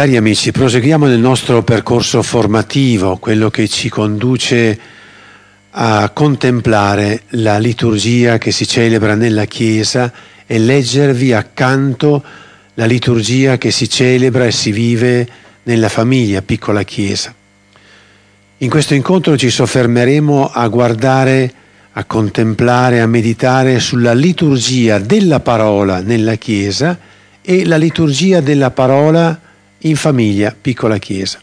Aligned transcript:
Cari 0.00 0.16
amici, 0.16 0.50
proseguiamo 0.50 1.06
nel 1.06 1.18
nostro 1.18 1.62
percorso 1.62 2.22
formativo, 2.22 3.18
quello 3.18 3.50
che 3.50 3.68
ci 3.68 3.90
conduce 3.90 4.80
a 5.72 6.08
contemplare 6.08 7.24
la 7.32 7.58
liturgia 7.58 8.38
che 8.38 8.50
si 8.50 8.66
celebra 8.66 9.14
nella 9.14 9.44
Chiesa 9.44 10.10
e 10.46 10.58
leggervi 10.58 11.34
accanto 11.34 12.24
la 12.76 12.86
liturgia 12.86 13.58
che 13.58 13.70
si 13.70 13.90
celebra 13.90 14.46
e 14.46 14.52
si 14.52 14.72
vive 14.72 15.28
nella 15.64 15.90
famiglia, 15.90 16.40
piccola 16.40 16.82
Chiesa. 16.82 17.34
In 18.56 18.70
questo 18.70 18.94
incontro 18.94 19.36
ci 19.36 19.50
soffermeremo 19.50 20.50
a 20.50 20.66
guardare, 20.68 21.52
a 21.92 22.04
contemplare, 22.04 23.02
a 23.02 23.06
meditare 23.06 23.78
sulla 23.80 24.14
liturgia 24.14 24.98
della 24.98 25.40
parola 25.40 26.00
nella 26.00 26.36
Chiesa 26.36 26.98
e 27.42 27.66
la 27.66 27.76
liturgia 27.76 28.40
della 28.40 28.70
parola 28.70 29.48
in 29.80 29.96
famiglia, 29.96 30.54
piccola 30.58 30.98
chiesa. 30.98 31.40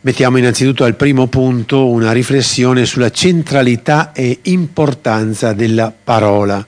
Mettiamo 0.00 0.38
innanzitutto 0.38 0.84
al 0.84 0.94
primo 0.94 1.26
punto 1.26 1.88
una 1.88 2.12
riflessione 2.12 2.86
sulla 2.86 3.10
centralità 3.10 4.12
e 4.12 4.38
importanza 4.42 5.52
della 5.52 5.92
parola. 5.92 6.64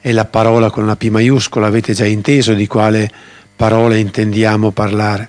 È 0.00 0.10
la 0.10 0.24
parola 0.24 0.70
con 0.70 0.86
la 0.86 0.96
P 0.96 1.08
maiuscola, 1.08 1.66
avete 1.66 1.92
già 1.92 2.06
inteso 2.06 2.54
di 2.54 2.66
quale 2.66 3.10
parola 3.54 3.96
intendiamo 3.96 4.72
parlare. 4.72 5.28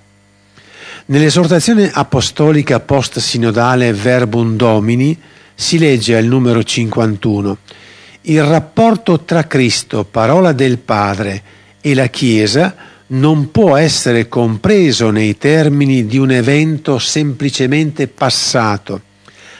Nell'esortazione 1.05 1.89
apostolica 1.91 2.79
post-sinodale 2.79 3.93
Verbum 3.93 4.55
Domini 4.55 5.17
si 5.53 5.77
legge 5.77 6.15
al 6.15 6.25
numero 6.25 6.63
51 6.63 7.57
il 8.21 8.43
rapporto 8.43 9.21
tra 9.21 9.47
Cristo, 9.47 10.03
parola 10.03 10.51
del 10.51 10.77
Padre, 10.77 11.41
e 11.81 11.93
la 11.93 12.07
Chiesa 12.07 12.75
non 13.11 13.49
può 13.51 13.75
essere 13.75 14.27
compreso 14.27 15.09
nei 15.09 15.37
termini 15.37 16.05
di 16.05 16.17
un 16.17 16.31
evento 16.31 16.99
semplicemente 16.99 18.07
passato, 18.07 19.01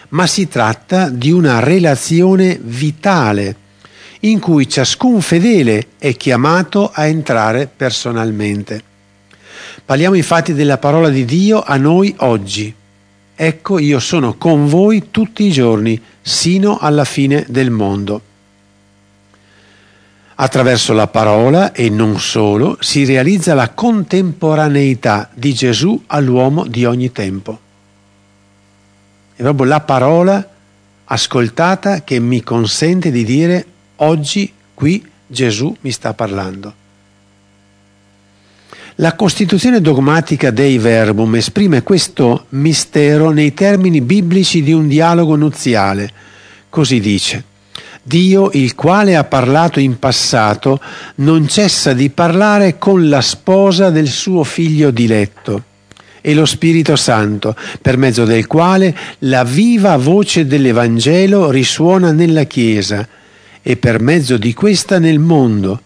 ma 0.09 0.27
si 0.27 0.47
tratta 0.47 1.09
di 1.09 1.31
una 1.31 1.59
relazione 1.59 2.59
vitale 2.61 3.67
in 4.21 4.39
cui 4.39 4.67
ciascun 4.67 5.21
fedele 5.21 5.87
è 5.97 6.15
chiamato 6.15 6.91
a 6.93 7.05
entrare 7.05 7.69
personalmente. 7.73 8.83
Parliamo 9.85 10.15
infatti 10.15 10.53
della 10.53 10.77
parola 10.77 11.09
di 11.09 11.25
Dio 11.25 11.63
a 11.63 11.77
noi 11.77 12.13
oggi. 12.17 12.73
Ecco, 13.35 13.79
io 13.79 13.99
sono 13.99 14.35
con 14.35 14.67
voi 14.67 15.07
tutti 15.09 15.45
i 15.45 15.51
giorni, 15.51 15.99
sino 16.21 16.77
alla 16.77 17.05
fine 17.05 17.45
del 17.47 17.71
mondo. 17.71 18.21
Attraverso 20.41 20.93
la 20.93 21.07
parola 21.07 21.73
e 21.73 21.89
non 21.89 22.17
solo 22.17 22.77
si 22.79 23.03
realizza 23.03 23.53
la 23.53 23.71
contemporaneità 23.71 25.29
di 25.33 25.53
Gesù 25.53 26.01
all'uomo 26.07 26.65
di 26.65 26.85
ogni 26.85 27.11
tempo. 27.11 27.59
È 29.35 29.41
proprio 29.41 29.65
la 29.65 29.81
parola 29.81 30.49
ascoltata 31.03 32.03
che 32.03 32.19
mi 32.19 32.41
consente 32.41 33.11
di 33.11 33.25
dire 33.25 33.65
oggi 33.97 34.49
qui 34.73 35.05
Gesù 35.27 35.75
mi 35.81 35.91
sta 35.91 36.13
parlando. 36.13 36.73
La 38.95 39.15
Costituzione 39.15 39.81
dogmatica 39.81 40.51
dei 40.51 40.77
Verbum 40.77 41.35
esprime 41.35 41.83
questo 41.83 42.45
mistero 42.51 43.31
nei 43.31 43.53
termini 43.53 43.99
biblici 43.99 44.63
di 44.63 44.71
un 44.71 44.87
dialogo 44.87 45.35
nuziale. 45.35 46.09
Così 46.69 47.01
dice. 47.01 47.48
Dio, 48.01 48.49
il 48.53 48.75
quale 48.75 49.15
ha 49.15 49.23
parlato 49.23 49.79
in 49.79 49.99
passato, 49.99 50.79
non 51.15 51.47
cessa 51.47 51.93
di 51.93 52.09
parlare 52.09 52.77
con 52.77 53.09
la 53.09 53.21
sposa 53.21 53.89
del 53.89 54.07
suo 54.07 54.43
figlio 54.43 54.91
diletto 54.91 55.63
e 56.21 56.33
lo 56.33 56.45
Spirito 56.45 56.95
Santo, 56.95 57.55
per 57.81 57.97
mezzo 57.97 58.25
del 58.25 58.47
quale 58.47 58.95
la 59.19 59.43
viva 59.43 59.95
voce 59.97 60.45
dell'Evangelo 60.45 61.49
risuona 61.49 62.11
nella 62.11 62.43
Chiesa 62.43 63.07
e 63.61 63.77
per 63.77 64.01
mezzo 64.01 64.37
di 64.37 64.53
questa 64.53 64.99
nel 64.99 65.19
mondo, 65.19 65.81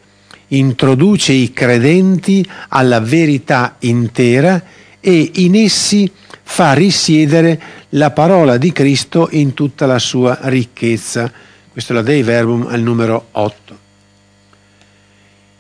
introduce 0.50 1.34
i 1.34 1.52
credenti 1.52 2.48
alla 2.70 3.00
verità 3.00 3.76
intera 3.80 4.62
e 5.00 5.32
in 5.36 5.56
essi 5.56 6.10
fa 6.44 6.74
risiedere 6.74 7.62
la 7.90 8.12
parola 8.12 8.58
di 8.58 8.72
Cristo 8.72 9.28
in 9.32 9.54
tutta 9.54 9.86
la 9.86 10.00
sua 10.00 10.38
ricchezza 10.44 11.32
questo 11.74 11.94
è 11.94 11.96
la 11.96 12.04
Dei 12.04 12.22
Verbum 12.22 12.68
al 12.70 12.82
numero 12.82 13.30
8. 13.32 13.78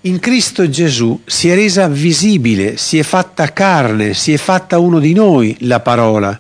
In 0.02 0.20
Cristo 0.20 0.70
Gesù 0.70 1.20
si 1.26 1.50
è 1.50 1.56
resa 1.56 1.88
visibile, 1.88 2.78
si 2.78 3.00
è 3.00 3.04
fatta 3.04 3.52
carne, 3.52 4.14
si 4.14 4.32
è 4.32 4.38
fatta 4.38 4.78
uno 4.78 5.00
di 5.00 5.12
noi 5.14 5.58
la 5.62 5.80
parola 5.80 6.40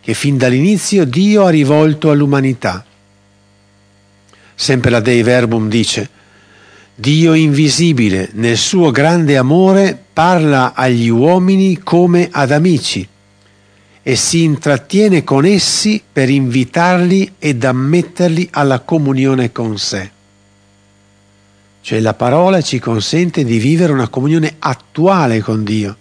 che 0.00 0.12
fin 0.12 0.36
dall'inizio 0.36 1.04
Dio 1.04 1.44
ha 1.44 1.50
rivolto 1.50 2.10
all'umanità. 2.10 2.84
Sempre 4.56 4.90
la 4.90 5.00
Dei 5.00 5.22
Verbum 5.22 5.68
dice, 5.68 6.10
Dio 6.92 7.32
invisibile 7.34 8.30
nel 8.32 8.56
suo 8.56 8.90
grande 8.90 9.36
amore 9.36 9.96
parla 10.12 10.74
agli 10.74 11.08
uomini 11.08 11.78
come 11.78 12.28
ad 12.32 12.50
amici 12.50 13.06
e 14.08 14.14
si 14.14 14.44
intrattiene 14.44 15.24
con 15.24 15.44
essi 15.44 16.00
per 16.12 16.30
invitarli 16.30 17.34
ed 17.40 17.64
ammetterli 17.64 18.50
alla 18.52 18.78
comunione 18.78 19.50
con 19.50 19.76
sé. 19.78 20.08
Cioè 21.80 21.98
la 21.98 22.14
parola 22.14 22.60
ci 22.60 22.78
consente 22.78 23.42
di 23.42 23.58
vivere 23.58 23.92
una 23.92 24.06
comunione 24.06 24.54
attuale 24.60 25.40
con 25.40 25.64
Dio. 25.64 25.96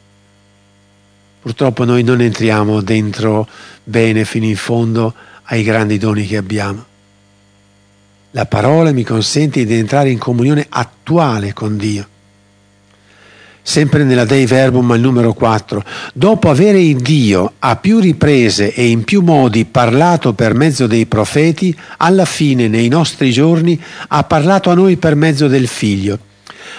Purtroppo 1.42 1.84
noi 1.84 2.04
non 2.04 2.22
entriamo 2.22 2.82
dentro 2.82 3.48
bene 3.84 4.24
fino 4.24 4.46
in 4.46 4.56
fondo 4.56 5.12
ai 5.46 5.64
grandi 5.64 5.98
doni 5.98 6.28
che 6.28 6.38
abbiamo. 6.38 6.86
La 8.32 8.46
parola 8.46 8.92
mi 8.92 9.04
consente 9.04 9.66
di 9.66 9.74
entrare 9.74 10.12
in 10.12 10.20
comunione 10.20 10.64
attuale 10.70 11.54
con 11.54 11.76
Dio 11.76 12.14
sempre 13.68 14.04
nella 14.04 14.26
Dei 14.26 14.46
Verbum 14.46 14.92
al 14.92 15.00
numero 15.00 15.34
4, 15.34 15.84
dopo 16.14 16.52
avere 16.52 16.80
il 16.80 16.98
Dio 16.98 17.54
a 17.58 17.76
più 17.78 18.00
riprese 18.00 18.72
e 18.72 18.88
in 18.88 19.04
più 19.04 19.24
modi 19.24 19.66
parlato 19.66 20.34
per 20.34 20.54
mezzo 20.54 20.86
dei 20.86 21.08
profeti, 21.08 21.76
alla 21.98 22.26
fine 22.26 22.68
nei 22.68 22.90
nostri 22.90 23.32
giorni 23.32 23.82
ha 24.10 24.24
parlato 24.24 24.70
a 24.70 24.76
noi 24.76 24.98
per 24.98 25.16
mezzo 25.16 25.48
del 25.48 25.68
Figlio. 25.68 26.20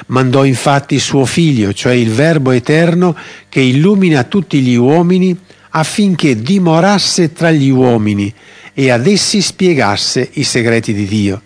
Mandò 0.06 0.44
infatti 0.44 1.00
suo 1.00 1.24
Figlio, 1.24 1.72
cioè 1.72 1.92
il 1.92 2.10
Verbo 2.12 2.52
eterno, 2.52 3.16
che 3.48 3.60
illumina 3.60 4.22
tutti 4.22 4.60
gli 4.60 4.76
uomini, 4.76 5.36
affinché 5.70 6.40
dimorasse 6.40 7.32
tra 7.32 7.50
gli 7.50 7.68
uomini 7.68 8.32
e 8.72 8.90
ad 8.90 9.08
essi 9.08 9.40
spiegasse 9.40 10.30
i 10.34 10.44
segreti 10.44 10.94
di 10.94 11.06
Dio. 11.06 11.42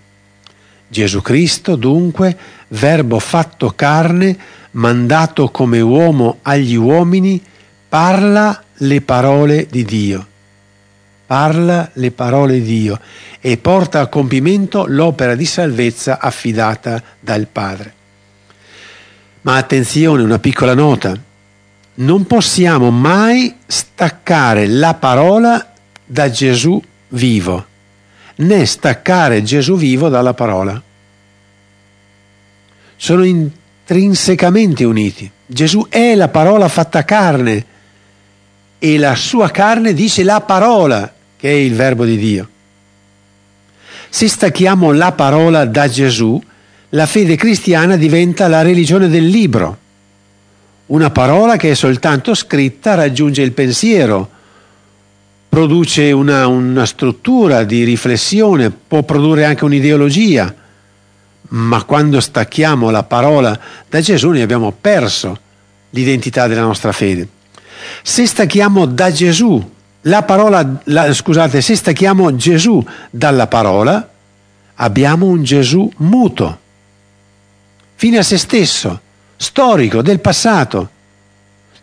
Gesù 0.86 1.22
Cristo, 1.22 1.76
dunque, 1.76 2.36
Verbo 2.68 3.18
fatto 3.18 3.72
carne, 3.74 4.36
mandato 4.72 5.48
come 5.48 5.80
uomo 5.80 6.38
agli 6.42 6.74
uomini, 6.74 7.42
parla 7.88 8.62
le 8.78 9.00
parole 9.00 9.66
di 9.70 9.84
Dio. 9.84 10.26
Parla 11.26 11.88
le 11.94 12.10
parole 12.10 12.54
di 12.54 12.62
Dio 12.62 13.00
e 13.40 13.56
porta 13.56 14.00
a 14.00 14.06
compimento 14.08 14.84
l'opera 14.86 15.34
di 15.34 15.44
salvezza 15.44 16.18
affidata 16.18 17.02
dal 17.20 17.46
Padre. 17.46 17.94
Ma 19.42 19.56
attenzione, 19.56 20.22
una 20.22 20.38
piccola 20.38 20.74
nota. 20.74 21.16
Non 21.94 22.26
possiamo 22.26 22.90
mai 22.90 23.56
staccare 23.66 24.66
la 24.66 24.94
parola 24.94 25.72
da 26.04 26.30
Gesù 26.30 26.82
vivo, 27.08 27.66
né 28.36 28.66
staccare 28.66 29.42
Gesù 29.42 29.76
vivo 29.76 30.08
dalla 30.08 30.34
parola. 30.34 30.82
Sono 32.96 33.24
in 33.24 33.50
intrinsecamente 33.90 34.84
uniti. 34.84 35.28
Gesù 35.44 35.86
è 35.88 36.14
la 36.14 36.28
parola 36.28 36.68
fatta 36.68 37.04
carne 37.04 37.64
e 38.78 38.98
la 38.98 39.16
sua 39.16 39.50
carne 39.50 39.92
dice 39.92 40.22
la 40.22 40.40
parola, 40.40 41.12
che 41.36 41.48
è 41.48 41.54
il 41.54 41.74
verbo 41.74 42.04
di 42.04 42.16
Dio. 42.16 42.48
Se 44.08 44.28
stacchiamo 44.28 44.92
la 44.92 45.10
parola 45.12 45.64
da 45.64 45.88
Gesù, 45.88 46.40
la 46.90 47.06
fede 47.06 47.34
cristiana 47.34 47.96
diventa 47.96 48.46
la 48.46 48.62
religione 48.62 49.08
del 49.08 49.26
libro. 49.26 49.78
Una 50.86 51.10
parola 51.10 51.56
che 51.56 51.72
è 51.72 51.74
soltanto 51.74 52.34
scritta 52.34 52.94
raggiunge 52.94 53.42
il 53.42 53.52
pensiero, 53.52 54.30
produce 55.48 56.12
una, 56.12 56.46
una 56.46 56.86
struttura 56.86 57.64
di 57.64 57.82
riflessione, 57.82 58.70
può 58.70 59.02
produrre 59.02 59.44
anche 59.44 59.64
un'ideologia, 59.64 60.54
ma 61.50 61.82
quando 61.84 62.20
stacchiamo 62.20 62.90
la 62.90 63.02
parola 63.02 63.58
da 63.88 64.00
Gesù 64.00 64.30
noi 64.30 64.42
abbiamo 64.42 64.72
perso 64.78 65.38
l'identità 65.90 66.46
della 66.46 66.62
nostra 66.62 66.92
fede. 66.92 67.28
Se 68.02 68.26
stacchiamo 68.26 68.86
da 68.86 69.10
Gesù 69.10 69.70
la 70.02 70.22
parola, 70.22 70.80
la, 70.84 71.12
scusate, 71.12 71.60
se 71.60 71.74
stacchiamo 71.74 72.36
Gesù 72.36 72.84
dalla 73.10 73.46
parola, 73.46 74.08
abbiamo 74.76 75.26
un 75.26 75.42
Gesù 75.42 75.90
muto, 75.98 76.58
fine 77.96 78.18
a 78.18 78.22
se 78.22 78.38
stesso, 78.38 79.00
storico, 79.36 80.02
del 80.02 80.20
passato, 80.20 80.90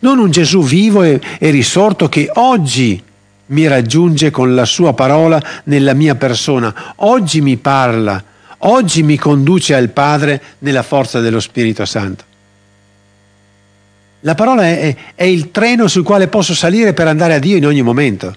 non 0.00 0.18
un 0.18 0.30
Gesù 0.30 0.62
vivo 0.62 1.02
e, 1.02 1.20
e 1.38 1.50
risorto 1.50 2.08
che 2.08 2.30
oggi 2.34 3.02
mi 3.46 3.66
raggiunge 3.66 4.30
con 4.30 4.54
la 4.54 4.64
sua 4.64 4.94
parola 4.94 5.40
nella 5.64 5.94
mia 5.94 6.14
persona, 6.14 6.94
oggi 6.96 7.40
mi 7.40 7.56
parla, 7.56 8.22
oggi 8.58 9.02
mi 9.02 9.16
conduce 9.16 9.74
al 9.74 9.90
Padre 9.90 10.42
nella 10.60 10.82
forza 10.82 11.20
dello 11.20 11.40
Spirito 11.40 11.84
Santo. 11.84 12.24
La 14.20 14.34
parola 14.34 14.62
è, 14.64 14.96
è, 15.14 15.24
il 15.24 15.50
treno 15.50 15.86
sul 15.86 16.02
quale 16.02 16.26
posso 16.26 16.54
salire 16.54 16.92
per 16.92 17.06
andare 17.06 17.34
a 17.34 17.38
Dio 17.38 17.56
in 17.56 17.66
ogni 17.66 17.82
momento. 17.82 18.36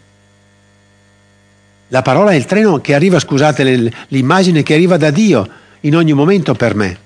La 1.87 2.03
parola 2.03 2.31
è 2.31 2.35
il 2.35 2.45
treno 2.45 2.79
che 2.79 2.93
arriva, 2.93 3.19
scusate 3.19 3.91
l'immagine 4.09 4.63
che 4.63 4.75
arriva 4.75 4.97
da 4.97 5.09
Dio 5.09 5.49
in 5.81 5.95
ogni 5.95 6.13
momento 6.13 6.53
per 6.53 6.75
me. 6.75 6.97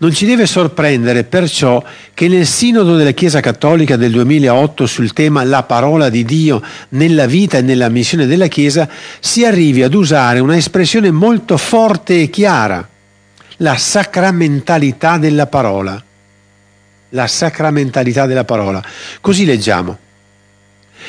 Non 0.00 0.12
ci 0.12 0.26
deve 0.26 0.46
sorprendere 0.46 1.24
perciò 1.24 1.82
che 2.14 2.28
nel 2.28 2.46
Sinodo 2.46 2.94
della 2.94 3.10
Chiesa 3.10 3.40
Cattolica 3.40 3.96
del 3.96 4.12
2008 4.12 4.86
sul 4.86 5.12
tema 5.12 5.42
La 5.42 5.64
parola 5.64 6.08
di 6.08 6.24
Dio 6.24 6.62
nella 6.90 7.26
vita 7.26 7.58
e 7.58 7.62
nella 7.62 7.88
missione 7.88 8.26
della 8.26 8.46
Chiesa 8.46 8.88
si 9.18 9.44
arrivi 9.44 9.82
ad 9.82 9.94
usare 9.94 10.38
una 10.38 10.56
espressione 10.56 11.10
molto 11.10 11.56
forte 11.56 12.22
e 12.22 12.30
chiara, 12.30 12.88
la 13.56 13.76
sacramentalità 13.76 15.18
della 15.18 15.48
parola. 15.48 16.00
La 17.10 17.26
sacramentalità 17.26 18.26
della 18.26 18.44
parola. 18.44 18.80
Così 19.20 19.44
leggiamo. 19.44 19.98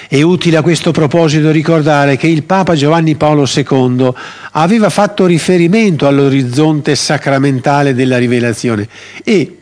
È 0.08 0.22
utile 0.22 0.58
a 0.58 0.62
questo 0.62 0.92
proposito 0.92 1.52
ricordare 1.52 2.18
che 2.18 2.28
il 2.28 2.44
Papa 2.44 2.76
Giovanni 2.76 3.16
Paolo 3.16 3.48
II 3.48 4.12
aveva 4.52 4.90
fatto 4.90 5.26
riferimento 5.26 6.08
all'orizzonte 6.08 6.96
sacramentale 6.96 7.94
della 7.94 8.18
rivelazione 8.18 8.88
e 9.24 9.58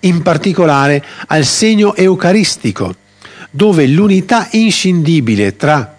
in 0.00 0.22
particolare 0.22 1.04
al 1.26 1.44
segno 1.44 1.94
eucaristico, 1.94 2.94
dove 3.50 3.86
l'unità 3.86 4.48
inscindibile 4.52 5.56
tra 5.56 5.96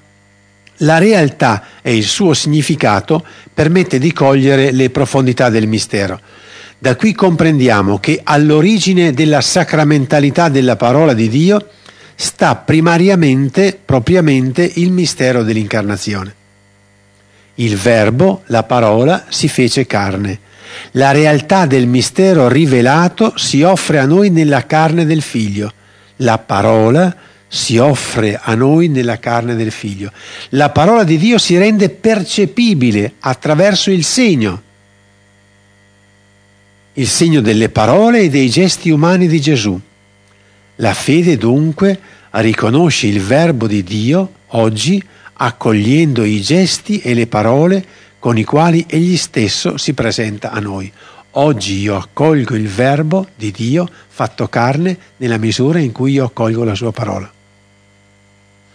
la 0.78 0.98
realtà 0.98 1.64
e 1.82 1.96
il 1.96 2.04
suo 2.04 2.34
significato 2.34 3.24
permette 3.54 4.00
di 4.00 4.12
cogliere 4.14 4.72
le 4.72 4.90
profondità 4.90 5.50
del 5.50 5.68
mistero. 5.68 6.20
Da 6.78 6.96
qui 6.96 7.14
comprendiamo 7.14 8.00
che 8.00 8.22
all'origine 8.24 9.14
della 9.14 9.42
sacramentalità 9.42 10.50
della 10.50 10.76
parola 10.76 11.14
di 11.14 11.30
Dio 11.30 11.68
sta 12.22 12.56
primariamente, 12.56 13.80
propriamente, 13.84 14.72
il 14.76 14.92
mistero 14.92 15.42
dell'incarnazione. 15.42 16.36
Il 17.56 17.76
verbo, 17.78 18.44
la 18.46 18.62
parola, 18.62 19.26
si 19.30 19.48
fece 19.48 19.88
carne. 19.88 20.40
La 20.92 21.10
realtà 21.12 21.66
del 21.66 21.88
mistero 21.88 22.48
rivelato 22.48 23.34
si 23.38 23.64
offre 23.64 23.98
a 23.98 24.06
noi 24.06 24.30
nella 24.30 24.68
carne 24.68 25.06
del 25.06 25.24
figlio. 25.24 25.74
La 26.18 26.38
parola 26.38 27.14
si 27.48 27.80
offre 27.80 28.40
a 28.40 28.54
noi 28.54 28.88
nella 28.88 29.18
carne 29.18 29.56
del 29.56 29.72
figlio. 29.72 30.12
La 30.50 30.70
parola 30.70 31.04
di 31.04 31.18
Dio 31.18 31.40
si 31.40 31.58
rende 31.58 31.90
percepibile 31.90 33.14
attraverso 33.20 33.90
il 33.90 34.04
segno. 34.04 34.62
Il 36.94 37.08
segno 37.08 37.42
delle 37.42 37.70
parole 37.70 38.22
e 38.22 38.30
dei 38.30 38.50
gesti 38.52 38.92
umani 38.92 39.28
di 39.28 39.42
Gesù. 39.42 39.82
La 40.82 40.96
fede 40.96 41.38
dunque 41.38 42.00
riconosce 42.32 43.06
il 43.06 43.22
Verbo 43.22 43.68
di 43.68 43.84
Dio 43.84 44.34
oggi 44.48 45.02
accogliendo 45.34 46.24
i 46.24 46.42
gesti 46.42 47.00
e 47.02 47.14
le 47.14 47.28
parole 47.28 47.86
con 48.18 48.36
i 48.36 48.44
quali 48.44 48.86
Egli 48.88 49.16
stesso 49.16 49.78
si 49.78 49.94
presenta 49.94 50.50
a 50.50 50.60
noi. 50.60 50.92
Oggi 51.34 51.82
io 51.82 51.98
accolgo 51.98 52.56
il 52.56 52.68
Verbo 52.68 53.28
di 53.36 53.52
Dio 53.52 53.88
fatto 54.08 54.48
carne 54.48 54.98
nella 55.18 55.38
misura 55.38 55.78
in 55.78 55.92
cui 55.92 56.14
io 56.14 56.26
accolgo 56.26 56.64
la 56.64 56.76
sua 56.76 56.92
parola. 56.92 57.32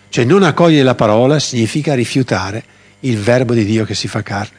Cioè 0.09 0.25
non 0.25 0.45
accogliere 0.45 0.85
la 0.85 0.95
parola 0.95 1.41
significa 1.41 1.95
rifiutare 1.95 2.63
il 3.01 3.19
Verbo 3.19 3.53
di 3.53 3.65
Dio 3.65 3.85
che 3.85 3.95
si 3.97 4.07
fa 4.07 4.23
carne. 4.23 4.59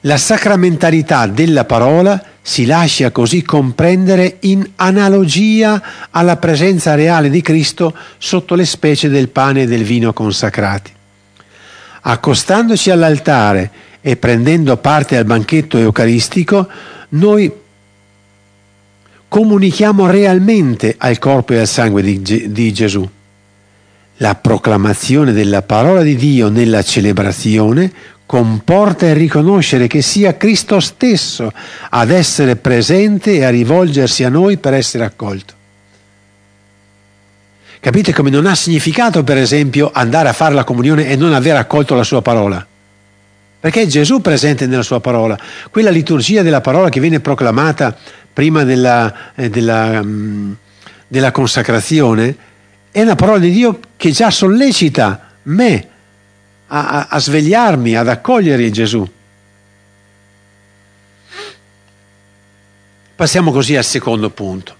La 0.00 0.16
sacramentalità 0.16 1.28
della 1.28 1.64
parola 1.64 2.29
si 2.42 2.64
lascia 2.64 3.10
così 3.10 3.42
comprendere 3.42 4.38
in 4.40 4.66
analogia 4.76 6.08
alla 6.10 6.36
presenza 6.36 6.94
reale 6.94 7.28
di 7.28 7.42
Cristo 7.42 7.94
sotto 8.18 8.54
le 8.54 8.64
specie 8.64 9.08
del 9.08 9.28
pane 9.28 9.62
e 9.62 9.66
del 9.66 9.84
vino 9.84 10.12
consacrati. 10.12 10.90
Accostandoci 12.02 12.90
all'altare 12.90 13.70
e 14.00 14.16
prendendo 14.16 14.76
parte 14.78 15.16
al 15.16 15.26
banchetto 15.26 15.76
eucaristico, 15.76 16.66
noi 17.10 17.52
comunichiamo 19.28 20.06
realmente 20.06 20.94
al 20.96 21.18
corpo 21.18 21.52
e 21.52 21.58
al 21.58 21.68
sangue 21.68 22.02
di, 22.02 22.50
di 22.50 22.72
Gesù. 22.72 23.08
La 24.16 24.34
proclamazione 24.34 25.32
della 25.32 25.62
parola 25.62 26.02
di 26.02 26.16
Dio 26.16 26.48
nella 26.48 26.82
celebrazione 26.82 27.92
comporta 28.30 29.08
il 29.08 29.16
riconoscere 29.16 29.88
che 29.88 30.02
sia 30.02 30.36
Cristo 30.36 30.78
stesso 30.78 31.52
ad 31.88 32.10
essere 32.12 32.54
presente 32.54 33.32
e 33.32 33.42
a 33.42 33.50
rivolgersi 33.50 34.22
a 34.22 34.28
noi 34.28 34.56
per 34.56 34.72
essere 34.72 35.02
accolto. 35.02 35.52
Capite 37.80 38.12
come 38.12 38.30
non 38.30 38.46
ha 38.46 38.54
significato, 38.54 39.24
per 39.24 39.36
esempio, 39.36 39.90
andare 39.92 40.28
a 40.28 40.32
fare 40.32 40.54
la 40.54 40.62
comunione 40.62 41.08
e 41.08 41.16
non 41.16 41.34
aver 41.34 41.56
accolto 41.56 41.96
la 41.96 42.04
sua 42.04 42.22
parola? 42.22 42.64
Perché 43.58 43.82
è 43.82 43.86
Gesù 43.86 44.20
presente 44.20 44.68
nella 44.68 44.84
sua 44.84 45.00
parola. 45.00 45.36
Quella 45.68 45.90
liturgia 45.90 46.42
della 46.42 46.60
parola 46.60 46.88
che 46.88 47.00
viene 47.00 47.18
proclamata 47.18 47.96
prima 48.32 48.62
della, 48.62 49.34
eh, 49.34 49.50
della, 49.50 49.98
um, 50.00 50.54
della 51.08 51.32
consacrazione 51.32 52.36
è 52.92 53.02
una 53.02 53.16
parola 53.16 53.38
di 53.38 53.50
Dio 53.50 53.80
che 53.96 54.12
già 54.12 54.30
sollecita 54.30 55.30
me 55.42 55.89
a, 56.72 57.06
a 57.08 57.18
svegliarmi, 57.18 57.96
ad 57.96 58.08
accogliere 58.08 58.70
Gesù. 58.70 59.08
Passiamo 63.16 63.52
così 63.52 63.76
al 63.76 63.84
secondo 63.84 64.30
punto. 64.30 64.74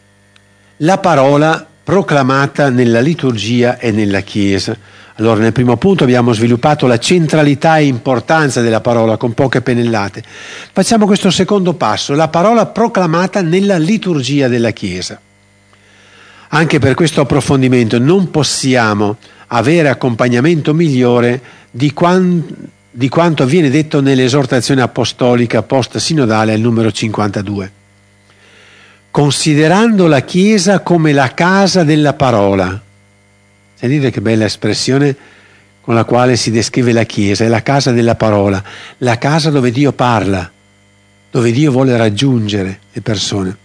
La 0.78 0.98
parola 0.98 1.66
proclamata 1.82 2.70
nella 2.70 3.00
liturgia 3.00 3.78
e 3.78 3.90
nella 3.90 4.20
Chiesa. 4.20 4.76
Allora, 5.16 5.40
nel 5.40 5.52
primo 5.52 5.76
punto 5.76 6.04
abbiamo 6.04 6.32
sviluppato 6.32 6.86
la 6.86 6.98
centralità 6.98 7.76
e 7.76 7.84
importanza 7.84 8.62
della 8.62 8.80
parola 8.80 9.18
con 9.18 9.34
poche 9.34 9.60
pennellate. 9.60 10.22
Facciamo 10.72 11.04
questo 11.04 11.30
secondo 11.30 11.74
passo, 11.74 12.14
la 12.14 12.28
parola 12.28 12.64
proclamata 12.66 13.42
nella 13.42 13.76
liturgia 13.76 14.48
della 14.48 14.70
Chiesa. 14.70 15.20
Anche 16.52 16.78
per 16.78 16.94
questo 16.94 17.20
approfondimento 17.20 17.98
non 17.98 18.30
possiamo 18.30 19.18
avere 19.52 19.88
accompagnamento 19.88 20.74
migliore 20.74 21.40
di, 21.70 21.92
quan, 21.92 22.44
di 22.90 23.08
quanto 23.08 23.46
viene 23.46 23.70
detto 23.70 24.00
nell'esortazione 24.00 24.82
apostolica 24.82 25.62
post-sinodale 25.62 26.52
al 26.52 26.60
numero 26.60 26.90
52. 26.90 27.72
Considerando 29.10 30.06
la 30.06 30.20
Chiesa 30.20 30.80
come 30.80 31.12
la 31.12 31.32
casa 31.34 31.82
della 31.82 32.12
parola. 32.12 32.80
Sentite 33.74 34.10
che 34.10 34.20
bella 34.20 34.44
espressione 34.44 35.16
con 35.80 35.94
la 35.94 36.04
quale 36.04 36.36
si 36.36 36.50
descrive 36.50 36.92
la 36.92 37.04
Chiesa, 37.04 37.44
è 37.44 37.48
la 37.48 37.62
casa 37.62 37.90
della 37.90 38.14
parola, 38.14 38.62
la 38.98 39.18
casa 39.18 39.50
dove 39.50 39.72
Dio 39.72 39.92
parla, 39.92 40.48
dove 41.30 41.50
Dio 41.50 41.72
vuole 41.72 41.96
raggiungere 41.96 42.78
le 42.92 43.00
persone. 43.00 43.56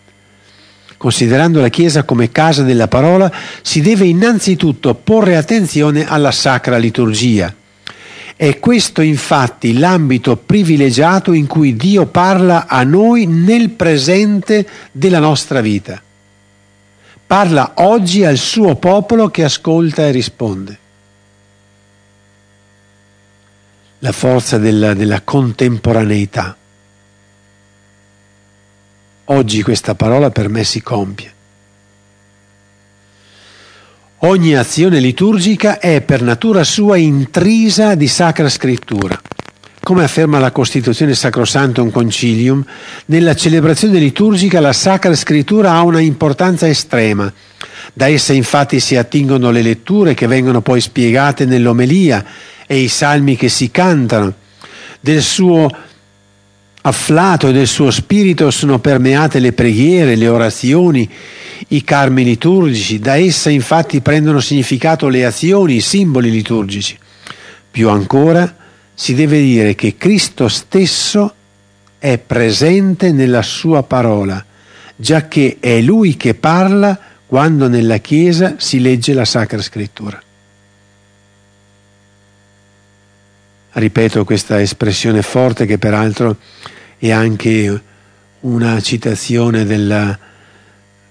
Considerando 0.98 1.60
la 1.62 1.70
Chiesa 1.70 2.04
come 2.04 2.32
casa 2.32 2.64
della 2.64 2.88
parola, 2.88 3.32
si 3.62 3.82
deve 3.82 4.06
innanzitutto 4.06 4.94
porre 4.96 5.36
attenzione 5.36 6.08
alla 6.08 6.32
sacra 6.32 6.78
liturgia. 6.78 7.54
È 8.38 8.60
questo 8.60 9.02
infatti 9.02 9.78
l'ambito 9.78 10.36
privilegiato 10.36 11.32
in 11.32 11.48
cui 11.48 11.75
Dio 11.75 12.06
parla 12.06 12.68
a 12.68 12.84
noi 12.84 13.25
nel 13.25 13.70
presente 13.70 14.68
della 14.92 15.20
nostra 15.20 15.62
vita. 15.62 16.02
Parla 17.28 17.74
oggi 17.75 18.24
al 18.25 18.38
suo 18.38 18.75
popolo 18.75 19.30
che 19.30 19.44
ascolta 19.44 20.04
e 20.04 20.12
risponde. 20.12 20.80
La 24.00 24.12
forza 24.12 24.58
della, 24.58 24.94
della 24.94 25.22
contemporaneità. 25.22 26.56
Oggi 29.25 29.63
questa 29.63 29.96
parola 29.96 30.29
per 30.29 30.50
me 30.50 30.63
si 30.63 30.84
compie. 30.84 31.34
Ogni 34.20 34.55
azione 34.55 35.00
liturgica 35.00 35.79
è 35.79 36.01
per 36.01 36.22
natura 36.22 36.63
sua 36.63 36.98
intrisa 36.98 37.96
di 37.96 38.08
sacra 38.08 38.50
scrittura. 38.50 39.20
Come 39.82 40.03
afferma 40.03 40.38
la 40.38 40.51
Costituzione 40.51 41.15
Sacrosantum 41.15 41.89
Concilium, 41.89 42.63
nella 43.05 43.36
celebrazione 43.36 44.00
liturgica 44.00 44.60
la 44.60 44.74
Sacra 44.74 45.15
Scrittura 45.15 45.74
ha 45.74 45.84
una 45.84 46.00
importanza 46.00 46.67
estrema. 46.67 47.32
Da 47.94 48.08
essa 48.08 48.34
infatti 48.34 48.79
si 48.79 48.96
attingono 48.96 49.51
le 49.51 49.62
letture 49.62 50.15
che 50.15 50.25
vengono 50.25 50.62
poi 50.62 50.82
spiegate 50.82 51.46
nell'omelia 51.46 52.25
e 52.65 52.77
i 52.77 52.88
salmi 52.88 53.36
che 53.36 53.50
si 53.50 53.70
cantano. 53.70 54.34
Del 55.00 55.22
suo 55.22 55.70
afflato 56.88 57.51
del 57.51 57.65
suo 57.65 57.89
spirito 57.89 58.51
sono 58.51 58.80
permeate 58.80 59.39
le 59.39 59.54
preghiere, 59.54 60.15
le 60.15 60.27
orazioni, 60.27 61.10
i 61.70 61.84
carmi 61.84 62.24
liturgici, 62.24 63.00
da 63.00 63.18
essa 63.18 63.50
infatti 63.50 64.01
prendono 64.01 64.39
significato 64.39 65.08
le 65.08 65.25
azioni, 65.25 65.75
i 65.75 65.82
simboli 65.82 66.30
liturgici. 66.30 66.98
Più 67.72 67.89
ancora, 67.89 68.56
si 68.94 69.15
deve 69.15 69.42
dire 69.42 69.74
che 69.74 69.96
Cristo 69.98 70.48
stesso 70.48 71.34
è 71.98 72.20
presente 72.20 73.12
nella 73.12 73.42
sua 73.42 73.82
parola, 73.82 74.44
giacché 74.96 75.58
è 75.60 75.82
Lui 75.82 76.15
che 76.15 76.36
parla 76.36 76.98
quando 77.25 77.68
nella 77.68 77.98
Chiesa 77.98 78.56
si 78.58 78.80
legge 78.80 79.13
la 79.13 79.25
Sacra 79.25 79.62
Scrittura. 79.62 80.22
Ripeto 83.77 84.24
questa 84.24 84.62
espressione 84.62 85.22
forte 85.22 85.65
che 85.65 85.77
peraltro 85.77 86.38
è 86.98 87.12
anche 87.12 87.82
una 88.39 88.79
citazione 88.79 89.65
della, 89.65 90.17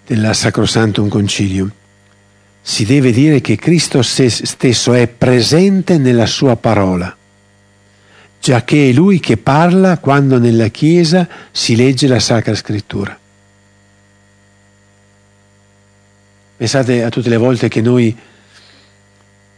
della 0.07 0.33
Sacrosantum 0.33 1.09
Concilium. 1.09 1.71
Si 2.63 2.87
deve 2.87 3.13
dire 3.13 3.43
che 3.43 3.57
Cristo 3.57 4.01
stesso 4.01 4.95
è 4.95 5.07
presente 5.09 5.99
nella 5.99 6.25
sua 6.25 6.57
parola, 6.57 7.15
giacché 8.41 8.89
è 8.89 8.93
Lui 8.95 9.21
che 9.21 9.37
parla 9.37 9.99
quando 9.99 10.39
nella 10.39 10.69
Chiesa 10.69 11.29
si 11.53 11.77
legge 11.77 12.07
la 12.07 12.19
Sacra 12.19 12.55
Scrittura. 12.55 13.19
Pensate 16.57 17.05
a 17.05 17.11
tutte 17.11 17.29
le 17.29 17.37
volte 17.37 17.69
che 17.69 17.83
noi 17.83 18.17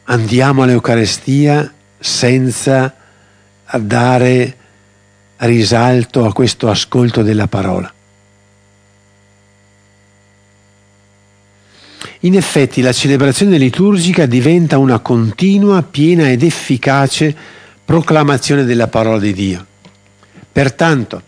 andiamo 0.07 0.65
all'Eucarestia 0.65 1.73
senza 2.07 2.95
dare 3.79 4.57
risalto 5.39 6.25
a 6.25 6.33
questo 6.33 6.71
ascolto 6.71 7.23
della 7.23 7.49
parola. 7.49 7.93
In 12.21 12.37
effetti 12.37 12.81
la 12.81 12.93
celebrazione 12.93 13.59
liturgica 13.59 14.25
diventa 14.27 14.79
una 14.79 15.01
continua, 15.01 15.83
piena 15.83 16.31
ed 16.31 16.43
efficace 16.43 17.35
proclamazione 17.85 18.65
della 18.65 18.87
parola 18.87 19.19
di 19.19 19.33
Dio. 19.33 19.67
Pertanto, 20.51 21.23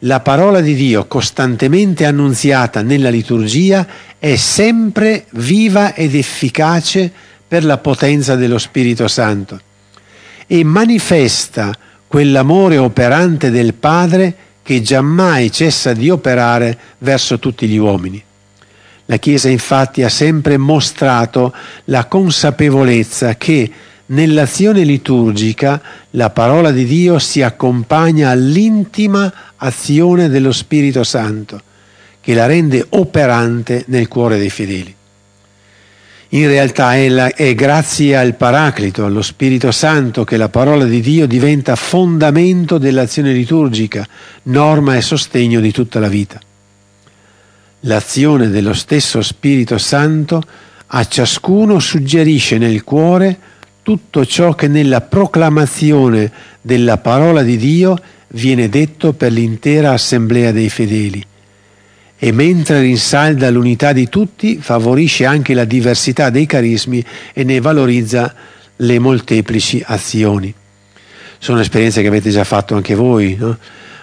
la 0.00 0.20
parola 0.20 0.60
di 0.60 0.74
Dio 0.74 1.06
costantemente 1.06 2.06
annunziata 2.06 2.82
nella 2.82 3.10
liturgia 3.10 3.86
è 4.18 4.34
sempre 4.36 5.26
viva 5.32 5.94
ed 5.94 6.14
efficace 6.14 7.12
per 7.46 7.64
la 7.64 7.78
potenza 7.78 8.34
dello 8.34 8.58
Spirito 8.58 9.06
Santo 9.08 9.60
e 10.46 10.64
manifesta 10.64 11.74
quell'amore 12.06 12.78
operante 12.78 13.50
del 13.50 13.74
Padre 13.74 14.34
che 14.62 14.82
giammai 14.82 15.52
cessa 15.52 15.92
di 15.92 16.10
operare 16.10 16.76
verso 16.98 17.38
tutti 17.38 17.68
gli 17.68 17.76
uomini. 17.76 18.22
La 19.06 19.18
Chiesa 19.18 19.48
infatti 19.48 20.02
ha 20.02 20.08
sempre 20.08 20.56
mostrato 20.56 21.54
la 21.84 22.06
consapevolezza 22.06 23.36
che 23.36 23.70
nell'azione 24.06 24.82
liturgica 24.82 25.80
la 26.10 26.30
parola 26.30 26.72
di 26.72 26.84
Dio 26.84 27.20
si 27.20 27.42
accompagna 27.42 28.30
all'intima 28.30 29.32
azione 29.56 30.28
dello 30.28 30.52
Spirito 30.52 31.04
Santo, 31.04 31.60
che 32.20 32.34
la 32.34 32.46
rende 32.46 32.84
operante 32.90 33.84
nel 33.86 34.08
cuore 34.08 34.38
dei 34.38 34.50
fedeli. 34.50 34.95
In 36.30 36.48
realtà 36.48 36.96
è, 36.96 37.08
la, 37.08 37.32
è, 37.32 37.54
grazie 37.54 38.16
al 38.16 38.34
Paraclito, 38.34 39.04
allo 39.04 39.22
Spirito 39.22 39.70
Santo, 39.70 40.24
che 40.24 40.36
la 40.36 40.48
parola 40.48 40.84
di 40.84 41.00
Dio 41.00 41.26
diventa 41.26 41.76
fondamento 41.76 42.78
dell'azione 42.78 43.32
liturgica, 43.32 44.06
norma 44.44 44.96
e 44.96 45.02
sostegno 45.02 45.60
di 45.60 45.70
tutta 45.70 46.00
la 46.00 46.08
vita. 46.08 46.40
L'azione 47.80 48.48
dello 48.48 48.74
stesso 48.74 49.22
Spirito 49.22 49.78
Santo 49.78 50.42
a 50.88 51.04
ciascuno 51.04 51.78
suggerisce 51.78 52.58
nel 52.58 52.82
cuore 52.82 53.38
tutto 53.82 54.26
ciò 54.26 54.54
che 54.54 54.66
nella 54.66 55.02
proclamazione 55.02 56.32
della 56.60 56.98
parola 56.98 57.42
di 57.42 57.56
Dio 57.56 57.96
viene 58.28 58.68
detto 58.68 59.12
per 59.12 59.30
l'intera 59.30 59.92
assemblea 59.92 60.50
dei 60.50 60.68
fedeli 60.68 61.24
e 62.18 62.32
mentre 62.32 62.80
rinsalda 62.80 63.50
l'unità 63.50 63.92
di 63.92 64.08
tutti, 64.08 64.58
favorisce 64.58 65.26
anche 65.26 65.54
la 65.54 65.64
diversità 65.64 66.30
dei 66.30 66.46
carismi 66.46 67.04
e 67.32 67.44
ne 67.44 67.60
valorizza 67.60 68.34
le 68.76 68.98
molteplici 68.98 69.82
azioni. 69.84 70.52
Sono 71.38 71.60
esperienze 71.60 72.00
che 72.00 72.08
avete 72.08 72.30
già 72.30 72.44
fatto 72.44 72.74
anche 72.74 72.94
voi. 72.94 73.36
No? 73.38 73.58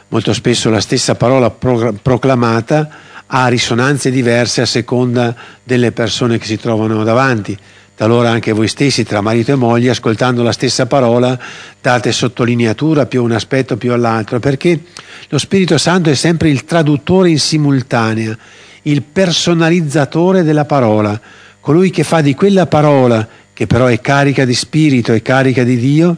Molto 0.09 0.33
spesso 0.33 0.69
la 0.69 0.79
stessa 0.79 1.15
parola 1.15 1.49
pro- 1.49 1.93
proclamata 1.99 2.89
ha 3.25 3.47
risonanze 3.47 4.11
diverse 4.11 4.61
a 4.61 4.65
seconda 4.67 5.35
delle 5.63 5.91
persone 5.91 6.37
che 6.37 6.45
si 6.45 6.57
trovano 6.57 7.03
davanti. 7.03 7.57
Talora 7.95 8.31
anche 8.31 8.51
voi 8.53 8.67
stessi, 8.67 9.03
tra 9.03 9.21
marito 9.21 9.51
e 9.51 9.55
moglie, 9.55 9.91
ascoltando 9.91 10.41
la 10.41 10.51
stessa 10.51 10.87
parola, 10.87 11.39
date 11.79 12.11
sottolineatura 12.11 13.05
più 13.05 13.19
a 13.19 13.23
un 13.23 13.31
aspetto 13.33 13.77
più 13.77 13.93
all'altro, 13.93 14.39
perché 14.39 14.81
lo 15.29 15.37
Spirito 15.37 15.77
Santo 15.77 16.09
è 16.09 16.15
sempre 16.15 16.49
il 16.49 16.65
traduttore 16.65 17.29
in 17.29 17.39
simultanea, 17.39 18.35
il 18.83 19.03
personalizzatore 19.03 20.41
della 20.41 20.65
parola, 20.65 21.19
colui 21.59 21.91
che 21.91 22.03
fa 22.03 22.21
di 22.21 22.33
quella 22.33 22.65
parola, 22.65 23.27
che 23.53 23.67
però 23.67 23.85
è 23.85 24.01
carica 24.01 24.43
di 24.43 24.55
spirito 24.55 25.13
e 25.13 25.21
carica 25.21 25.63
di 25.63 25.77
Dio, 25.77 26.17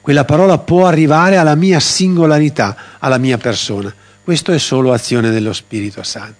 quella 0.00 0.24
parola 0.24 0.56
può 0.56 0.86
arrivare 0.86 1.36
alla 1.36 1.54
mia 1.54 1.78
singolarità, 1.78 2.76
alla 2.98 3.18
mia 3.18 3.36
persona. 3.36 3.94
Questo 4.24 4.52
è 4.52 4.58
solo 4.58 4.92
azione 4.92 5.30
dello 5.30 5.52
Spirito 5.52 6.02
Santo. 6.02 6.39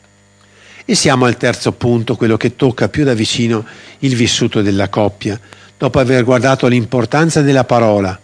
E 0.90 0.96
siamo 0.96 1.24
al 1.24 1.36
terzo 1.36 1.70
punto, 1.70 2.16
quello 2.16 2.36
che 2.36 2.56
tocca 2.56 2.88
più 2.88 3.04
da 3.04 3.14
vicino 3.14 3.64
il 4.00 4.16
vissuto 4.16 4.60
della 4.60 4.88
coppia. 4.88 5.38
Dopo 5.78 6.00
aver 6.00 6.24
guardato 6.24 6.66
l'importanza 6.66 7.42
della 7.42 7.62
parola 7.62 8.18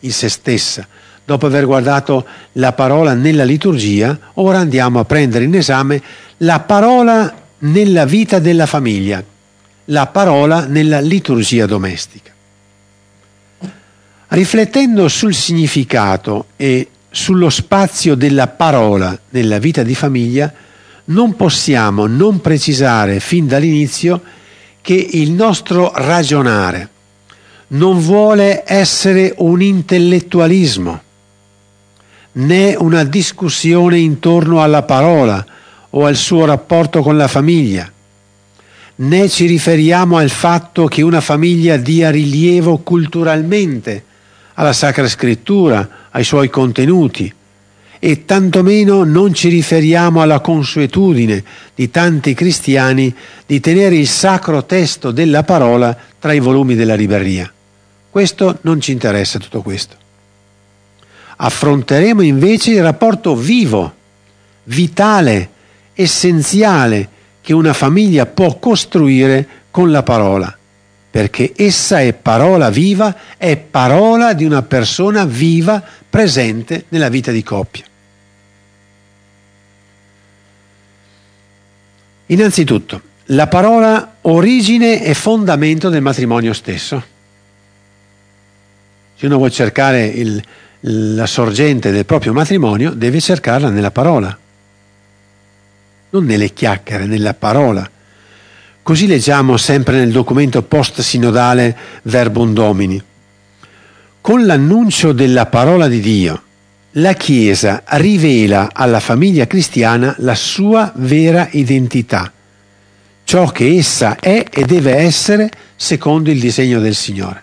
in 0.00 0.10
se 0.10 0.30
stessa, 0.30 0.88
dopo 1.22 1.44
aver 1.44 1.66
guardato 1.66 2.26
la 2.52 2.72
parola 2.72 3.12
nella 3.12 3.44
liturgia, 3.44 4.18
ora 4.36 4.56
andiamo 4.56 5.00
a 5.00 5.04
prendere 5.04 5.44
in 5.44 5.54
esame 5.54 6.02
la 6.38 6.60
parola 6.60 7.30
nella 7.58 8.06
vita 8.06 8.38
della 8.38 8.64
famiglia, 8.64 9.22
la 9.84 10.06
parola 10.06 10.64
nella 10.64 10.98
liturgia 10.98 11.66
domestica. 11.66 12.32
Riflettendo 14.28 15.08
sul 15.08 15.34
significato 15.34 16.46
e 16.56 16.88
sullo 17.10 17.50
spazio 17.50 18.14
della 18.14 18.46
parola 18.48 19.14
nella 19.28 19.58
vita 19.58 19.82
di 19.82 19.94
famiglia, 19.94 20.70
non 21.06 21.34
possiamo 21.34 22.06
non 22.06 22.40
precisare 22.40 23.20
fin 23.20 23.46
dall'inizio 23.46 24.20
che 24.80 24.94
il 24.94 25.32
nostro 25.32 25.92
ragionare 25.94 26.88
non 27.68 27.98
vuole 27.98 28.62
essere 28.66 29.34
un 29.38 29.62
intellettualismo, 29.62 31.02
né 32.32 32.74
una 32.78 33.04
discussione 33.04 33.98
intorno 33.98 34.62
alla 34.62 34.82
parola 34.82 35.44
o 35.90 36.04
al 36.04 36.16
suo 36.16 36.44
rapporto 36.44 37.00
con 37.00 37.16
la 37.16 37.28
famiglia, 37.28 37.90
né 38.94 39.28
ci 39.28 39.46
riferiamo 39.46 40.18
al 40.18 40.30
fatto 40.30 40.86
che 40.86 41.02
una 41.02 41.20
famiglia 41.20 41.76
dia 41.76 42.10
rilievo 42.10 42.78
culturalmente 42.78 44.04
alla 44.54 44.72
Sacra 44.72 45.08
Scrittura, 45.08 46.08
ai 46.10 46.24
suoi 46.24 46.50
contenuti, 46.50 47.32
e 48.04 48.24
tantomeno 48.24 49.04
non 49.04 49.32
ci 49.32 49.48
riferiamo 49.48 50.22
alla 50.22 50.40
consuetudine 50.40 51.44
di 51.72 51.88
tanti 51.88 52.34
cristiani 52.34 53.14
di 53.46 53.60
tenere 53.60 53.94
il 53.94 54.08
sacro 54.08 54.64
testo 54.64 55.12
della 55.12 55.44
parola 55.44 55.96
tra 56.18 56.32
i 56.32 56.40
volumi 56.40 56.74
della 56.74 56.96
libreria. 56.96 57.48
Questo 58.10 58.58
non 58.62 58.80
ci 58.80 58.90
interessa 58.90 59.38
tutto 59.38 59.62
questo. 59.62 59.94
Affronteremo 61.36 62.22
invece 62.22 62.72
il 62.72 62.82
rapporto 62.82 63.36
vivo, 63.36 63.94
vitale, 64.64 65.50
essenziale 65.94 67.08
che 67.40 67.52
una 67.52 67.72
famiglia 67.72 68.26
può 68.26 68.58
costruire 68.58 69.46
con 69.70 69.92
la 69.92 70.02
parola, 70.02 70.58
perché 71.08 71.52
essa 71.54 72.00
è 72.00 72.12
parola 72.14 72.68
viva, 72.68 73.14
è 73.36 73.56
parola 73.56 74.32
di 74.32 74.44
una 74.44 74.62
persona 74.62 75.24
viva 75.24 75.80
presente 76.10 76.86
nella 76.88 77.08
vita 77.08 77.30
di 77.30 77.44
coppia. 77.44 77.90
Innanzitutto, 82.32 83.00
la 83.26 83.46
parola 83.46 84.16
origine 84.22 85.04
e 85.04 85.12
fondamento 85.12 85.90
del 85.90 86.00
matrimonio 86.00 86.54
stesso. 86.54 87.04
Se 89.14 89.26
uno 89.26 89.36
vuole 89.36 89.50
cercare 89.50 90.06
il, 90.06 90.42
la 90.80 91.26
sorgente 91.26 91.90
del 91.90 92.06
proprio 92.06 92.32
matrimonio, 92.32 92.92
deve 92.92 93.20
cercarla 93.20 93.68
nella 93.68 93.90
parola, 93.90 94.36
non 96.08 96.24
nelle 96.24 96.54
chiacchiere, 96.54 97.04
nella 97.04 97.34
parola. 97.34 97.88
Così 98.82 99.06
leggiamo 99.06 99.58
sempre 99.58 99.98
nel 99.98 100.10
documento 100.10 100.62
post-sinodale 100.62 101.76
Verbum 102.04 102.54
Domini. 102.54 103.02
Con 104.22 104.46
l'annuncio 104.46 105.12
della 105.12 105.44
parola 105.44 105.86
di 105.86 106.00
Dio 106.00 106.42
la 106.96 107.14
Chiesa 107.14 107.82
rivela 107.86 108.70
alla 108.72 109.00
famiglia 109.00 109.46
cristiana 109.46 110.14
la 110.18 110.34
sua 110.34 110.92
vera 110.96 111.48
identità, 111.52 112.30
ciò 113.24 113.46
che 113.46 113.76
essa 113.76 114.16
è 114.18 114.44
e 114.50 114.64
deve 114.64 114.96
essere 114.96 115.50
secondo 115.74 116.30
il 116.30 116.38
disegno 116.38 116.80
del 116.80 116.94
Signore. 116.94 117.42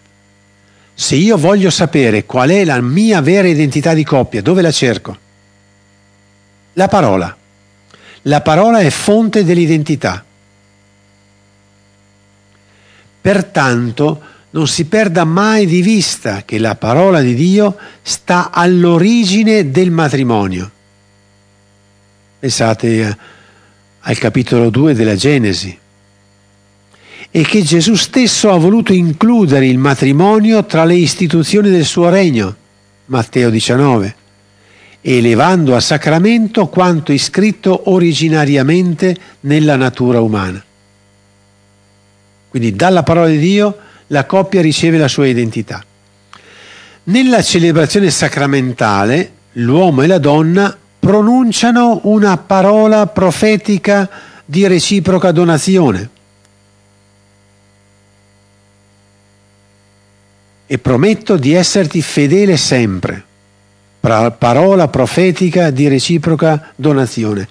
Se 0.94 1.16
io 1.16 1.38
voglio 1.38 1.70
sapere 1.70 2.26
qual 2.26 2.50
è 2.50 2.64
la 2.66 2.82
mia 2.82 3.22
vera 3.22 3.48
identità 3.48 3.94
di 3.94 4.04
coppia, 4.04 4.42
dove 4.42 4.62
la 4.62 4.72
cerco? 4.72 5.18
La 6.74 6.88
parola. 6.88 7.36
La 8.24 8.42
parola 8.42 8.80
è 8.80 8.90
fonte 8.90 9.46
dell'identità. 9.46 10.24
Pertanto 13.22 14.22
non 14.52 14.68
si 14.68 14.86
perda 14.86 15.26
mai 15.26 15.66
di 15.66 15.82
vista 15.82 16.44
che 16.44 16.58
la 16.58 16.76
parola 16.76 17.22
di 17.22 17.36
Dio 17.36 17.78
sta 18.02 18.52
all'origine 18.52 19.70
del 19.70 19.92
matrimonio. 19.92 20.72
Pensate 22.40 23.00
eh, 23.00 23.18
al 24.00 24.18
capitolo 24.18 24.70
2 24.70 24.94
della 24.94 25.16
Genesi. 25.16 25.78
E 27.32 27.42
che 27.44 27.62
Gesù 27.62 27.94
stesso 27.94 28.52
ha 28.52 28.58
voluto 28.58 28.92
includere 28.92 29.68
il 29.68 29.78
matrimonio 29.78 30.66
tra 30.66 30.84
le 30.84 30.96
istituzioni 30.96 31.70
del 31.70 31.86
suo 31.86 32.10
regno. 32.10 32.56
Matteo 33.06 33.50
19 33.50 34.16
elevando 35.02 35.76
a 35.76 35.80
sacramento 35.80 36.68
quanto 36.68 37.14
iscritto 37.14 37.90
originariamente 37.90 39.16
nella 39.42 39.76
natura 39.76 40.20
umana. 40.20 40.62
Quindi 42.50 42.76
dalla 42.76 43.04
parola 43.04 43.28
di 43.28 43.38
Dio 43.38 43.78
la 44.10 44.26
coppia 44.26 44.62
riceve 44.62 44.98
la 44.98 45.08
sua 45.08 45.28
identità. 45.28 45.84
Nella 47.04 47.42
celebrazione 47.42 48.12
sacramentale 48.12 49.32
l'uomo 49.54 50.04
e 50.04 50.08
la 50.08 50.20
donna 50.20 50.78
pronunciano 51.00 52.02
una 52.04 52.38
parola 52.38 53.08
profetica 53.08 54.10
di 54.46 54.68
reciproca 54.68 55.32
donazione. 55.32 56.10
E 60.68 60.78
prometto 60.78 61.36
di 61.36 61.54
esserti 61.54 62.02
fedele 62.02 62.58
sempre 62.58 63.26
parola 64.00 64.88
profetica 64.88 65.72
di 65.72 65.88
reciproca 65.88 66.72
donazione. 66.76 67.48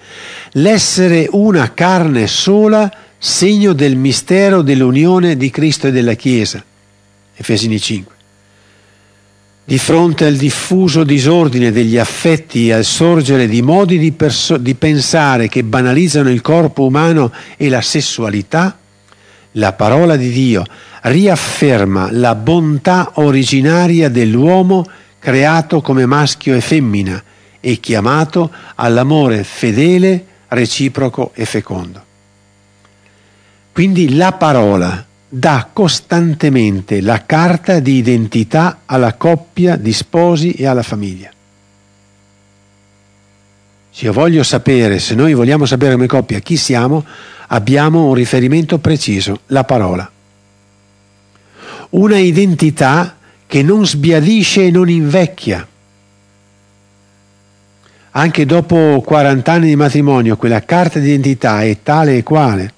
L'essere 0.52 1.28
una 1.30 1.72
carne 1.74 2.26
sola, 2.26 2.90
segno 3.18 3.72
del 3.72 3.96
mistero 3.96 4.62
dell'unione 4.62 5.36
di 5.36 5.50
Cristo 5.50 5.88
e 5.88 5.92
della 5.92 6.14
Chiesa. 6.14 6.64
Efesini 7.34 7.80
5. 7.80 8.14
Di 9.64 9.78
fronte 9.78 10.24
al 10.24 10.36
diffuso 10.36 11.04
disordine 11.04 11.72
degli 11.72 11.98
affetti 11.98 12.68
e 12.68 12.72
al 12.72 12.84
sorgere 12.84 13.48
di 13.48 13.60
modi 13.60 13.98
di, 13.98 14.12
perso- 14.12 14.56
di 14.56 14.74
pensare 14.74 15.48
che 15.48 15.62
banalizzano 15.62 16.30
il 16.30 16.40
corpo 16.40 16.86
umano 16.86 17.32
e 17.56 17.68
la 17.68 17.82
sessualità, 17.82 18.78
la 19.52 19.72
parola 19.72 20.16
di 20.16 20.30
Dio 20.30 20.64
riafferma 21.02 22.10
la 22.12 22.34
bontà 22.34 23.12
originaria 23.14 24.08
dell'uomo 24.08 24.86
creato 25.18 25.80
come 25.80 26.06
maschio 26.06 26.54
e 26.54 26.60
femmina 26.60 27.22
e 27.60 27.78
chiamato 27.80 28.50
all'amore 28.76 29.44
fedele, 29.44 30.24
reciproco 30.48 31.32
e 31.34 31.44
fecondo. 31.44 32.06
Quindi 33.78 34.16
la 34.16 34.32
parola 34.32 35.06
dà 35.28 35.68
costantemente 35.72 37.00
la 37.00 37.24
carta 37.24 37.78
di 37.78 37.94
identità 37.98 38.80
alla 38.86 39.14
coppia 39.14 39.76
di 39.76 39.92
sposi 39.92 40.50
e 40.50 40.66
alla 40.66 40.82
famiglia. 40.82 41.30
Se 43.88 44.04
io 44.04 44.12
voglio 44.12 44.42
sapere, 44.42 44.98
se 44.98 45.14
noi 45.14 45.32
vogliamo 45.32 45.64
sapere 45.64 45.92
come 45.92 46.08
coppia 46.08 46.40
chi 46.40 46.56
siamo, 46.56 47.04
abbiamo 47.46 48.06
un 48.06 48.14
riferimento 48.14 48.78
preciso, 48.78 49.42
la 49.46 49.62
parola. 49.62 50.10
Una 51.90 52.18
identità 52.18 53.16
che 53.46 53.62
non 53.62 53.86
sbiadisce 53.86 54.66
e 54.66 54.70
non 54.72 54.90
invecchia. 54.90 55.64
Anche 58.10 58.44
dopo 58.44 59.00
40 59.06 59.52
anni 59.52 59.68
di 59.68 59.76
matrimonio 59.76 60.36
quella 60.36 60.64
carta 60.64 60.98
d'identità 60.98 61.62
è 61.62 61.78
tale 61.84 62.16
e 62.16 62.22
quale. 62.24 62.72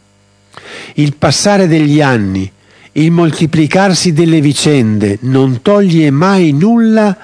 Il 0.95 1.17
passare 1.17 1.67
degli 1.67 2.01
anni, 2.01 2.51
il 2.93 3.11
moltiplicarsi 3.11 4.13
delle 4.13 4.41
vicende 4.41 5.19
non 5.23 5.63
toglie 5.63 6.11
mai 6.11 6.53
nulla 6.53 7.17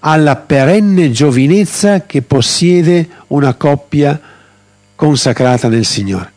alla 0.00 0.36
perenne 0.36 1.10
giovinezza 1.10 2.04
che 2.04 2.20
possiede 2.20 3.08
una 3.28 3.54
coppia 3.54 4.20
consacrata 4.94 5.68
nel 5.68 5.84
Signore. 5.84 6.32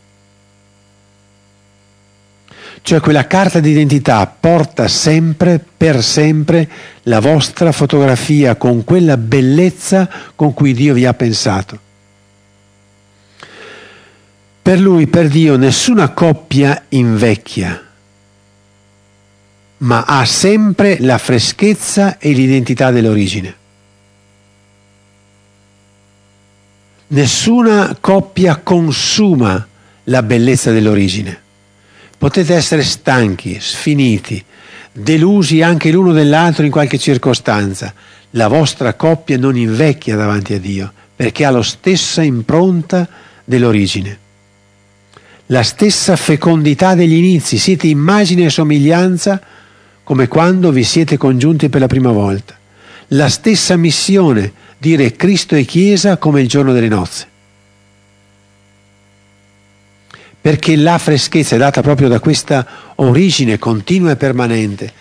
Cioè 2.81 3.01
quella 3.01 3.27
carta 3.27 3.59
d'identità 3.59 4.25
porta 4.25 4.87
sempre, 4.87 5.61
per 5.75 6.01
sempre, 6.01 6.69
la 7.03 7.19
vostra 7.19 7.73
fotografia 7.73 8.55
con 8.55 8.85
quella 8.85 9.17
bellezza 9.17 10.09
con 10.33 10.53
cui 10.53 10.73
Dio 10.73 10.93
vi 10.93 11.05
ha 11.05 11.13
pensato. 11.13 11.86
Per 14.67 14.81
lui, 14.81 15.07
per 15.07 15.29
Dio, 15.29 15.55
nessuna 15.55 16.09
coppia 16.09 16.83
invecchia, 16.89 17.81
ma 19.77 20.03
ha 20.03 20.25
sempre 20.25 20.97
la 20.99 21.17
freschezza 21.17 22.17
e 22.17 22.33
l'identità 22.33 22.91
dell'origine. 22.91 23.55
Nessuna 27.07 27.95
coppia 28.01 28.57
consuma 28.57 29.65
la 30.03 30.21
bellezza 30.21 30.73
dell'origine. 30.73 31.39
Potete 32.17 32.53
essere 32.53 32.83
stanchi, 32.83 33.61
sfiniti, 33.61 34.43
delusi 34.91 35.61
anche 35.61 35.91
l'uno 35.91 36.11
dell'altro 36.11 36.65
in 36.65 36.71
qualche 36.71 36.97
circostanza. 36.97 37.93
La 38.31 38.49
vostra 38.49 38.95
coppia 38.95 39.37
non 39.37 39.55
invecchia 39.55 40.17
davanti 40.17 40.55
a 40.55 40.59
Dio 40.59 40.91
perché 41.15 41.45
ha 41.45 41.51
la 41.51 41.63
stessa 41.63 42.21
impronta 42.21 43.07
dell'origine. 43.45 44.25
La 45.47 45.63
stessa 45.63 46.15
fecondità 46.15 46.93
degli 46.93 47.13
inizi, 47.13 47.57
siete 47.57 47.87
immagine 47.87 48.45
e 48.45 48.49
somiglianza 48.49 49.41
come 50.03 50.27
quando 50.27 50.71
vi 50.71 50.83
siete 50.83 51.17
congiunti 51.17 51.69
per 51.69 51.81
la 51.81 51.87
prima 51.87 52.11
volta. 52.11 52.57
La 53.09 53.29
stessa 53.29 53.75
missione, 53.77 54.51
dire 54.77 55.13
Cristo 55.15 55.55
e 55.55 55.63
Chiesa 55.63 56.17
come 56.17 56.41
il 56.41 56.47
giorno 56.47 56.73
delle 56.73 56.89
nozze. 56.89 57.35
perché 60.47 60.77
la 60.77 60.97
freschezza 60.97 61.55
è 61.55 61.57
data 61.57 61.81
proprio 61.81 62.07
da 62.07 62.21
questa 62.21 62.65
origine 62.95 63.59
continua 63.59 64.11
e 64.11 64.15
permanente 64.15 64.93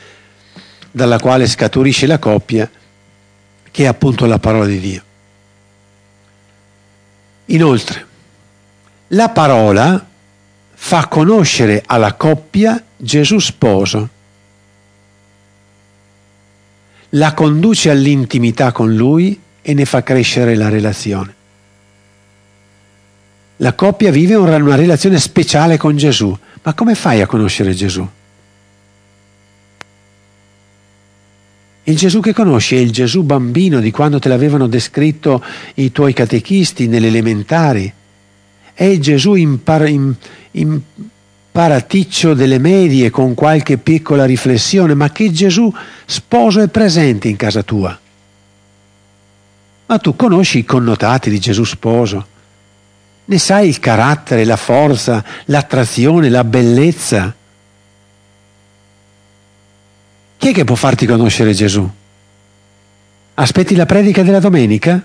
dalla 0.90 1.20
quale 1.20 1.46
scaturisce 1.46 2.08
la 2.08 2.18
coppia, 2.18 2.68
che 3.70 3.84
è 3.84 3.86
appunto 3.86 4.26
la 4.26 4.40
parola 4.40 4.66
di 4.66 4.80
Dio. 4.80 5.02
Inoltre, 7.44 8.06
la 9.08 9.28
parola 9.28 10.04
fa 10.78 11.08
conoscere 11.08 11.82
alla 11.84 12.12
coppia 12.14 12.82
Gesù 12.96 13.38
sposo, 13.38 14.08
la 17.10 17.34
conduce 17.34 17.90
all'intimità 17.90 18.72
con 18.72 18.94
lui 18.94 19.40
e 19.62 19.74
ne 19.74 19.84
fa 19.84 20.02
crescere 20.02 20.54
la 20.54 20.68
relazione. 20.68 21.34
La 23.58 23.72
coppia 23.72 24.10
vive 24.10 24.34
una 24.34 24.76
relazione 24.76 25.18
speciale 25.18 25.78
con 25.78 25.96
Gesù. 25.96 26.36
Ma 26.62 26.74
come 26.74 26.94
fai 26.94 27.22
a 27.22 27.26
conoscere 27.26 27.72
Gesù? 27.72 28.06
Il 31.84 31.96
Gesù 31.96 32.20
che 32.20 32.34
conosci 32.34 32.76
è 32.76 32.80
il 32.80 32.90
Gesù 32.90 33.22
bambino 33.22 33.80
di 33.80 33.90
quando 33.90 34.18
te 34.18 34.28
l'avevano 34.28 34.66
descritto 34.66 35.42
i 35.74 35.90
tuoi 35.90 36.12
catechisti 36.12 36.86
nelle 36.86 37.06
elementari. 37.06 37.92
È 38.78 38.98
Gesù 38.98 39.34
impar- 39.34 40.14
imparaticcio 40.50 42.34
delle 42.34 42.58
medie 42.58 43.08
con 43.08 43.32
qualche 43.32 43.78
piccola 43.78 44.26
riflessione, 44.26 44.92
ma 44.92 45.10
che 45.10 45.32
Gesù 45.32 45.72
sposo 46.04 46.60
è 46.60 46.68
presente 46.68 47.28
in 47.28 47.36
casa 47.36 47.62
tua. 47.62 47.98
Ma 49.86 49.98
tu 49.98 50.14
conosci 50.14 50.58
i 50.58 50.64
connotati 50.64 51.30
di 51.30 51.38
Gesù 51.38 51.64
sposo 51.64 52.34
ne 53.28 53.38
sai 53.38 53.68
il 53.68 53.80
carattere, 53.80 54.44
la 54.44 54.56
forza, 54.56 55.24
l'attrazione, 55.46 56.28
la 56.28 56.44
bellezza? 56.44 57.34
Chi 60.36 60.48
è 60.48 60.52
che 60.52 60.64
può 60.64 60.76
farti 60.76 61.06
conoscere 61.06 61.52
Gesù? 61.52 61.88
Aspetti 63.34 63.74
la 63.74 63.86
predica 63.86 64.22
della 64.22 64.38
domenica? 64.38 65.04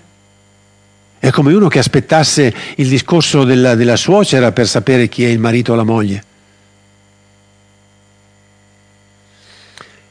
È 1.22 1.30
come 1.30 1.54
uno 1.54 1.68
che 1.68 1.78
aspettasse 1.78 2.52
il 2.78 2.88
discorso 2.88 3.44
della, 3.44 3.76
della 3.76 3.94
suocera 3.94 4.50
per 4.50 4.66
sapere 4.66 5.06
chi 5.06 5.22
è 5.22 5.28
il 5.28 5.38
marito 5.38 5.70
o 5.70 5.76
la 5.76 5.84
moglie. 5.84 6.24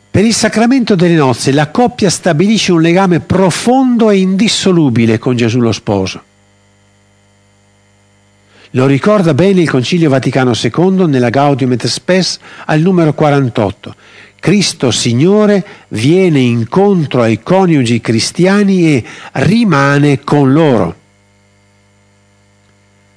Per 0.10 0.24
il 0.24 0.34
sacramento 0.34 0.96
delle 0.96 1.16
nozze 1.16 1.52
la 1.52 1.68
coppia 1.68 2.10
stabilisce 2.10 2.72
un 2.72 2.80
legame 2.80 3.20
profondo 3.20 4.10
e 4.10 4.20
indissolubile 4.20 5.20
con 5.20 5.36
Gesù 5.36 5.60
lo 5.60 5.74
sposo. 5.74 6.24
Lo 8.70 8.86
ricorda 8.86 9.34
bene 9.34 9.60
il 9.60 9.70
Concilio 9.70 10.10
Vaticano 10.10 10.54
II 10.54 11.08
nella 11.08 11.30
Gaudium 11.30 11.74
et 11.74 11.88
Spes 11.88 12.40
al 12.68 12.80
numero 12.80 13.14
48. 13.14 13.96
Cristo 14.40 14.92
Signore 14.92 15.66
viene 15.90 16.40
incontro 16.40 17.22
ai 17.22 17.44
coniugi 17.44 18.00
cristiani 18.00 18.94
e 18.94 19.04
rimane 19.34 20.22
con 20.22 20.54
loro. 20.54 21.00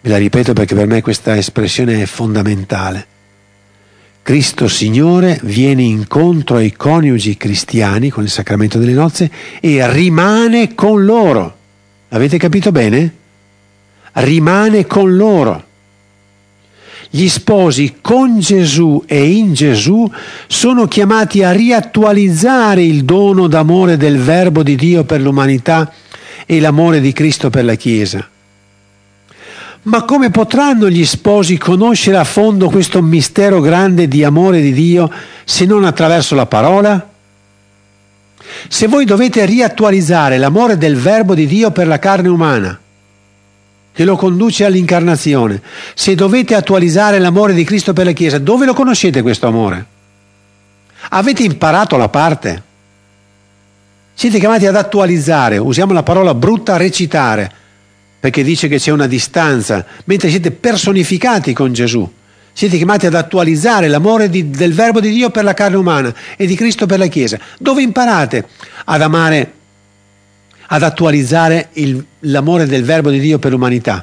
Ve 0.05 0.11
la 0.11 0.19
ripeto 0.19 0.53
perché 0.53 0.75
per 0.75 0.87
me 0.87 1.01
questa 1.01 1.35
espressione 1.35 2.03
è 2.03 2.05
fondamentale. 2.05 3.07
Cristo 4.21 4.69
Signore 4.69 5.41
viene 5.45 5.83
incontro 5.83 6.57
ai 6.57 6.75
coniugi 6.75 7.39
cristiani 7.39 8.11
con 8.11 8.23
il 8.23 8.29
sacramento 8.29 8.79
delle 8.79 8.93
nozze 8.93 9.31
e 9.61 9.91
rimane 9.91 10.75
con 10.75 11.07
loro. 11.07 11.57
Avete 12.11 12.37
capito 12.37 12.71
bene? 12.71 13.15
Rimane 14.13 14.87
con 14.87 15.17
loro. 15.17 15.65
Gli 17.09 17.27
sposi 17.27 17.97
con 18.03 18.41
Gesù 18.41 19.03
e 19.07 19.27
in 19.27 19.55
Gesù 19.55 20.07
sono 20.47 20.87
chiamati 20.87 21.43
a 21.43 21.53
riattualizzare 21.53 22.83
il 22.83 23.07
dono 23.07 23.47
d'amore 23.47 23.97
del 23.97 24.19
Verbo 24.19 24.63
di 24.63 24.77
Dio 24.77 25.05
per 25.05 25.23
l'umanità 25.23 25.91
e 26.45 26.61
l'amore 26.61 27.01
di 27.01 27.15
Cristo 27.15 27.49
per 27.49 27.65
la 27.65 27.77
Chiesa. 27.77 28.29
Ma 29.85 30.03
come 30.05 30.31
potranno 30.31 30.89
gli 30.89 31.05
sposi 31.05 31.59
conoscere 31.59 32.17
a 32.17 32.25
fondo 32.25 32.71
questo 32.71 33.03
mistero 33.03 33.61
grande 33.61 34.09
di 34.09 34.25
amore 34.25 34.63
di 34.63 34.73
Dio 34.73 35.11
se 35.45 35.67
non 35.67 35.85
attraverso 35.85 36.35
la 36.35 36.47
parola? 36.47 37.11
Se 38.69 38.87
voi 38.87 39.05
dovete 39.05 39.45
riattualizzare 39.45 40.39
l'amore 40.39 40.79
del 40.79 40.97
Verbo 40.97 41.35
di 41.35 41.47
Dio 41.47 41.71
per 41.71 41.87
la 41.87 41.99
carne 41.99 42.29
umana, 42.29 42.79
che 43.93 44.05
lo 44.05 44.17
conduce 44.17 44.65
all'incarnazione, 44.65 45.61
se 45.93 46.15
dovete 46.15 46.55
attualizzare 46.55 47.19
l'amore 47.19 47.53
di 47.53 47.65
Cristo 47.65 47.93
per 47.93 48.07
la 48.07 48.13
Chiesa, 48.13 48.39
dove 48.39 48.65
lo 48.65 48.73
conoscete 48.73 49.21
questo 49.21 49.47
amore? 49.47 49.87
Avete 51.11 51.43
imparato 51.43 51.99
la 51.99 52.09
parte? 52.09 52.63
Siete 54.15 54.39
chiamati 54.39 54.67
ad 54.67 54.77
attualizzare, 54.77 55.59
usiamo 55.59 55.93
la 55.93 56.03
parola 56.03 56.35
brutta, 56.35 56.79
recitare 56.79 57.63
perché 58.25 58.43
dice 58.43 58.69
che 58.69 58.79
c'è 58.79 58.91
una 58.91 59.07
distanza, 59.07 59.85
mentre 60.05 60.31
siete 60.31 60.51
personificati 60.51 61.53
con 61.53 61.75
Gesù. 61.75 62.11
Siete 62.55 62.79
chiamati 62.79 63.05
ad 63.05 63.13
attualizzare 63.13 63.87
l'amore 63.87 64.31
di, 64.31 64.49
del 64.49 64.73
Verbo 64.73 64.99
di 64.99 65.11
Dio 65.11 65.29
per 65.29 65.45
la 65.45 65.53
carne 65.53 65.77
umana 65.77 66.15
e 66.35 66.47
di 66.47 66.55
Cristo 66.55 66.87
per 66.87 66.99
la 66.99 67.07
Chiesa. 67.09 67.39
Dove 67.59 67.83
imparate 67.83 68.49
ad 68.87 69.03
amare, 69.03 69.53
ad 70.69 70.83
attualizzare 70.83 71.69
il, 71.75 72.03
l'amore 72.21 72.65
del 72.65 72.83
Verbo 72.83 73.11
di 73.11 73.21
Dio 73.21 73.39
per 73.39 73.53
l'umanità? 73.53 74.03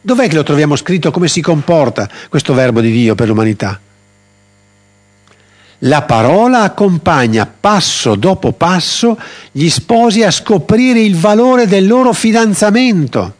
Dov'è 0.00 0.28
che 0.28 0.36
lo 0.36 0.44
troviamo 0.44 0.76
scritto? 0.76 1.10
Come 1.10 1.26
si 1.26 1.40
comporta 1.40 2.08
questo 2.28 2.54
Verbo 2.54 2.80
di 2.80 2.92
Dio 2.92 3.16
per 3.16 3.26
l'umanità? 3.26 3.80
La 5.78 6.02
parola 6.02 6.60
accompagna 6.60 7.52
passo 7.58 8.14
dopo 8.14 8.52
passo 8.52 9.18
gli 9.50 9.68
sposi 9.68 10.22
a 10.22 10.30
scoprire 10.30 11.00
il 11.00 11.16
valore 11.16 11.66
del 11.66 11.88
loro 11.88 12.12
fidanzamento. 12.12 13.38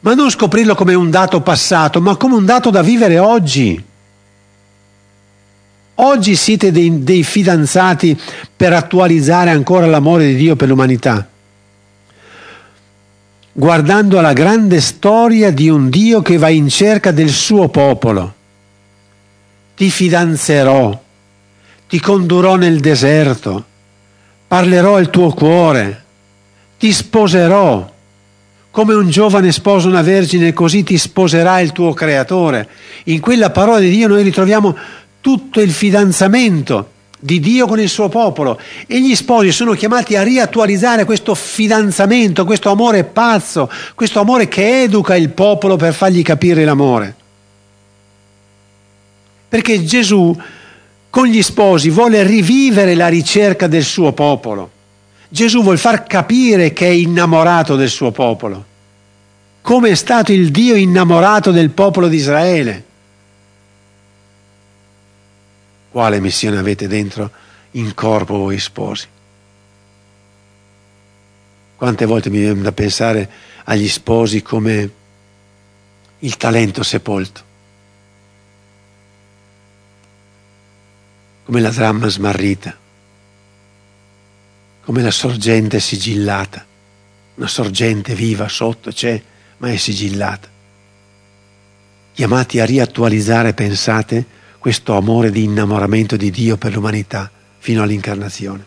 Ma 0.00 0.14
non 0.14 0.30
scoprirlo 0.30 0.74
come 0.74 0.94
un 0.94 1.10
dato 1.10 1.40
passato, 1.40 2.00
ma 2.00 2.16
come 2.16 2.34
un 2.34 2.44
dato 2.44 2.70
da 2.70 2.82
vivere 2.82 3.18
oggi. 3.18 3.84
Oggi 6.00 6.36
siete 6.36 6.70
dei, 6.70 7.02
dei, 7.02 7.24
fidanzati 7.24 8.16
per 8.56 8.72
attualizzare 8.72 9.50
ancora 9.50 9.86
l'amore 9.86 10.26
di 10.26 10.36
Dio 10.36 10.54
per 10.54 10.68
l'umanità, 10.68 11.28
guardando 13.52 14.18
alla 14.20 14.32
grande 14.32 14.80
storia 14.80 15.50
di 15.50 15.68
un 15.68 15.90
Dio 15.90 16.22
che 16.22 16.38
va 16.38 16.50
in 16.50 16.68
cerca 16.68 17.10
del 17.10 17.30
suo 17.30 17.68
popolo. 17.68 18.34
Ti 19.74 19.90
fidanzerò, 19.90 21.02
ti 21.88 21.98
condurrò 21.98 22.54
nel 22.54 22.78
deserto, 22.78 23.64
parlerò 24.46 24.96
al 24.96 25.10
tuo 25.10 25.32
cuore, 25.32 26.04
ti 26.78 26.92
sposerò 26.92 27.96
come 28.78 28.94
un 28.94 29.10
giovane 29.10 29.50
sposa 29.50 29.88
una 29.88 30.02
vergine, 30.02 30.52
così 30.52 30.84
ti 30.84 30.96
sposerà 30.98 31.58
il 31.58 31.72
tuo 31.72 31.92
creatore. 31.94 32.68
In 33.06 33.18
quella 33.18 33.50
parola 33.50 33.80
di 33.80 33.90
Dio 33.90 34.06
noi 34.06 34.22
ritroviamo 34.22 34.76
tutto 35.20 35.60
il 35.60 35.72
fidanzamento 35.72 36.90
di 37.18 37.40
Dio 37.40 37.66
con 37.66 37.80
il 37.80 37.88
suo 37.88 38.08
popolo 38.08 38.56
e 38.86 39.00
gli 39.00 39.16
sposi 39.16 39.50
sono 39.50 39.72
chiamati 39.72 40.14
a 40.14 40.22
riattualizzare 40.22 41.04
questo 41.04 41.34
fidanzamento, 41.34 42.44
questo 42.44 42.70
amore 42.70 43.02
pazzo, 43.02 43.68
questo 43.96 44.20
amore 44.20 44.46
che 44.46 44.82
educa 44.84 45.16
il 45.16 45.30
popolo 45.30 45.74
per 45.74 45.92
fargli 45.92 46.22
capire 46.22 46.64
l'amore. 46.64 47.16
Perché 49.48 49.82
Gesù 49.82 50.40
con 51.10 51.26
gli 51.26 51.42
sposi 51.42 51.90
vuole 51.90 52.22
rivivere 52.22 52.94
la 52.94 53.08
ricerca 53.08 53.66
del 53.66 53.82
suo 53.82 54.12
popolo. 54.12 54.70
Gesù 55.28 55.64
vuole 55.64 55.78
far 55.78 56.04
capire 56.04 56.72
che 56.72 56.86
è 56.86 56.90
innamorato 56.90 57.74
del 57.74 57.88
suo 57.88 58.12
popolo 58.12 58.67
come 59.68 59.90
è 59.90 59.94
stato 59.94 60.32
il 60.32 60.50
Dio 60.50 60.76
innamorato 60.76 61.50
del 61.50 61.68
popolo 61.68 62.08
di 62.08 62.16
Israele. 62.16 62.84
Quale 65.90 66.20
missione 66.20 66.56
avete 66.56 66.88
dentro 66.88 67.30
in 67.72 67.92
corpo 67.92 68.38
voi 68.38 68.58
sposi? 68.58 69.06
Quante 71.76 72.06
volte 72.06 72.30
mi 72.30 72.38
viene 72.38 72.62
da 72.62 72.72
pensare 72.72 73.30
agli 73.64 73.88
sposi 73.88 74.40
come 74.40 74.90
il 76.20 76.36
talento 76.38 76.82
sepolto, 76.82 77.42
come 81.44 81.60
la 81.60 81.70
dramma 81.70 82.08
smarrita, 82.08 82.74
come 84.82 85.02
la 85.02 85.10
sorgente 85.10 85.78
sigillata, 85.78 86.64
una 87.34 87.48
sorgente 87.48 88.14
viva 88.14 88.48
sotto 88.48 88.90
c'è 88.90 89.22
ma 89.58 89.70
è 89.70 89.76
sigillata. 89.76 90.48
Chiamati 92.14 92.58
a 92.58 92.64
riattualizzare, 92.64 93.52
pensate, 93.54 94.24
questo 94.58 94.96
amore 94.96 95.30
di 95.30 95.44
innamoramento 95.44 96.16
di 96.16 96.30
Dio 96.30 96.56
per 96.56 96.74
l'umanità 96.74 97.30
fino 97.58 97.82
all'incarnazione. 97.82 98.64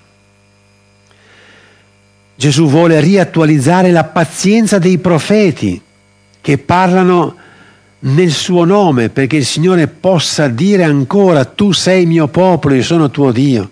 Gesù 2.36 2.68
vuole 2.68 3.00
riattualizzare 3.02 3.92
la 3.92 4.06
pazienza 4.06 4.80
dei 4.80 4.98
profeti 4.98 5.82
che 6.40 6.58
parlano 6.58 7.36
nel 8.00 8.32
suo 8.32 8.64
nome 8.64 9.10
perché 9.10 9.36
il 9.36 9.46
Signore 9.46 9.88
possa 9.88 10.48
dire 10.48 10.84
ancora 10.84 11.46
tu 11.46 11.72
sei 11.72 12.06
mio 12.06 12.28
popolo, 12.28 12.74
io 12.74 12.84
sono 12.84 13.12
tuo 13.12 13.32
Dio. 13.32 13.70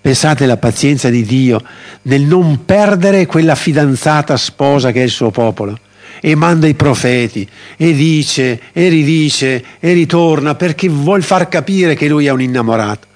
Pensate 0.00 0.44
alla 0.44 0.56
pazienza 0.56 1.08
di 1.08 1.24
Dio 1.24 1.62
nel 2.02 2.22
non 2.22 2.64
perdere 2.64 3.26
quella 3.26 3.54
fidanzata 3.54 4.36
sposa 4.36 4.90
che 4.90 5.00
è 5.00 5.04
il 5.04 5.10
suo 5.10 5.30
popolo 5.30 5.78
e 6.24 6.36
manda 6.36 6.68
i 6.68 6.74
profeti 6.74 7.46
e 7.76 7.94
dice 7.94 8.60
e 8.72 8.88
ridice 8.88 9.64
e 9.80 9.92
ritorna 9.92 10.54
perché 10.54 10.88
vuol 10.88 11.20
far 11.24 11.48
capire 11.48 11.96
che 11.96 12.06
lui 12.06 12.26
è 12.26 12.30
un 12.30 12.40
innamorato. 12.40 13.08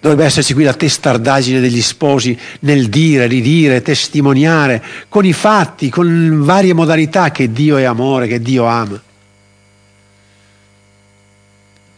Dovrebbe 0.00 0.24
esserci 0.24 0.54
qui 0.54 0.62
la 0.62 0.74
testardaggine 0.74 1.58
degli 1.58 1.82
sposi 1.82 2.38
nel 2.60 2.88
dire, 2.88 3.26
ridire, 3.26 3.82
testimoniare 3.82 4.80
con 5.08 5.24
i 5.24 5.32
fatti, 5.32 5.90
con 5.90 6.44
varie 6.44 6.72
modalità 6.72 7.32
che 7.32 7.50
Dio 7.50 7.76
è 7.78 7.82
amore, 7.82 8.28
che 8.28 8.40
Dio 8.40 8.64
ama. 8.66 9.02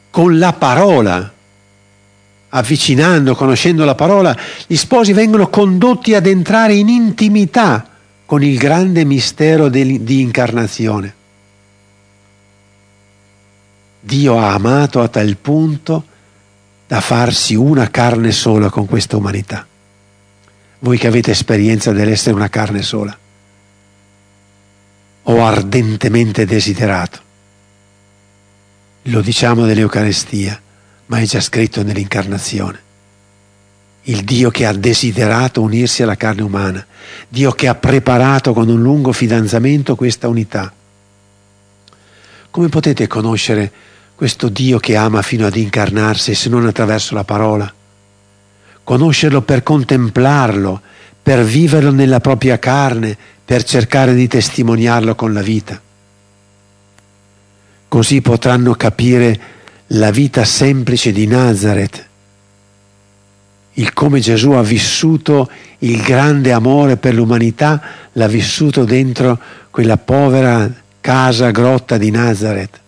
Con 0.09 0.39
la 0.39 0.55
parola, 0.55 1.31
avvicinando, 2.49 3.35
conoscendo 3.35 3.85
la 3.85 3.95
parola, 3.95 4.35
gli 4.67 4.77
sposi 4.77 5.13
vengono 5.13 5.51
condotti 5.51 6.15
ad 6.15 6.25
entrare 6.25 6.73
in 6.73 6.89
intimità 6.89 7.90
con 8.31 8.45
il 8.45 8.59
grande 8.59 9.05
mistero 9.05 9.69
di 9.69 10.21
incarnazione. 10.21 11.15
Dio 13.99 14.39
ha 14.39 14.53
amato 14.53 15.03
a 15.03 15.09
tal 15.09 15.37
punto 15.37 16.05
da 16.87 17.01
farsi 17.01 17.57
una 17.57 17.91
carne 17.91 18.31
sola 18.31 18.71
con 18.71 18.87
questa 18.87 19.17
umanità. 19.17 19.67
Voi 20.79 20.97
che 20.97 21.09
avete 21.09 21.33
esperienza 21.33 21.91
dell'essere 21.91 22.37
una 22.37 22.49
carne 22.49 22.83
sola, 22.83 23.19
ho 25.23 25.45
ardentemente 25.45 26.47
desiderato. 26.47 27.19
Lo 29.03 29.23
diciamo 29.23 29.65
nell'Eucarestia, 29.65 30.63
ma 31.07 31.19
è 31.19 31.25
già 31.25 31.41
scritto 31.41 31.83
nell'incarnazione 31.83 32.90
il 34.05 34.25
Dio 34.25 34.51
che 34.51 34.67
ha 34.67 34.73
desiderato 34.73 35.61
unirsi 35.61 36.03
alla 36.03 36.17
carne 36.17 36.43
umana, 36.43 36.85
Dio 37.29 37.53
che 37.53 37.69
ha 37.69 37.75
preparato 37.75 38.53
con 38.53 38.69
un 38.69 38.81
lungo 38.81 39.13
fidanzamento 39.13 39.95
questa 39.95 40.29
unità. 40.29 40.73
Come 42.51 42.69
potete 42.69 43.07
conoscere 43.07 43.71
questo 44.15 44.49
Dio 44.49 44.79
che 44.79 44.97
ama 44.97 45.23
fino 45.23 45.47
ad 45.47 45.57
incarnarsi 45.57 46.35
se 46.35 46.49
non 46.49 46.67
attraverso 46.67 47.15
la 47.15 47.25
parola? 47.25 47.73
Conoscerlo 48.83 49.43
per 49.43 49.63
contemplarlo, 49.63 50.81
per 51.23 51.45
viverlo 51.45 51.93
nella 51.93 52.21
propria 52.21 52.59
carne, 52.59 53.17
per 53.45 53.63
cercare 53.63 54.15
di 54.15 54.27
testimoniarlo 54.27 55.15
con 55.15 55.33
la 55.33 55.43
vita. 55.43 55.81
Così 57.89 58.21
potranno 58.21 58.75
capire 58.75 59.41
la 59.89 60.11
vita 60.11 60.45
semplice 60.45 61.13
di 61.13 61.27
Nazareth, 61.27 62.10
il 63.81 63.95
come 63.95 64.21
Gesù 64.21 64.51
ha 64.51 64.63
vissuto 64.63 65.51
il 65.79 66.03
grande 66.03 66.53
amore 66.53 66.99
per 66.99 67.15
l'umanità, 67.15 67.81
l'ha 68.13 68.29
vissuto 68.29 68.85
dentro 68.85 69.39
quella 69.71 69.97
povera 69.97 70.71
casa, 71.01 71.51
grotta 71.51 71.97
di 71.97 72.11
Nazareth. 72.11 72.79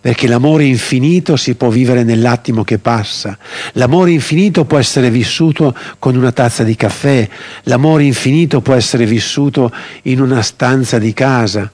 Perché 0.00 0.26
l'amore 0.26 0.64
infinito 0.64 1.36
si 1.36 1.56
può 1.56 1.68
vivere 1.68 2.04
nell'attimo 2.04 2.64
che 2.64 2.78
passa. 2.78 3.36
L'amore 3.72 4.12
infinito 4.12 4.64
può 4.64 4.78
essere 4.78 5.10
vissuto 5.10 5.74
con 5.98 6.16
una 6.16 6.32
tazza 6.32 6.62
di 6.62 6.74
caffè. 6.74 7.28
L'amore 7.64 8.04
infinito 8.04 8.62
può 8.62 8.74
essere 8.74 9.04
vissuto 9.04 9.70
in 10.02 10.22
una 10.22 10.40
stanza 10.40 10.98
di 10.98 11.12
casa 11.12 11.70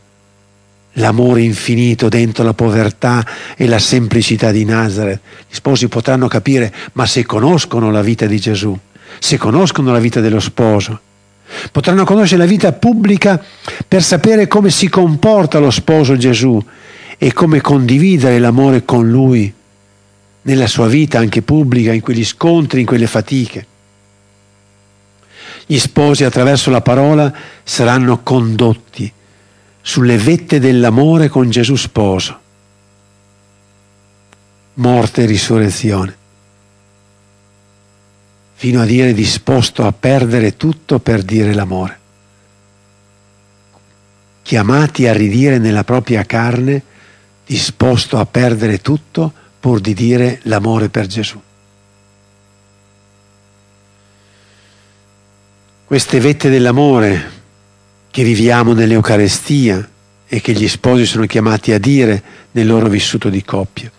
l'amore 0.94 1.42
infinito 1.42 2.08
dentro 2.08 2.44
la 2.44 2.54
povertà 2.54 3.26
e 3.56 3.66
la 3.66 3.78
semplicità 3.78 4.50
di 4.50 4.64
Nazareth. 4.64 5.20
Gli 5.48 5.54
sposi 5.54 5.88
potranno 5.88 6.28
capire, 6.28 6.72
ma 6.92 7.06
se 7.06 7.24
conoscono 7.24 7.90
la 7.90 8.02
vita 8.02 8.26
di 8.26 8.38
Gesù, 8.38 8.76
se 9.18 9.36
conoscono 9.38 9.92
la 9.92 9.98
vita 9.98 10.20
dello 10.20 10.40
sposo, 10.40 11.00
potranno 11.70 12.04
conoscere 12.04 12.42
la 12.42 12.48
vita 12.48 12.72
pubblica 12.72 13.42
per 13.86 14.02
sapere 14.02 14.46
come 14.46 14.70
si 14.70 14.88
comporta 14.88 15.58
lo 15.58 15.70
sposo 15.70 16.16
Gesù 16.16 16.62
e 17.16 17.32
come 17.32 17.60
condividere 17.60 18.38
l'amore 18.38 18.84
con 18.84 19.08
lui 19.08 19.52
nella 20.42 20.66
sua 20.66 20.88
vita 20.88 21.18
anche 21.18 21.42
pubblica, 21.42 21.92
in 21.92 22.02
quegli 22.02 22.24
scontri, 22.24 22.80
in 22.80 22.86
quelle 22.86 23.06
fatiche. 23.06 23.66
Gli 25.66 25.78
sposi 25.78 26.24
attraverso 26.24 26.70
la 26.70 26.82
parola 26.82 27.32
saranno 27.62 28.22
condotti 28.22 29.10
sulle 29.86 30.16
vette 30.16 30.58
dell'amore 30.60 31.28
con 31.28 31.50
Gesù 31.50 31.76
sposo. 31.76 32.40
Morte 34.74 35.22
e 35.22 35.26
risurrezione. 35.26 36.16
Fino 38.54 38.80
a 38.80 38.86
dire 38.86 39.12
disposto 39.12 39.84
a 39.84 39.92
perdere 39.92 40.56
tutto 40.56 41.00
per 41.00 41.22
dire 41.22 41.52
l'amore. 41.52 41.98
Chiamati 44.40 45.06
a 45.06 45.12
ridire 45.12 45.58
nella 45.58 45.84
propria 45.84 46.24
carne, 46.24 46.82
disposto 47.44 48.18
a 48.18 48.24
perdere 48.24 48.80
tutto 48.80 49.30
pur 49.60 49.80
di 49.80 49.92
dire 49.92 50.40
l'amore 50.44 50.88
per 50.88 51.06
Gesù. 51.06 51.38
Queste 55.84 56.20
vette 56.20 56.48
dell'amore 56.48 57.33
che 58.14 58.22
viviamo 58.22 58.74
nell'Eucarestia 58.74 59.90
e 60.28 60.40
che 60.40 60.52
gli 60.52 60.68
sposi 60.68 61.04
sono 61.04 61.26
chiamati 61.26 61.72
a 61.72 61.80
dire 61.80 62.22
nel 62.52 62.64
loro 62.64 62.86
vissuto 62.88 63.28
di 63.28 63.42
coppia. 63.42 63.90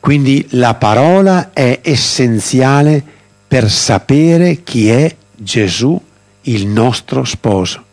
Quindi 0.00 0.46
la 0.52 0.76
parola 0.76 1.52
è 1.52 1.80
essenziale 1.82 3.04
per 3.46 3.70
sapere 3.70 4.62
chi 4.62 4.88
è 4.88 5.14
Gesù, 5.34 6.02
il 6.40 6.66
nostro 6.68 7.24
sposo. 7.24 7.84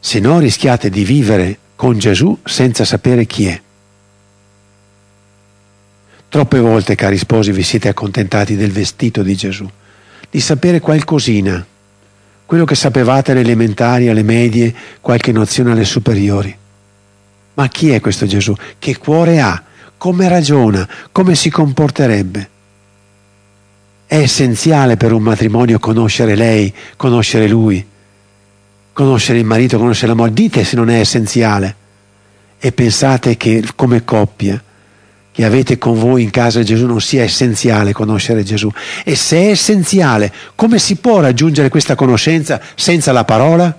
Se 0.00 0.18
no 0.18 0.40
rischiate 0.40 0.90
di 0.90 1.04
vivere 1.04 1.58
con 1.76 1.96
Gesù 1.96 2.36
senza 2.42 2.84
sapere 2.84 3.24
chi 3.24 3.46
è. 3.46 3.60
Troppe 6.28 6.58
volte, 6.58 6.96
cari 6.96 7.18
sposi, 7.18 7.52
vi 7.52 7.62
siete 7.62 7.86
accontentati 7.86 8.56
del 8.56 8.72
vestito 8.72 9.22
di 9.22 9.36
Gesù, 9.36 9.70
di 10.28 10.40
sapere 10.40 10.80
qualcosina 10.80 11.64
quello 12.50 12.64
che 12.64 12.74
sapevate 12.74 13.30
alle 13.30 13.42
elementari, 13.42 14.08
alle 14.08 14.24
medie, 14.24 14.74
qualche 15.00 15.30
nozione 15.30 15.70
alle 15.70 15.84
superiori. 15.84 16.52
Ma 17.54 17.68
chi 17.68 17.90
è 17.90 18.00
questo 18.00 18.26
Gesù? 18.26 18.52
Che 18.76 18.98
cuore 18.98 19.40
ha? 19.40 19.62
Come 19.96 20.28
ragiona? 20.28 20.88
Come 21.12 21.36
si 21.36 21.48
comporterebbe? 21.48 22.50
È 24.04 24.16
essenziale 24.16 24.96
per 24.96 25.12
un 25.12 25.22
matrimonio 25.22 25.78
conoscere 25.78 26.34
lei, 26.34 26.74
conoscere 26.96 27.46
lui, 27.46 27.86
conoscere 28.92 29.38
il 29.38 29.44
marito, 29.44 29.78
conoscere 29.78 30.08
la 30.08 30.14
moglie. 30.14 30.34
Dite 30.34 30.64
se 30.64 30.74
non 30.74 30.90
è 30.90 30.98
essenziale. 30.98 31.76
E 32.58 32.72
pensate 32.72 33.36
che 33.36 33.62
come 33.76 34.02
coppia 34.02 34.60
che 35.32 35.44
avete 35.44 35.78
con 35.78 35.98
voi 35.98 36.22
in 36.22 36.30
casa 36.30 36.62
Gesù 36.62 36.86
non 36.86 37.00
sia 37.00 37.22
essenziale 37.22 37.92
conoscere 37.92 38.42
Gesù. 38.42 38.70
E 39.04 39.14
se 39.14 39.36
è 39.36 39.50
essenziale, 39.50 40.32
come 40.54 40.78
si 40.78 40.96
può 40.96 41.20
raggiungere 41.20 41.68
questa 41.68 41.94
conoscenza 41.94 42.60
senza 42.74 43.12
la 43.12 43.24
parola? 43.24 43.78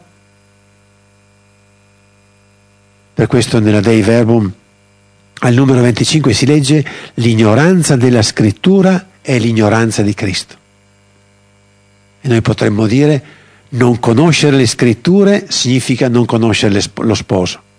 Per 3.13 3.27
questo 3.27 3.59
nella 3.59 3.81
Dei 3.81 4.01
Verbum 4.01 4.51
al 5.43 5.53
numero 5.53 5.81
25 5.81 6.33
si 6.33 6.45
legge 6.45 6.85
l'ignoranza 7.15 7.95
della 7.95 8.21
scrittura 8.21 9.07
è 9.21 9.37
l'ignoranza 9.37 10.01
di 10.01 10.13
Cristo. 10.13 10.55
E 12.21 12.27
noi 12.27 12.41
potremmo 12.41 12.85
dire 12.87 13.23
non 13.69 13.99
conoscere 13.99 14.55
le 14.55 14.67
scritture 14.67 15.45
significa 15.49 16.07
non 16.07 16.25
conoscere 16.25 16.81
lo 16.93 17.15
sposo 17.15 17.69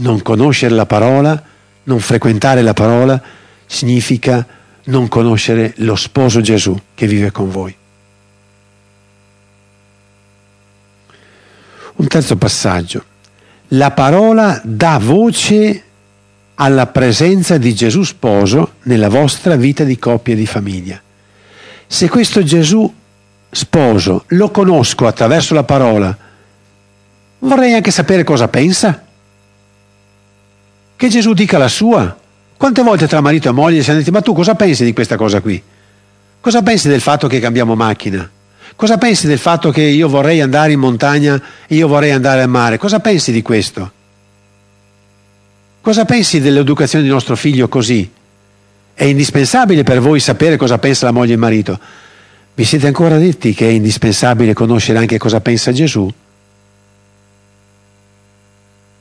non 0.00 0.22
conoscere 0.22 0.74
la 0.74 0.86
parola, 0.86 1.42
non 1.84 2.00
frequentare 2.00 2.62
la 2.62 2.74
parola, 2.74 3.20
significa 3.66 4.46
non 4.84 5.08
conoscere 5.08 5.72
lo 5.76 5.96
sposo 5.96 6.40
Gesù 6.40 6.78
che 6.94 7.06
vive 7.06 7.30
con 7.30 7.50
voi. 7.50 7.74
Un 11.96 12.06
terzo 12.06 12.36
passaggio. 12.36 13.04
La 13.68 13.90
parola 13.90 14.60
dà 14.64 14.98
voce 14.98 15.84
alla 16.54 16.86
presenza 16.86 17.56
di 17.58 17.74
Gesù 17.74 18.02
sposo 18.02 18.74
nella 18.82 19.08
vostra 19.08 19.56
vita 19.56 19.84
di 19.84 19.98
coppia 19.98 20.32
e 20.32 20.36
di 20.36 20.46
famiglia. 20.46 21.00
Se 21.86 22.08
questo 22.08 22.42
Gesù 22.42 22.92
sposo 23.50 24.24
lo 24.28 24.50
conosco 24.50 25.06
attraverso 25.06 25.54
la 25.54 25.64
parola, 25.64 26.16
vorrei 27.40 27.74
anche 27.74 27.90
sapere 27.90 28.24
cosa 28.24 28.48
pensa. 28.48 29.04
Che 31.00 31.08
Gesù 31.08 31.32
dica 31.32 31.56
la 31.56 31.68
sua. 31.68 32.14
Quante 32.58 32.82
volte 32.82 33.08
tra 33.08 33.22
marito 33.22 33.48
e 33.48 33.52
moglie 33.52 33.82
si 33.82 33.88
hanno 33.88 34.00
detto, 34.00 34.10
ma 34.10 34.20
tu 34.20 34.34
cosa 34.34 34.54
pensi 34.54 34.84
di 34.84 34.92
questa 34.92 35.16
cosa 35.16 35.40
qui? 35.40 35.62
Cosa 36.38 36.60
pensi 36.60 36.88
del 36.88 37.00
fatto 37.00 37.26
che 37.26 37.40
cambiamo 37.40 37.74
macchina? 37.74 38.30
Cosa 38.76 38.98
pensi 38.98 39.26
del 39.26 39.38
fatto 39.38 39.70
che 39.70 39.80
io 39.80 40.10
vorrei 40.10 40.42
andare 40.42 40.72
in 40.72 40.78
montagna 40.78 41.40
e 41.66 41.74
io 41.74 41.88
vorrei 41.88 42.10
andare 42.10 42.42
al 42.42 42.50
mare? 42.50 42.76
Cosa 42.76 43.00
pensi 43.00 43.32
di 43.32 43.40
questo? 43.40 43.90
Cosa 45.80 46.04
pensi 46.04 46.38
dell'educazione 46.38 47.02
di 47.02 47.10
nostro 47.10 47.34
figlio 47.34 47.66
così? 47.66 48.06
È 48.92 49.04
indispensabile 49.04 49.84
per 49.84 50.00
voi 50.00 50.20
sapere 50.20 50.58
cosa 50.58 50.76
pensa 50.76 51.06
la 51.06 51.12
moglie 51.12 51.30
e 51.30 51.34
il 51.36 51.40
marito. 51.40 51.80
Vi 52.52 52.64
siete 52.64 52.86
ancora 52.86 53.16
detti 53.16 53.54
che 53.54 53.66
è 53.66 53.70
indispensabile 53.70 54.52
conoscere 54.52 54.98
anche 54.98 55.16
cosa 55.16 55.40
pensa 55.40 55.72
Gesù? 55.72 56.12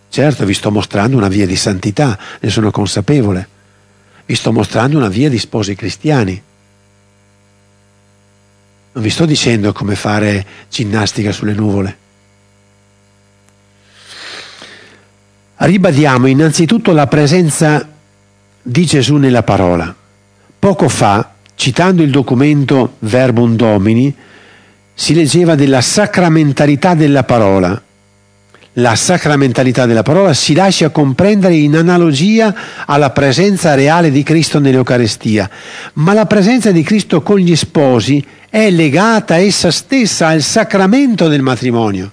Certo, 0.09 0.43
vi 0.43 0.55
sto 0.55 0.71
mostrando 0.71 1.15
una 1.15 1.27
via 1.27 1.45
di 1.45 1.55
santità, 1.55 2.17
ne 2.39 2.49
sono 2.49 2.71
consapevole. 2.71 3.47
Vi 4.25 4.33
sto 4.33 4.51
mostrando 4.51 4.97
una 4.97 5.07
via 5.07 5.29
di 5.29 5.37
sposi 5.37 5.75
cristiani. 5.75 6.41
Non 8.91 9.03
vi 9.03 9.09
sto 9.11 9.25
dicendo 9.25 9.71
come 9.71 9.95
fare 9.95 10.45
ginnastica 10.67 11.31
sulle 11.31 11.53
nuvole. 11.53 11.97
Ribadiamo 15.57 16.25
innanzitutto 16.25 16.91
la 16.91 17.05
presenza 17.05 17.87
di 18.61 18.85
Gesù 18.85 19.17
nella 19.17 19.43
parola. 19.43 19.95
Poco 20.57 20.89
fa, 20.89 21.33
citando 21.53 22.01
il 22.01 22.09
documento 22.09 22.95
Verbum 22.99 23.55
Domini, 23.55 24.15
si 24.93 25.13
leggeva 25.13 25.53
della 25.53 25.81
sacramentalità 25.81 26.95
della 26.95 27.23
parola 27.23 27.79
la 28.73 28.95
sacramentalità 28.95 29.85
della 29.85 30.03
parola 30.03 30.33
si 30.33 30.53
lascia 30.53 30.89
comprendere 30.89 31.55
in 31.55 31.75
analogia 31.75 32.53
alla 32.85 33.09
presenza 33.09 33.73
reale 33.73 34.11
di 34.11 34.23
Cristo 34.23 34.59
nell'Eucarestia, 34.59 35.49
ma 35.93 36.13
la 36.13 36.25
presenza 36.25 36.71
di 36.71 36.83
Cristo 36.83 37.21
con 37.21 37.39
gli 37.39 37.55
sposi 37.55 38.23
è 38.49 38.69
legata 38.69 39.37
essa 39.37 39.71
stessa 39.71 40.27
al 40.27 40.41
sacramento 40.41 41.27
del 41.27 41.41
matrimonio. 41.41 42.11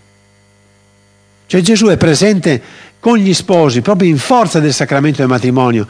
Cioè 1.46 1.60
Gesù 1.60 1.86
è 1.86 1.96
presente 1.96 2.60
con 2.98 3.18
gli 3.18 3.34
sposi 3.34 3.82
proprio 3.82 4.08
in 4.08 4.18
forza 4.18 4.58
del 4.58 4.72
sacramento 4.72 5.18
del 5.18 5.28
matrimonio, 5.28 5.86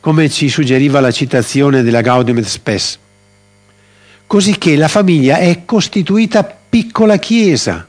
come 0.00 0.30
ci 0.30 0.48
suggeriva 0.48 1.00
la 1.00 1.10
citazione 1.10 1.82
della 1.82 2.00
Gaudium 2.00 2.38
et 2.38 2.46
Spes. 2.46 2.98
Cosicché 4.26 4.76
la 4.76 4.88
famiglia 4.88 5.38
è 5.38 5.64
costituita 5.64 6.44
piccola 6.68 7.18
chiesa 7.18 7.86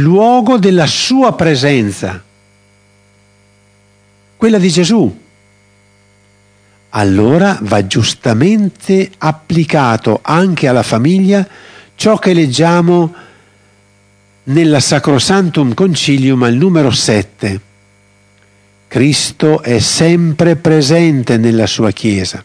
luogo 0.00 0.58
della 0.58 0.86
sua 0.86 1.34
presenza. 1.34 2.22
quella 4.36 4.58
di 4.58 4.70
Gesù. 4.70 5.24
Allora 6.90 7.58
va 7.62 7.86
giustamente 7.86 9.10
applicato 9.18 10.20
anche 10.22 10.68
alla 10.68 10.82
famiglia 10.82 11.46
ciò 11.94 12.18
che 12.18 12.34
leggiamo 12.34 13.14
nella 14.44 14.78
Sacrosantum 14.78 15.74
Concilium 15.74 16.42
al 16.42 16.54
numero 16.54 16.90
7. 16.90 17.60
Cristo 18.88 19.62
è 19.62 19.78
sempre 19.78 20.56
presente 20.56 21.38
nella 21.38 21.66
sua 21.66 21.90
Chiesa 21.90 22.44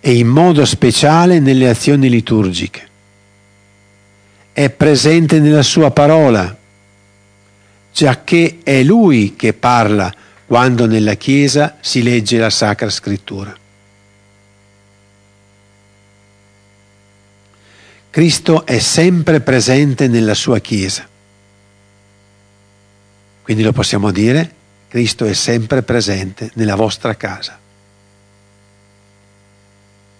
e 0.00 0.12
in 0.16 0.26
modo 0.26 0.64
speciale 0.64 1.38
nelle 1.38 1.68
azioni 1.68 2.08
liturgiche. 2.08 2.87
È 4.58 4.70
presente 4.70 5.38
nella 5.38 5.62
sua 5.62 5.92
parola, 5.92 6.56
giacché 7.92 8.58
è 8.64 8.82
Lui 8.82 9.36
che 9.36 9.52
parla 9.52 10.12
quando 10.46 10.86
nella 10.88 11.14
Chiesa 11.14 11.76
si 11.80 12.02
legge 12.02 12.38
la 12.38 12.50
Sacra 12.50 12.90
Scrittura. 12.90 13.56
Cristo 18.10 18.66
è 18.66 18.80
sempre 18.80 19.38
presente 19.38 20.08
nella 20.08 20.34
sua 20.34 20.58
Chiesa. 20.58 21.06
Quindi 23.42 23.62
lo 23.62 23.70
possiamo 23.70 24.10
dire, 24.10 24.52
Cristo 24.88 25.24
è 25.24 25.34
sempre 25.34 25.82
presente 25.82 26.50
nella 26.54 26.74
vostra 26.74 27.14
casa 27.14 27.56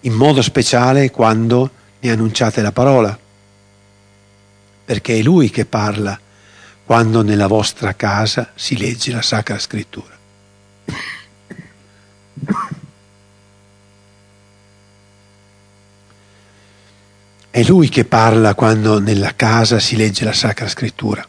in 0.03 0.13
modo 0.13 0.41
speciale 0.41 1.11
quando 1.11 1.69
ne 1.99 2.09
annunciate 2.09 2.61
la 2.61 2.71
parola, 2.71 3.19
perché 4.89 5.19
è 5.19 5.21
Lui 5.21 5.51
che 5.51 5.65
parla 5.65 6.19
quando 6.83 7.21
nella 7.21 7.45
vostra 7.45 7.93
casa 7.93 8.53
si 8.55 8.75
legge 8.75 9.11
la 9.11 9.21
Sacra 9.21 9.59
Scrittura. 9.59 10.17
È 17.51 17.63
Lui 17.65 17.87
che 17.89 18.03
parla 18.05 18.55
quando 18.55 18.99
nella 18.99 19.35
casa 19.35 19.77
si 19.77 19.95
legge 19.95 20.25
la 20.25 20.33
Sacra 20.33 20.67
Scrittura 20.67 21.23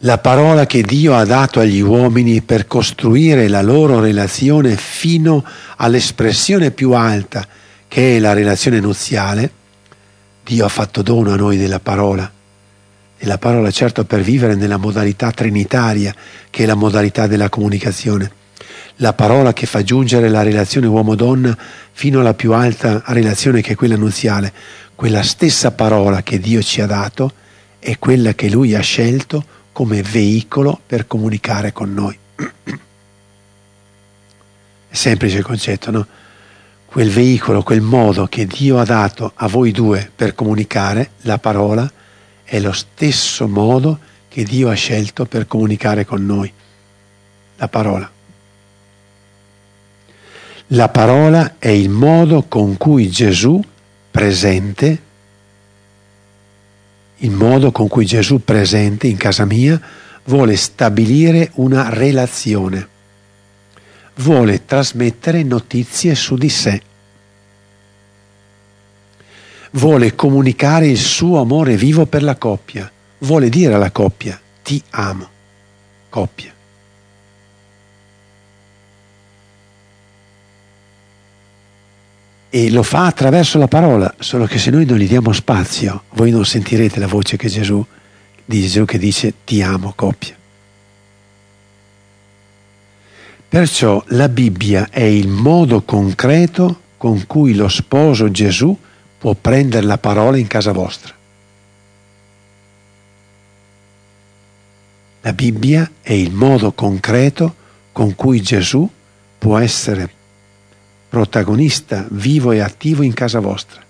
la 0.00 0.18
parola 0.18 0.66
che 0.66 0.82
Dio 0.82 1.14
ha 1.14 1.24
dato 1.24 1.58
agli 1.58 1.80
uomini 1.80 2.42
per 2.42 2.66
costruire 2.66 3.48
la 3.48 3.62
loro 3.62 3.98
relazione 3.98 4.76
fino 4.76 5.42
all'espressione 5.76 6.70
più 6.70 6.92
alta, 6.92 7.46
che 7.88 8.16
è 8.16 8.18
la 8.20 8.34
relazione 8.34 8.78
nuziale, 8.78 9.64
Dio 10.46 10.64
ha 10.64 10.68
fatto 10.68 11.02
dono 11.02 11.32
a 11.32 11.36
noi 11.36 11.56
della 11.56 11.80
parola. 11.80 12.30
E 13.18 13.26
la 13.26 13.36
parola 13.36 13.68
certo 13.72 14.04
per 14.04 14.20
vivere 14.20 14.54
nella 14.54 14.76
modalità 14.76 15.32
trinitaria, 15.32 16.14
che 16.50 16.62
è 16.62 16.66
la 16.66 16.76
modalità 16.76 17.26
della 17.26 17.48
comunicazione. 17.48 18.30
La 18.98 19.12
parola 19.12 19.52
che 19.52 19.66
fa 19.66 19.82
giungere 19.82 20.28
la 20.28 20.44
relazione 20.44 20.86
uomo-donna 20.86 21.58
fino 21.90 22.20
alla 22.20 22.34
più 22.34 22.52
alta 22.52 23.02
relazione 23.06 23.60
che 23.60 23.72
è 23.72 23.74
quella 23.74 23.96
nuziale. 23.96 24.52
Quella 24.94 25.24
stessa 25.24 25.72
parola 25.72 26.22
che 26.22 26.38
Dio 26.38 26.62
ci 26.62 26.80
ha 26.80 26.86
dato 26.86 27.32
è 27.80 27.98
quella 27.98 28.34
che 28.34 28.48
Lui 28.48 28.76
ha 28.76 28.80
scelto 28.80 29.44
come 29.72 30.00
veicolo 30.00 30.80
per 30.86 31.08
comunicare 31.08 31.72
con 31.72 31.92
noi. 31.92 32.16
È 34.88 34.94
semplice 34.94 35.38
il 35.38 35.44
concetto, 35.44 35.90
no? 35.90 36.06
Quel 36.96 37.10
veicolo, 37.10 37.62
quel 37.62 37.82
modo 37.82 38.24
che 38.24 38.46
Dio 38.46 38.78
ha 38.78 38.84
dato 38.86 39.32
a 39.34 39.48
voi 39.48 39.70
due 39.70 40.10
per 40.16 40.34
comunicare 40.34 41.10
la 41.24 41.36
parola 41.36 41.92
è 42.42 42.58
lo 42.58 42.72
stesso 42.72 43.46
modo 43.46 43.98
che 44.28 44.44
Dio 44.44 44.70
ha 44.70 44.72
scelto 44.72 45.26
per 45.26 45.46
comunicare 45.46 46.06
con 46.06 46.24
noi. 46.24 46.50
La 47.56 47.68
parola. 47.68 48.10
La 50.68 50.88
parola 50.88 51.56
è 51.58 51.68
il 51.68 51.90
modo 51.90 52.44
con 52.48 52.78
cui 52.78 53.10
Gesù 53.10 53.62
presente 54.10 55.02
il 57.16 57.30
modo 57.30 57.72
con 57.72 57.88
cui 57.88 58.06
Gesù 58.06 58.42
presente 58.42 59.06
in 59.06 59.18
casa 59.18 59.44
mia 59.44 59.78
vuole 60.24 60.56
stabilire 60.56 61.50
una 61.56 61.90
relazione, 61.90 62.88
vuole 64.16 64.64
trasmettere 64.64 65.42
notizie 65.42 66.14
su 66.14 66.36
di 66.36 66.48
sé, 66.48 66.82
vuole 69.72 70.14
comunicare 70.14 70.88
il 70.88 70.98
suo 70.98 71.40
amore 71.40 71.76
vivo 71.76 72.06
per 72.06 72.22
la 72.22 72.36
coppia, 72.36 72.90
vuole 73.18 73.48
dire 73.48 73.74
alla 73.74 73.90
coppia 73.90 74.40
ti 74.62 74.82
amo, 74.90 75.28
coppia. 76.08 76.54
e 82.56 82.70
lo 82.70 82.82
fa 82.82 83.04
attraverso 83.04 83.58
la 83.58 83.68
parola, 83.68 84.14
solo 84.18 84.46
che 84.46 84.58
se 84.58 84.70
noi 84.70 84.86
non 84.86 84.96
gli 84.96 85.06
diamo 85.06 85.30
spazio, 85.32 86.04
voi 86.14 86.30
non 86.30 86.46
sentirete 86.46 86.98
la 86.98 87.06
voce 87.06 87.36
che 87.36 87.48
Gesù, 87.48 87.84
di 88.42 88.62
Gesù 88.62 88.86
che 88.86 88.96
dice 88.96 89.34
ti 89.44 89.60
amo 89.60 89.92
coppia. 89.94 90.34
Perciò 93.48 94.02
la 94.08 94.28
Bibbia 94.28 94.88
è 94.90 95.02
il 95.02 95.28
modo 95.28 95.82
concreto 95.82 96.80
con 96.96 97.26
cui 97.26 97.54
lo 97.54 97.68
sposo 97.68 98.30
Gesù 98.30 98.76
può 99.18 99.34
prendere 99.34 99.86
la 99.86 99.98
parola 99.98 100.36
in 100.36 100.48
casa 100.48 100.72
vostra. 100.72 101.14
La 105.20 105.32
Bibbia 105.32 105.90
è 106.02 106.12
il 106.12 106.32
modo 106.32 106.72
concreto 106.72 107.54
con 107.92 108.14
cui 108.14 108.40
Gesù 108.42 108.88
può 109.38 109.58
essere 109.58 110.10
protagonista 111.08 112.06
vivo 112.10 112.52
e 112.52 112.60
attivo 112.60 113.02
in 113.02 113.12
casa 113.12 113.40
vostra, 113.40 113.80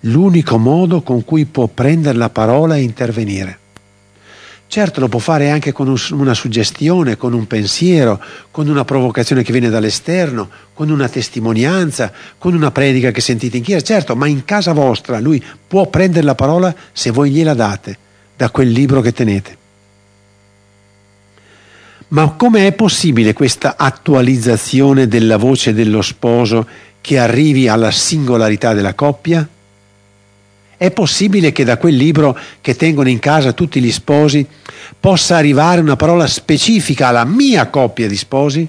l'unico 0.00 0.58
modo 0.58 1.02
con 1.02 1.24
cui 1.24 1.44
può 1.44 1.68
prendere 1.68 2.18
la 2.18 2.30
parola 2.30 2.76
e 2.76 2.82
intervenire. 2.82 3.58
Certo 4.68 5.00
lo 5.00 5.08
può 5.08 5.20
fare 5.20 5.50
anche 5.50 5.72
con 5.72 5.94
una 6.10 6.34
suggestione, 6.34 7.16
con 7.16 7.32
un 7.32 7.46
pensiero, 7.46 8.20
con 8.50 8.68
una 8.68 8.84
provocazione 8.84 9.42
che 9.42 9.52
viene 9.52 9.70
dall'esterno, 9.70 10.48
con 10.74 10.90
una 10.90 11.08
testimonianza, 11.08 12.12
con 12.36 12.52
una 12.52 12.72
predica 12.72 13.12
che 13.12 13.20
sentite 13.20 13.56
in 13.56 13.62
chiesa, 13.62 13.84
certo, 13.84 14.16
ma 14.16 14.26
in 14.26 14.44
casa 14.44 14.72
vostra 14.72 15.20
lui 15.20 15.42
può 15.66 15.86
prendere 15.86 16.26
la 16.26 16.34
parola 16.34 16.74
se 16.92 17.10
voi 17.10 17.30
gliela 17.30 17.54
date 17.54 17.96
da 18.36 18.50
quel 18.50 18.68
libro 18.68 19.00
che 19.00 19.12
tenete. 19.12 19.56
Ma 22.08 22.30
come 22.32 22.66
è 22.66 22.72
possibile 22.72 23.32
questa 23.32 23.76
attualizzazione 23.76 25.08
della 25.08 25.38
voce 25.38 25.74
dello 25.74 26.02
sposo 26.02 26.66
che 27.00 27.18
arrivi 27.18 27.66
alla 27.68 27.90
singolarità 27.90 28.74
della 28.74 28.94
coppia? 28.94 29.48
È 30.76 30.90
possibile 30.90 31.52
che 31.52 31.64
da 31.64 31.78
quel 31.78 31.96
libro 31.96 32.38
che 32.60 32.76
tengono 32.76 33.08
in 33.08 33.18
casa 33.18 33.52
tutti 33.52 33.80
gli 33.80 33.92
sposi 33.92 34.46
possa 34.98 35.36
arrivare 35.36 35.80
una 35.80 35.96
parola 35.96 36.26
specifica 36.26 37.08
alla 37.08 37.24
mia 37.24 37.68
coppia 37.68 38.06
di 38.06 38.16
sposi? 38.16 38.68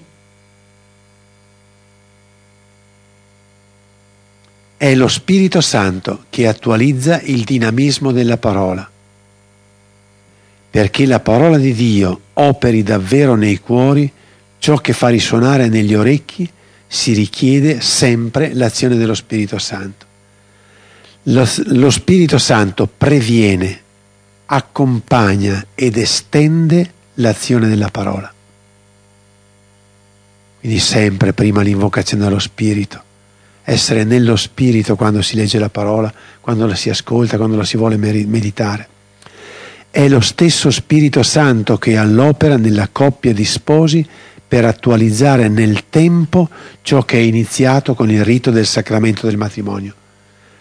È 4.78 4.96
lo 4.96 5.08
Spirito 5.08 5.60
Santo 5.60 6.26
che 6.30 6.48
attualizza 6.48 7.20
il 7.22 7.44
dinamismo 7.44 8.12
della 8.12 8.38
parola 8.38 8.90
perché 10.78 11.08
la 11.08 11.20
parola 11.20 11.58
di 11.58 11.74
Dio 11.74 12.22
operi 12.34 12.84
davvero 12.84 13.34
nei 13.36 13.58
cuori, 13.58 14.12
ciò 14.60 14.78
che 14.78 14.94
fa 14.94 15.08
risuonare 15.08 15.70
negli 15.70 15.96
orecchi, 15.96 16.48
si 16.86 17.14
richiede 17.14 17.82
sempre 17.82 18.54
l'azione 18.54 18.96
dello 18.96 19.16
Spirito 19.16 19.58
Santo. 19.58 20.07
Lo, 21.30 21.46
lo 21.66 21.90
Spirito 21.90 22.38
Santo 22.38 22.88
previene, 22.88 23.82
accompagna 24.46 25.66
ed 25.76 25.98
estende 25.98 26.92
l'azione 27.16 27.68
della 27.68 27.90
parola. 27.90 28.32
Quindi 30.60 30.80
sempre 30.80 31.34
prima 31.34 31.62
l'invocazione 31.62 32.24
dello 32.24 32.40
Spirito, 32.40 33.04
essere 33.64 34.04
nello 34.04 34.36
Spirito 34.36 34.96
quando 34.96 35.22
si 35.22 35.36
legge 35.36 35.60
la 35.60 35.70
parola, 35.70 36.14
quando 36.42 36.66
la 36.66 36.76
si 36.76 36.90
ascolta, 36.90 37.38
quando 37.38 37.58
la 37.58 37.66
si 37.66 37.78
vuole 37.78 37.98
meditare. 37.98 38.88
È 39.90 40.08
lo 40.08 40.22
stesso 40.22 40.72
Spirito 40.72 41.24
Santo 41.24 41.78
che 41.78 41.98
all'opera 41.98 42.58
nella 42.58 42.90
coppia 42.92 43.34
di 43.34 43.46
sposi 43.46 44.06
per 44.48 44.64
attualizzare 44.64 45.50
nel 45.50 45.90
tempo 45.90 46.50
ciò 46.82 47.04
che 47.04 47.18
è 47.18 47.22
iniziato 47.22 47.94
con 47.94 48.10
il 48.10 48.24
rito 48.24 48.50
del 48.50 48.66
sacramento 48.66 49.28
del 49.28 49.38
matrimonio, 49.38 49.94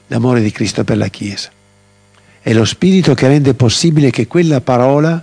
l'amore 0.09 0.41
di 0.41 0.51
Cristo 0.51 0.85
per 0.85 0.97
la 0.97 1.09
Chiesa. 1.09 1.51
È 2.41 2.53
lo 2.53 2.65
Spirito 2.65 3.15
che 3.15 3.27
rende 3.27 3.55
possibile 3.55 4.11
che 4.11 4.27
quella 4.27 4.61
parola, 4.61 5.23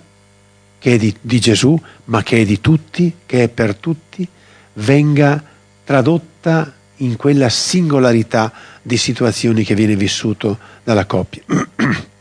che 0.78 0.94
è 0.94 0.98
di, 0.98 1.16
di 1.22 1.40
Gesù, 1.40 1.80
ma 2.06 2.22
che 2.22 2.42
è 2.42 2.46
di 2.46 2.60
tutti, 2.60 3.16
che 3.26 3.44
è 3.44 3.50
per 3.50 3.76
tutti, 3.76 4.28
venga 4.74 5.42
tradotta 5.84 6.74
in 6.98 7.16
quella 7.16 7.50
singolarità 7.50 8.52
di 8.82 8.98
situazioni 8.98 9.64
che 9.64 9.76
viene 9.76 9.96
vissuto 9.96 10.58
dalla 10.84 11.06
coppia. 11.06 11.44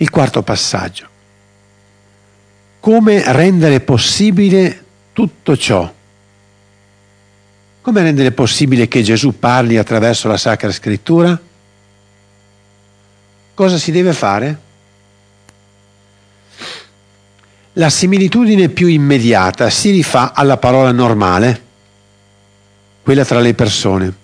Il 0.00 0.10
quarto 0.10 0.42
passaggio. 0.42 1.08
come 2.80 3.22
rendere 3.32 3.80
possibile 3.80 4.84
tutto 5.12 5.56
ciò? 5.56 5.92
Come 7.88 8.02
rendere 8.02 8.32
possibile 8.32 8.86
che 8.86 9.00
Gesù 9.00 9.38
parli 9.38 9.78
attraverso 9.78 10.28
la 10.28 10.36
Sacra 10.36 10.70
Scrittura? 10.70 11.40
Cosa 13.54 13.78
si 13.78 13.90
deve 13.90 14.12
fare? 14.12 14.58
La 17.72 17.88
similitudine 17.88 18.68
più 18.68 18.88
immediata 18.88 19.70
si 19.70 19.90
rifà 19.90 20.34
alla 20.34 20.58
parola 20.58 20.92
normale, 20.92 21.62
quella 23.02 23.24
tra 23.24 23.40
le 23.40 23.54
persone. 23.54 24.14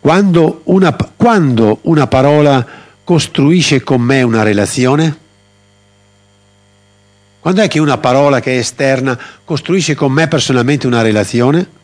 Quando 0.00 0.62
una, 0.64 0.92
quando 0.92 1.78
una 1.82 2.08
parola 2.08 2.66
costruisce 3.04 3.84
con 3.84 4.00
me 4.00 4.22
una 4.22 4.42
relazione? 4.42 5.18
Quando 7.38 7.62
è 7.62 7.68
che 7.68 7.78
una 7.78 7.98
parola 7.98 8.40
che 8.40 8.54
è 8.54 8.58
esterna 8.58 9.16
costruisce 9.44 9.94
con 9.94 10.10
me 10.10 10.26
personalmente 10.26 10.88
una 10.88 11.02
relazione? 11.02 11.80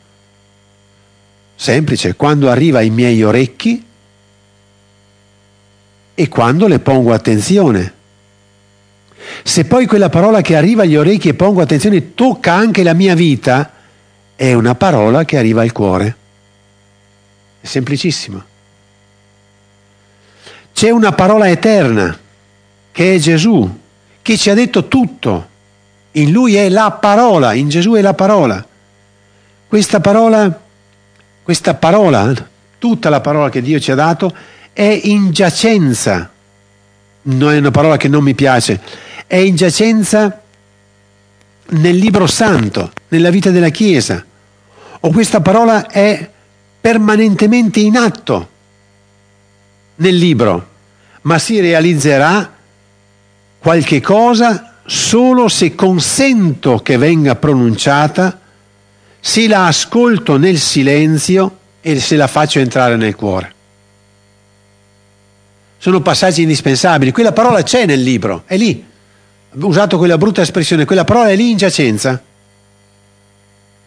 Semplice, 1.60 2.14
quando 2.14 2.48
arriva 2.48 2.78
ai 2.78 2.88
miei 2.88 3.20
orecchi 3.24 3.84
e 6.14 6.28
quando 6.28 6.68
le 6.68 6.78
pongo 6.78 7.12
attenzione. 7.12 7.94
Se 9.42 9.64
poi 9.64 9.86
quella 9.86 10.08
parola 10.08 10.40
che 10.40 10.54
arriva 10.54 10.84
agli 10.84 10.94
orecchi 10.94 11.30
e 11.30 11.34
pongo 11.34 11.60
attenzione 11.60 12.14
tocca 12.14 12.52
anche 12.52 12.84
la 12.84 12.94
mia 12.94 13.16
vita, 13.16 13.72
è 14.36 14.52
una 14.52 14.76
parola 14.76 15.24
che 15.24 15.36
arriva 15.36 15.62
al 15.62 15.72
cuore. 15.72 16.16
È 17.60 17.66
semplicissimo. 17.66 18.40
C'è 20.72 20.90
una 20.90 21.10
parola 21.10 21.50
eterna, 21.50 22.16
che 22.92 23.14
è 23.16 23.18
Gesù, 23.18 23.78
che 24.22 24.36
ci 24.36 24.48
ha 24.48 24.54
detto 24.54 24.86
tutto. 24.86 25.48
In 26.12 26.30
lui 26.30 26.54
è 26.54 26.68
la 26.68 26.92
parola, 26.92 27.52
in 27.52 27.68
Gesù 27.68 27.94
è 27.94 28.00
la 28.00 28.14
parola. 28.14 28.64
Questa 29.66 29.98
parola, 29.98 30.66
questa 31.48 31.72
parola, 31.72 32.30
tutta 32.76 33.08
la 33.08 33.22
parola 33.22 33.48
che 33.48 33.62
Dio 33.62 33.80
ci 33.80 33.90
ha 33.90 33.94
dato, 33.94 34.36
è 34.70 35.00
in 35.04 35.30
giacenza. 35.30 36.30
Non 37.22 37.52
è 37.54 37.56
una 37.56 37.70
parola 37.70 37.96
che 37.96 38.06
non 38.06 38.22
mi 38.22 38.34
piace, 38.34 38.78
è 39.26 39.36
in 39.36 39.56
giacenza 39.56 40.42
nel 41.68 41.96
libro 41.96 42.26
santo, 42.26 42.92
nella 43.08 43.30
vita 43.30 43.48
della 43.48 43.70
Chiesa, 43.70 44.22
o 45.00 45.10
questa 45.10 45.40
parola 45.40 45.86
è 45.86 46.28
permanentemente 46.82 47.80
in 47.80 47.96
atto 47.96 48.48
nel 49.94 50.16
libro, 50.16 50.68
ma 51.22 51.38
si 51.38 51.60
realizzerà 51.60 52.56
qualche 53.58 54.02
cosa 54.02 54.74
solo 54.84 55.48
se 55.48 55.74
consento 55.74 56.80
che 56.80 56.98
venga 56.98 57.36
pronunciata, 57.36 58.38
se 59.20 59.48
la 59.48 59.66
ascolto 59.66 60.36
nel 60.36 60.58
silenzio 60.58 61.58
e 61.80 62.00
se 62.00 62.16
la 62.16 62.26
faccio 62.26 62.58
entrare 62.58 62.96
nel 62.96 63.14
cuore. 63.14 63.54
Sono 65.78 66.00
passaggi 66.00 66.42
indispensabili. 66.42 67.12
Quella 67.12 67.32
parola 67.32 67.62
c'è 67.62 67.86
nel 67.86 68.02
libro, 68.02 68.42
è 68.46 68.56
lì 68.56 68.86
usato 69.52 69.96
quella 69.96 70.18
brutta 70.18 70.42
espressione, 70.42 70.84
quella 70.84 71.04
parola 71.04 71.30
è 71.30 71.36
lì 71.36 71.50
in 71.50 71.56
giacenza. 71.56 72.20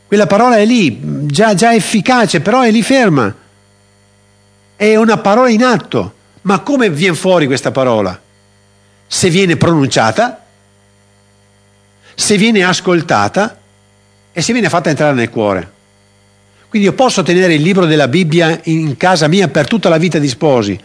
Quella 0.08 0.28
parola 0.28 0.58
è 0.58 0.66
lì, 0.66 1.26
già, 1.28 1.54
già 1.54 1.74
efficace, 1.74 2.42
però 2.42 2.62
è 2.62 2.72
lì 2.72 2.82
ferma. 2.82 3.34
È 4.76 4.96
una 4.96 5.18
parola 5.18 5.50
in 5.50 5.64
atto. 5.64 6.16
Ma 6.42 6.60
come 6.60 6.90
viene 6.90 7.16
fuori 7.16 7.46
questa 7.46 7.72
parola? 7.72 8.20
Se 9.08 9.30
viene 9.30 9.56
pronunciata, 9.56 10.44
se 12.16 12.38
viene 12.38 12.64
ascoltata 12.64 13.61
e 14.34 14.42
se 14.42 14.54
viene 14.54 14.70
fatta 14.70 14.90
entrare 14.90 15.14
nel 15.14 15.30
cuore. 15.30 15.80
Quindi 16.70 16.88
io 16.88 16.94
posso 16.94 17.22
tenere 17.22 17.56
il 17.56 17.62
libro 17.62 17.86
della 17.86 18.08
Bibbia 18.08 18.58
in 18.64 18.96
casa 18.96 19.28
mia 19.28 19.50
per 19.50 19.68
tutta 19.68 19.90
la 19.90 19.98
vita 19.98 20.20
di 20.20 20.30
sposi, 20.30 20.80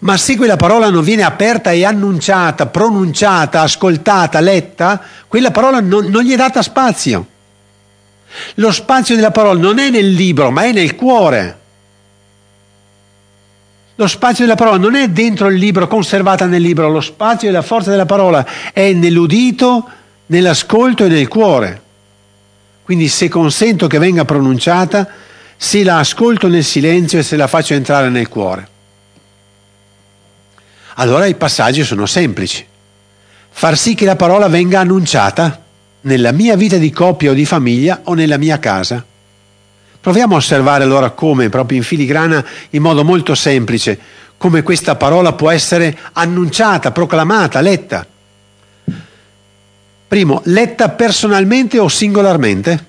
ma 0.00 0.16
se 0.16 0.36
quella 0.36 0.56
parola 0.56 0.88
non 0.88 1.02
viene 1.02 1.24
aperta 1.24 1.72
e 1.72 1.84
annunciata, 1.84 2.66
pronunciata, 2.66 3.62
ascoltata, 3.62 4.38
letta, 4.38 5.02
quella 5.26 5.50
parola 5.50 5.80
non, 5.80 6.06
non 6.06 6.22
gli 6.22 6.32
è 6.32 6.36
data 6.36 6.62
spazio. 6.62 7.26
Lo 8.54 8.70
spazio 8.70 9.16
della 9.16 9.32
parola 9.32 9.58
non 9.60 9.80
è 9.80 9.90
nel 9.90 10.10
libro, 10.10 10.50
ma 10.52 10.62
è 10.62 10.72
nel 10.72 10.94
cuore. 10.94 11.58
Lo 13.96 14.06
spazio 14.06 14.44
della 14.44 14.56
parola 14.56 14.78
non 14.78 14.94
è 14.94 15.08
dentro 15.08 15.48
il 15.48 15.58
libro, 15.58 15.86
conservata 15.88 16.46
nel 16.46 16.62
libro, 16.62 16.88
lo 16.88 17.00
spazio 17.00 17.48
e 17.48 17.52
la 17.52 17.62
forza 17.62 17.90
della 17.90 18.06
parola 18.06 18.46
è 18.72 18.92
nell'udito, 18.92 19.88
nell'ascolto 20.26 21.04
e 21.04 21.08
nel 21.08 21.28
cuore. 21.28 21.81
Quindi 22.84 23.08
se 23.08 23.28
consento 23.28 23.86
che 23.86 23.98
venga 23.98 24.24
pronunciata, 24.24 25.08
se 25.56 25.84
la 25.84 25.98
ascolto 25.98 26.48
nel 26.48 26.64
silenzio 26.64 27.18
e 27.18 27.22
se 27.22 27.36
la 27.36 27.46
faccio 27.46 27.74
entrare 27.74 28.08
nel 28.08 28.28
cuore 28.28 28.70
allora 30.96 31.26
i 31.26 31.34
passaggi 31.34 31.84
sono 31.84 32.06
semplici. 32.06 32.66
Far 33.50 33.76
sì 33.78 33.94
che 33.94 34.04
la 34.04 34.16
parola 34.16 34.48
venga 34.48 34.80
annunciata 34.80 35.60
nella 36.02 36.32
mia 36.32 36.56
vita 36.56 36.76
di 36.76 36.90
coppia 36.90 37.30
o 37.30 37.34
di 37.34 37.44
famiglia 37.44 38.00
o 38.04 38.14
nella 38.14 38.36
mia 38.36 38.58
casa. 38.58 39.04
Proviamo 40.00 40.34
a 40.34 40.38
osservare 40.38 40.82
allora 40.82 41.10
come, 41.10 41.48
proprio 41.48 41.78
in 41.78 41.84
filigrana, 41.84 42.44
in 42.70 42.82
modo 42.82 43.04
molto 43.04 43.34
semplice, 43.34 43.98
come 44.36 44.62
questa 44.62 44.96
parola 44.96 45.32
può 45.32 45.50
essere 45.50 45.96
annunciata, 46.12 46.90
proclamata, 46.90 47.60
letta. 47.60 48.04
Primo, 50.12 50.42
letta 50.44 50.90
personalmente 50.90 51.78
o 51.78 51.88
singolarmente. 51.88 52.84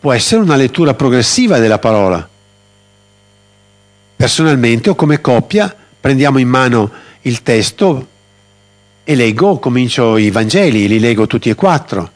Può 0.00 0.14
essere 0.14 0.40
una 0.40 0.56
lettura 0.56 0.94
progressiva 0.94 1.58
della 1.58 1.78
parola 1.78 2.26
personalmente 4.16 4.88
o 4.88 4.94
come 4.94 5.20
coppia 5.20 5.76
prendiamo 6.00 6.38
in 6.38 6.48
mano 6.48 6.90
il 7.20 7.42
testo 7.42 8.06
e 9.04 9.14
leggo, 9.14 9.58
comincio 9.58 10.16
i 10.16 10.30
Vangeli, 10.30 10.88
li 10.88 11.00
leggo 11.00 11.26
tutti 11.26 11.50
e 11.50 11.54
quattro. 11.54 12.10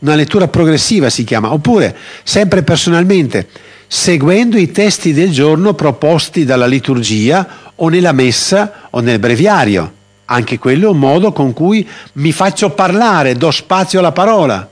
Una 0.00 0.16
lettura 0.16 0.48
progressiva 0.48 1.10
si 1.10 1.22
chiama, 1.22 1.52
oppure 1.52 1.96
sempre 2.24 2.64
personalmente, 2.64 3.46
seguendo 3.86 4.58
i 4.58 4.72
testi 4.72 5.12
del 5.12 5.30
giorno 5.30 5.74
proposti 5.74 6.44
dalla 6.44 6.66
liturgia 6.66 7.72
o 7.76 7.88
nella 7.88 8.10
messa 8.10 8.88
o 8.90 8.98
nel 8.98 9.20
breviario. 9.20 9.98
Anche 10.32 10.58
quello 10.58 10.86
è 10.86 10.90
un 10.90 10.98
modo 10.98 11.32
con 11.32 11.52
cui 11.52 11.86
mi 12.14 12.30
faccio 12.30 12.70
parlare, 12.70 13.34
do 13.34 13.50
spazio 13.50 13.98
alla 13.98 14.12
parola. 14.12 14.68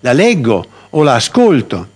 La 0.00 0.12
leggo 0.12 0.66
o 0.90 1.02
la 1.02 1.14
ascolto. 1.14 1.88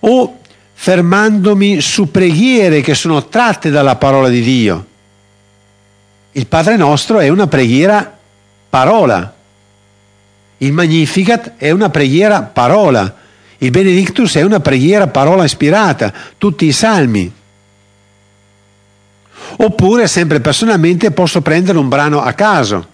O 0.00 0.38
fermandomi 0.72 1.82
su 1.82 2.10
preghiere 2.10 2.80
che 2.80 2.94
sono 2.94 3.26
tratte 3.26 3.68
dalla 3.68 3.96
parola 3.96 4.30
di 4.30 4.40
Dio. 4.40 4.86
Il 6.32 6.46
Padre 6.46 6.76
nostro 6.76 7.18
è 7.18 7.28
una 7.28 7.48
preghiera 7.48 8.16
parola. 8.70 9.34
Il 10.58 10.72
Magnificat 10.72 11.52
è 11.58 11.70
una 11.70 11.90
preghiera 11.90 12.44
parola. 12.44 13.14
Il 13.58 13.70
Benedictus 13.70 14.36
è 14.36 14.42
una 14.42 14.60
preghiera 14.60 15.08
parola 15.08 15.44
ispirata, 15.44 16.14
tutti 16.38 16.64
i 16.64 16.72
salmi. 16.72 17.30
Oppure, 19.56 20.06
sempre 20.06 20.40
personalmente, 20.40 21.10
posso 21.10 21.40
prendere 21.40 21.78
un 21.78 21.88
brano 21.88 22.20
a 22.20 22.32
caso. 22.32 22.86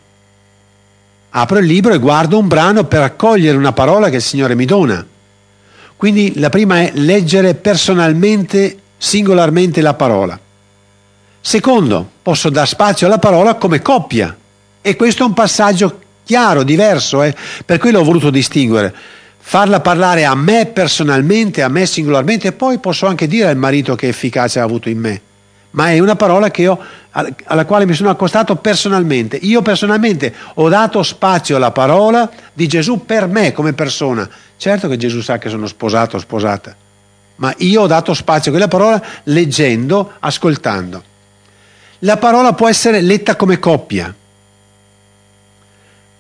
Apro 1.31 1.59
il 1.59 1.67
libro 1.67 1.93
e 1.93 1.99
guardo 1.99 2.39
un 2.39 2.47
brano 2.47 2.85
per 2.85 3.03
accogliere 3.03 3.57
una 3.57 3.73
parola 3.73 4.09
che 4.09 4.17
il 4.17 4.23
Signore 4.23 4.55
mi 4.55 4.65
dona. 4.65 5.05
Quindi 5.97 6.39
la 6.39 6.49
prima 6.49 6.81
è 6.81 6.93
leggere 6.95 7.55
personalmente, 7.55 8.79
singolarmente 8.97 9.81
la 9.81 9.95
parola. 9.95 10.39
Secondo, 11.41 12.09
posso 12.23 12.51
dar 12.51 12.69
spazio 12.69 13.07
alla 13.07 13.19
parola 13.19 13.55
come 13.55 13.83
coppia. 13.83 14.37
E 14.81 14.97
questo 14.97 15.25
è 15.25 15.27
un 15.27 15.35
passaggio 15.35 16.01
chiaro, 16.25 16.63
diverso, 16.63 17.23
eh? 17.23 17.35
per 17.65 17.79
quello 17.79 18.01
ho 18.01 18.05
voluto 18.05 18.31
distinguere. 18.31 18.95
Farla 19.39 19.81
parlare 19.81 20.25
a 20.25 20.35
me 20.35 20.67
personalmente, 20.67 21.63
a 21.63 21.69
me 21.69 21.85
singolarmente, 21.85 22.49
e 22.49 22.53
poi 22.53 22.79
posso 22.79 23.07
anche 23.07 23.27
dire 23.27 23.49
al 23.49 23.57
marito 23.57 23.95
che 23.95 24.09
efficacia 24.09 24.61
ha 24.61 24.65
avuto 24.65 24.89
in 24.89 24.99
me. 24.99 25.21
Ma 25.75 25.91
è 25.91 25.99
una 25.99 26.17
parola 26.17 26.51
ho, 26.51 26.79
alla 27.45 27.65
quale 27.65 27.87
mi 27.87 27.95
sono 27.95 28.11
accostato 28.11 28.57
personalmente. 28.57 29.37
Io 29.37 29.63
personalmente 29.63 30.35
ho 30.55 30.69
dato 30.69 31.03
spazio 31.03 31.57
alla 31.57 31.73
parola 31.73 32.31
di 32.53 32.67
Gesù 32.67 33.05
per 33.05 33.27
me 33.27 33.53
come 33.53 33.73
persona 33.73 34.29
Certo 34.57 34.89
che 34.89 34.97
Gesù 34.97 35.21
sa 35.21 35.39
che 35.39 35.49
sono 35.49 35.67
sposato 35.67 36.17
o 36.17 36.19
sposata, 36.19 36.75
ma 37.37 37.53
io 37.59 37.83
ho 37.83 37.87
dato 37.87 38.15
spazio 38.15 38.51
a 38.51 38.55
quella 38.55 38.69
parola 38.69 39.03
leggendo, 39.25 40.13
ascoltando. 40.21 41.03
La 42.01 42.17
parola 42.17 42.53
può 42.55 42.69
essere 42.69 43.01
letta 43.01 43.37
come 43.37 43.59
coppia, 43.59 44.15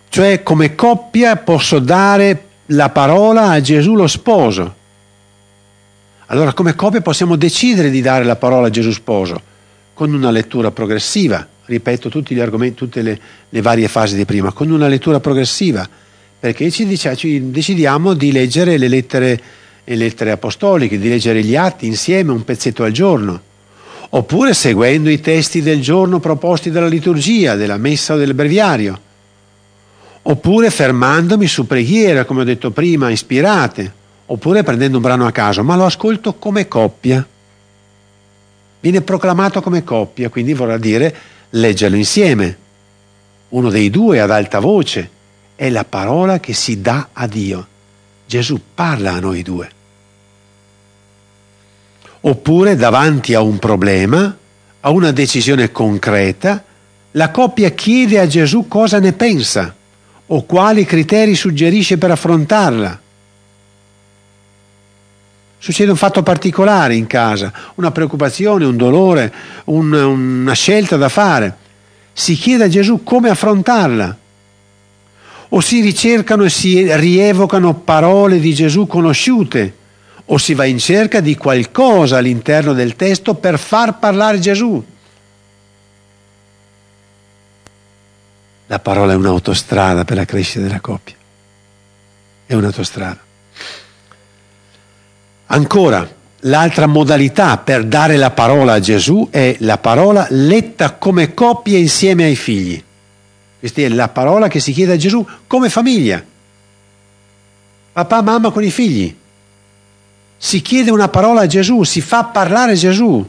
cioè 0.09 0.43
come 0.43 0.75
coppia 0.75 1.37
posso 1.37 1.79
dare 1.79 2.49
la 2.67 2.91
parola 2.91 3.51
a 3.51 3.61
Gesù 3.61 3.95
lo 3.95 4.07
sposo. 4.07 4.75
Allora 6.27 6.55
come 6.55 6.75
coppia 6.75 7.03
possiamo 7.03 7.37
decidere 7.37 7.91
di 7.91 8.01
dare 8.01 8.25
la 8.25 8.37
parola 8.37 8.69
a 8.69 8.71
Gesù 8.71 8.93
sposo? 8.93 9.41
Con 9.93 10.13
una 10.13 10.31
lettura 10.31 10.71
progressiva. 10.71 11.47
Ripeto 11.67 12.09
tutti 12.09 12.35
gli 12.35 12.41
argomenti, 12.41 12.77
tutte 12.77 13.03
le, 13.03 13.21
le 13.49 13.63
varie 13.63 13.89
fasi 13.89 14.17
di 14.17 14.25
prima, 14.25 14.53
con 14.53 14.71
una 14.71 14.87
lettura 14.87 15.21
progressiva, 15.21 15.89
perché 16.39 16.71
ci, 16.71 16.87
dice, 16.87 17.17
ci 17.17 17.51
decidiamo 17.51 18.13
di 18.13 18.33
leggere 18.33 18.77
le 18.77 18.89
lettere, 18.89 19.41
le 19.83 19.97
lettere 19.97 20.31
apostoliche, 20.31 20.99
di 20.99 21.09
leggere 21.09 21.43
gli 21.43 21.57
atti 21.57 21.87
insieme 21.87 22.33
un 22.33 22.45
pezzetto 22.45 22.85
al 22.85 22.93
giorno, 22.93 23.41
oppure 24.11 24.53
seguendo 24.53 25.09
i 25.09 25.21
testi 25.21 25.63
del 25.63 25.81
giorno 25.81 26.21
proposti 26.21 26.71
dalla 26.71 26.87
liturgia, 26.87 27.55
della 27.55 27.79
messa 27.79 28.13
o 28.13 28.19
del 28.19 28.35
breviario, 28.35 29.01
oppure 30.21 30.71
fermandomi 30.71 31.47
su 31.47 31.67
preghiere, 31.67 32.27
come 32.27 32.43
ho 32.43 32.45
detto 32.45 32.71
prima, 32.73 33.09
ispirate, 33.09 34.03
oppure 34.27 34.63
prendendo 34.63 34.97
un 34.97 35.03
brano 35.03 35.27
a 35.27 35.33
caso, 35.33 35.63
ma 35.63 35.77
lo 35.77 35.85
ascolto 35.85 36.35
come 36.35 36.69
coppia 36.69 37.27
viene 38.85 39.01
proclamato 39.01 39.63
come 39.63 39.83
coppia, 39.83 40.29
quindi 40.29 40.53
vorrà 40.53 40.77
dire 40.77 41.17
leggerlo 41.49 41.97
insieme. 41.97 42.59
Uno 43.49 43.71
dei 43.71 43.89
due 43.89 44.21
ad 44.21 44.31
alta 44.31 44.59
voce 44.59 45.09
è 45.55 45.71
la 45.71 45.85
parola 45.85 46.39
che 46.39 46.53
si 46.53 46.83
dà 46.83 47.09
a 47.15 47.27
Dio. 47.27 47.67
Gesù 48.27 48.61
parla 48.75 49.15
a 49.15 49.21
noi 49.21 49.43
due. 49.43 49.71
Oppure 52.21 52.77
davanti 52.77 53.33
a 53.33 53.41
un 53.41 53.59
problema, 53.59 54.37
a 54.81 54.91
una 54.91 55.13
decisione 55.13 55.73
concreta, 55.73 56.63
la 57.13 57.31
coppia 57.31 57.71
chiede 57.71 58.21
a 58.21 58.27
Gesù 58.27 58.69
cosa 58.69 58.99
ne 58.99 59.15
pensa 59.15 59.75
o 60.27 60.45
quali 60.45 60.85
criteri 60.85 61.35
suggerisce 61.35 61.97
per 61.97 62.11
affrontarla 62.11 63.01
succede 65.65 65.91
un 65.91 65.97
fatto 65.97 66.23
particolare 66.23 66.95
in 66.95 67.07
casa, 67.07 67.51
una 67.77 67.91
preoccupazione, 67.91 68.67
un 68.67 68.77
dolore, 68.77 69.33
un, 69.65 69.91
una 69.95 70.53
scelta 70.53 70.99
da 70.99 71.09
fare. 71.09 71.57
Si 72.13 72.35
chiede 72.35 72.65
a 72.65 72.69
Gesù 72.69 73.03
come 73.03 73.31
affrontarla. 73.31 74.15
O 75.49 75.61
si 75.63 75.81
ricercano 75.81 76.45
e 76.45 76.51
si 76.51 76.95
rievocano 76.95 77.73
parole 77.77 78.41
di 78.41 78.53
Gesù 78.53 78.87
conosciute, 78.87 79.75
o 80.27 80.37
si 80.37 80.53
va 80.53 80.67
in 80.67 80.79
cerca 80.79 81.21
di 81.21 81.35
qualcosa 81.35 82.19
all'interno 82.19 82.75
del 82.75 82.95
testo 82.95 83.33
per 83.33 83.59
far 83.59 83.99
parlare 83.99 84.41
Gesù. 84.41 84.85
La 88.67 88.79
parola 88.81 89.15
è 89.15 89.17
un'autostrada 89.17 90.05
per 90.05 90.19
la 90.19 90.27
crescita 90.27 90.61
della 90.61 90.81
coppia. 90.81 91.15
È 92.45 92.53
un'autostrada. 92.53 93.24
Ancora, 95.55 96.05
l'altra 96.41 96.89
modalità 96.89 97.59
per 97.59 97.85
dare 97.85 98.17
la 98.17 98.33
parola 98.33 98.73
a 98.73 98.81
Gesù 98.81 99.29
è 99.31 99.55
la 99.61 99.79
parola 99.79 100.27
letta 100.31 100.95
come 100.95 101.33
coppia 101.33 101.79
insieme 101.79 102.25
ai 102.25 102.35
figli. 102.35 102.83
Questa 103.61 103.81
è 103.81 103.89
la 103.89 104.09
parola 104.09 104.49
che 104.49 104.59
si 104.59 104.73
chiede 104.73 104.95
a 104.95 104.97
Gesù 104.97 105.25
come 105.47 105.71
famiglia. 105.71 106.21
Papà, 107.93 108.23
mamma 108.23 108.51
con 108.51 108.65
i 108.65 108.71
figli. 108.73 109.15
Si 110.37 110.61
chiede 110.61 110.91
una 110.91 111.07
parola 111.07 111.43
a 111.43 111.47
Gesù, 111.47 111.85
si 111.85 112.01
fa 112.01 112.25
parlare 112.25 112.75
Gesù. 112.75 113.25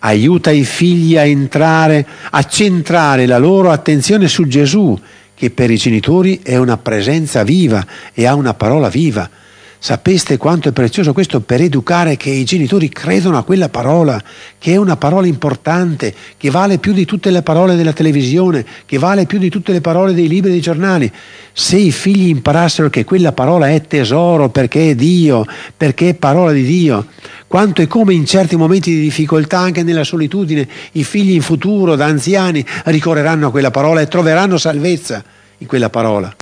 Aiuta 0.00 0.50
i 0.50 0.64
figli 0.64 1.16
a 1.16 1.24
entrare, 1.24 2.06
a 2.28 2.42
centrare 2.42 3.24
la 3.24 3.38
loro 3.38 3.70
attenzione 3.70 4.28
su 4.28 4.46
Gesù, 4.46 5.00
che 5.34 5.48
per 5.48 5.70
i 5.70 5.78
genitori 5.78 6.40
è 6.42 6.56
una 6.56 6.76
presenza 6.76 7.42
viva 7.42 7.82
e 8.12 8.26
ha 8.26 8.34
una 8.34 8.52
parola 8.52 8.90
viva 8.90 9.46
Sapeste 9.80 10.38
quanto 10.38 10.68
è 10.68 10.72
prezioso 10.72 11.12
questo 11.12 11.38
per 11.38 11.60
educare 11.60 12.16
che 12.16 12.30
i 12.30 12.42
genitori 12.42 12.88
credono 12.88 13.38
a 13.38 13.44
quella 13.44 13.68
parola, 13.68 14.20
che 14.58 14.72
è 14.72 14.76
una 14.76 14.96
parola 14.96 15.28
importante, 15.28 16.12
che 16.36 16.50
vale 16.50 16.78
più 16.78 16.92
di 16.92 17.04
tutte 17.04 17.30
le 17.30 17.42
parole 17.42 17.76
della 17.76 17.92
televisione, 17.92 18.66
che 18.84 18.98
vale 18.98 19.26
più 19.26 19.38
di 19.38 19.48
tutte 19.48 19.70
le 19.70 19.80
parole 19.80 20.14
dei 20.14 20.26
libri 20.26 20.48
e 20.48 20.52
dei 20.54 20.60
giornali. 20.60 21.10
Se 21.52 21.76
i 21.76 21.92
figli 21.92 22.26
imparassero 22.26 22.90
che 22.90 23.04
quella 23.04 23.30
parola 23.30 23.68
è 23.68 23.80
tesoro 23.82 24.48
perché 24.48 24.90
è 24.90 24.94
Dio, 24.96 25.46
perché 25.76 26.08
è 26.08 26.14
parola 26.14 26.50
di 26.50 26.64
Dio, 26.64 27.06
quanto 27.46 27.80
e 27.80 27.86
come 27.86 28.14
in 28.14 28.26
certi 28.26 28.56
momenti 28.56 28.92
di 28.92 29.00
difficoltà, 29.00 29.60
anche 29.60 29.84
nella 29.84 30.04
solitudine, 30.04 30.68
i 30.92 31.04
figli 31.04 31.34
in 31.34 31.42
futuro, 31.42 31.94
da 31.94 32.06
anziani, 32.06 32.66
ricorreranno 32.86 33.46
a 33.46 33.50
quella 33.52 33.70
parola 33.70 34.00
e 34.00 34.08
troveranno 34.08 34.58
salvezza 34.58 35.22
in 35.58 35.68
quella 35.68 35.88
parola. 35.88 36.34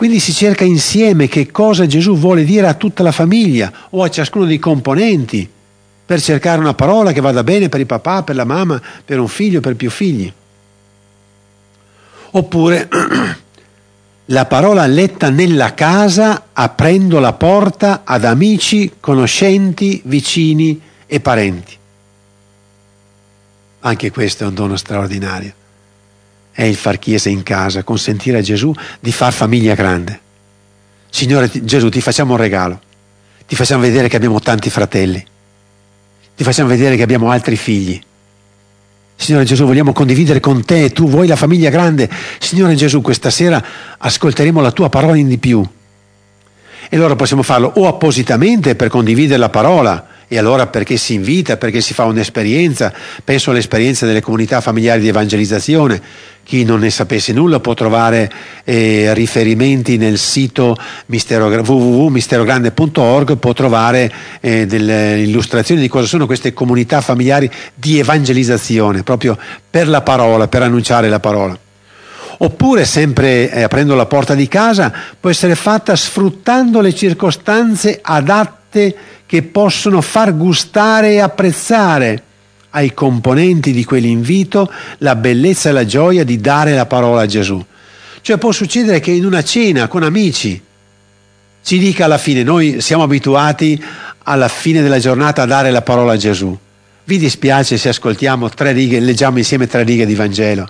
Quindi 0.00 0.18
si 0.18 0.32
cerca 0.32 0.64
insieme 0.64 1.28
che 1.28 1.50
cosa 1.50 1.84
Gesù 1.86 2.16
vuole 2.16 2.42
dire 2.42 2.66
a 2.66 2.72
tutta 2.72 3.02
la 3.02 3.12
famiglia 3.12 3.70
o 3.90 4.02
a 4.02 4.08
ciascuno 4.08 4.46
dei 4.46 4.58
componenti 4.58 5.46
per 6.06 6.22
cercare 6.22 6.58
una 6.58 6.72
parola 6.72 7.12
che 7.12 7.20
vada 7.20 7.44
bene 7.44 7.68
per 7.68 7.80
il 7.80 7.86
papà, 7.86 8.22
per 8.22 8.34
la 8.34 8.46
mamma, 8.46 8.80
per 9.04 9.20
un 9.20 9.28
figlio, 9.28 9.60
per 9.60 9.76
più 9.76 9.90
figli. 9.90 10.32
Oppure 12.30 12.88
la 14.24 14.46
parola 14.46 14.86
letta 14.86 15.28
nella 15.28 15.74
casa 15.74 16.46
aprendo 16.50 17.18
la 17.18 17.34
porta 17.34 18.00
ad 18.02 18.24
amici, 18.24 18.92
conoscenti, 19.00 20.00
vicini 20.06 20.80
e 21.04 21.20
parenti. 21.20 21.76
Anche 23.80 24.10
questo 24.10 24.44
è 24.44 24.46
un 24.46 24.54
dono 24.54 24.76
straordinario 24.76 25.58
è 26.60 26.64
il 26.64 26.76
far 26.76 26.98
chiesa 26.98 27.30
in 27.30 27.42
casa, 27.42 27.82
consentire 27.84 28.36
a 28.36 28.42
Gesù 28.42 28.70
di 29.00 29.12
far 29.12 29.32
famiglia 29.32 29.74
grande. 29.74 30.20
Signore 31.08 31.50
Gesù, 31.50 31.88
ti 31.88 32.02
facciamo 32.02 32.32
un 32.32 32.38
regalo, 32.38 32.78
ti 33.46 33.56
facciamo 33.56 33.80
vedere 33.80 34.08
che 34.08 34.16
abbiamo 34.16 34.40
tanti 34.40 34.68
fratelli, 34.68 35.24
ti 36.36 36.44
facciamo 36.44 36.68
vedere 36.68 36.96
che 36.96 37.02
abbiamo 37.02 37.30
altri 37.30 37.56
figli. 37.56 37.98
Signore 39.16 39.46
Gesù, 39.46 39.64
vogliamo 39.64 39.94
condividere 39.94 40.38
con 40.38 40.62
te, 40.62 40.90
tu 40.90 41.08
vuoi 41.08 41.26
la 41.26 41.36
famiglia 41.36 41.70
grande. 41.70 42.10
Signore 42.38 42.74
Gesù, 42.74 43.00
questa 43.00 43.30
sera 43.30 43.64
ascolteremo 43.96 44.60
la 44.60 44.70
tua 44.70 44.90
parola 44.90 45.16
in 45.16 45.28
di 45.28 45.38
più. 45.38 45.66
E 46.90 46.96
allora 46.96 47.16
possiamo 47.16 47.42
farlo 47.42 47.72
o 47.76 47.88
appositamente 47.88 48.74
per 48.74 48.88
condividere 48.88 49.38
la 49.38 49.48
parola, 49.48 50.08
e 50.32 50.38
allora 50.38 50.68
perché 50.68 50.96
si 50.96 51.14
invita, 51.14 51.56
perché 51.56 51.80
si 51.80 51.92
fa 51.92 52.04
un'esperienza, 52.04 52.92
penso 53.24 53.50
all'esperienza 53.50 54.06
delle 54.06 54.20
comunità 54.20 54.60
familiari 54.60 55.00
di 55.00 55.08
evangelizzazione, 55.08 56.00
chi 56.44 56.62
non 56.62 56.78
ne 56.78 56.90
sapesse 56.90 57.32
nulla 57.32 57.58
può 57.58 57.74
trovare 57.74 58.30
eh, 58.62 59.12
riferimenti 59.12 59.96
nel 59.96 60.18
sito 60.18 60.76
www.misterogrande.org, 61.06 63.38
può 63.38 63.52
trovare 63.52 64.12
eh, 64.38 64.66
delle 64.66 65.18
illustrazioni 65.18 65.80
di 65.80 65.88
cosa 65.88 66.06
sono 66.06 66.26
queste 66.26 66.52
comunità 66.52 67.00
familiari 67.00 67.50
di 67.74 67.98
evangelizzazione, 67.98 69.02
proprio 69.02 69.36
per 69.68 69.88
la 69.88 70.02
parola, 70.02 70.46
per 70.46 70.62
annunciare 70.62 71.08
la 71.08 71.18
parola. 71.18 71.58
Oppure 72.38 72.84
sempre 72.84 73.50
eh, 73.50 73.62
aprendo 73.62 73.96
la 73.96 74.06
porta 74.06 74.36
di 74.36 74.46
casa, 74.46 74.92
può 75.18 75.28
essere 75.28 75.56
fatta 75.56 75.96
sfruttando 75.96 76.80
le 76.80 76.94
circostanze 76.94 77.98
adatte 78.00 79.18
che 79.30 79.42
possono 79.44 80.00
far 80.00 80.36
gustare 80.36 81.12
e 81.12 81.20
apprezzare 81.20 82.20
ai 82.70 82.92
componenti 82.92 83.70
di 83.70 83.84
quell'invito 83.84 84.68
la 84.98 85.14
bellezza 85.14 85.68
e 85.68 85.72
la 85.72 85.86
gioia 85.86 86.24
di 86.24 86.40
dare 86.40 86.74
la 86.74 86.86
parola 86.86 87.20
a 87.20 87.26
Gesù. 87.26 87.64
Cioè 88.22 88.38
può 88.38 88.50
succedere 88.50 88.98
che 88.98 89.12
in 89.12 89.24
una 89.24 89.44
cena 89.44 89.86
con 89.86 90.02
amici 90.02 90.60
ci 91.62 91.78
dica 91.78 92.06
alla 92.06 92.18
fine, 92.18 92.42
noi 92.42 92.80
siamo 92.80 93.04
abituati 93.04 93.80
alla 94.24 94.48
fine 94.48 94.82
della 94.82 94.98
giornata 94.98 95.42
a 95.42 95.46
dare 95.46 95.70
la 95.70 95.82
parola 95.82 96.14
a 96.14 96.16
Gesù. 96.16 96.58
Vi 97.04 97.16
dispiace 97.16 97.78
se 97.78 97.88
ascoltiamo 97.88 98.48
tre 98.48 98.72
righe, 98.72 98.98
leggiamo 98.98 99.38
insieme 99.38 99.68
tre 99.68 99.84
righe 99.84 100.06
di 100.06 100.16
Vangelo. 100.16 100.68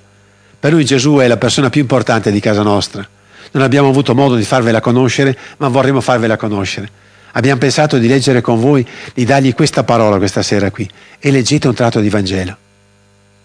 Per 0.60 0.70
noi 0.70 0.84
Gesù 0.84 1.14
è 1.16 1.26
la 1.26 1.38
persona 1.38 1.70
più 1.70 1.80
importante 1.80 2.30
di 2.30 2.40
casa 2.40 2.60
nostra. 2.60 3.08
Non 3.52 3.62
abbiamo 3.62 3.88
avuto 3.88 4.14
modo 4.14 4.36
di 4.36 4.44
farvela 4.44 4.82
conoscere, 4.82 5.34
ma 5.56 5.68
vorremmo 5.68 6.02
farvela 6.02 6.36
conoscere. 6.36 6.99
Abbiamo 7.32 7.58
pensato 7.58 7.98
di 7.98 8.08
leggere 8.08 8.40
con 8.40 8.58
voi, 8.60 8.86
di 9.14 9.24
dargli 9.24 9.54
questa 9.54 9.84
parola 9.84 10.18
questa 10.18 10.42
sera 10.42 10.70
qui 10.70 10.88
e 11.18 11.30
leggete 11.30 11.68
un 11.68 11.74
tratto 11.74 12.00
di 12.00 12.08
Vangelo. 12.08 12.56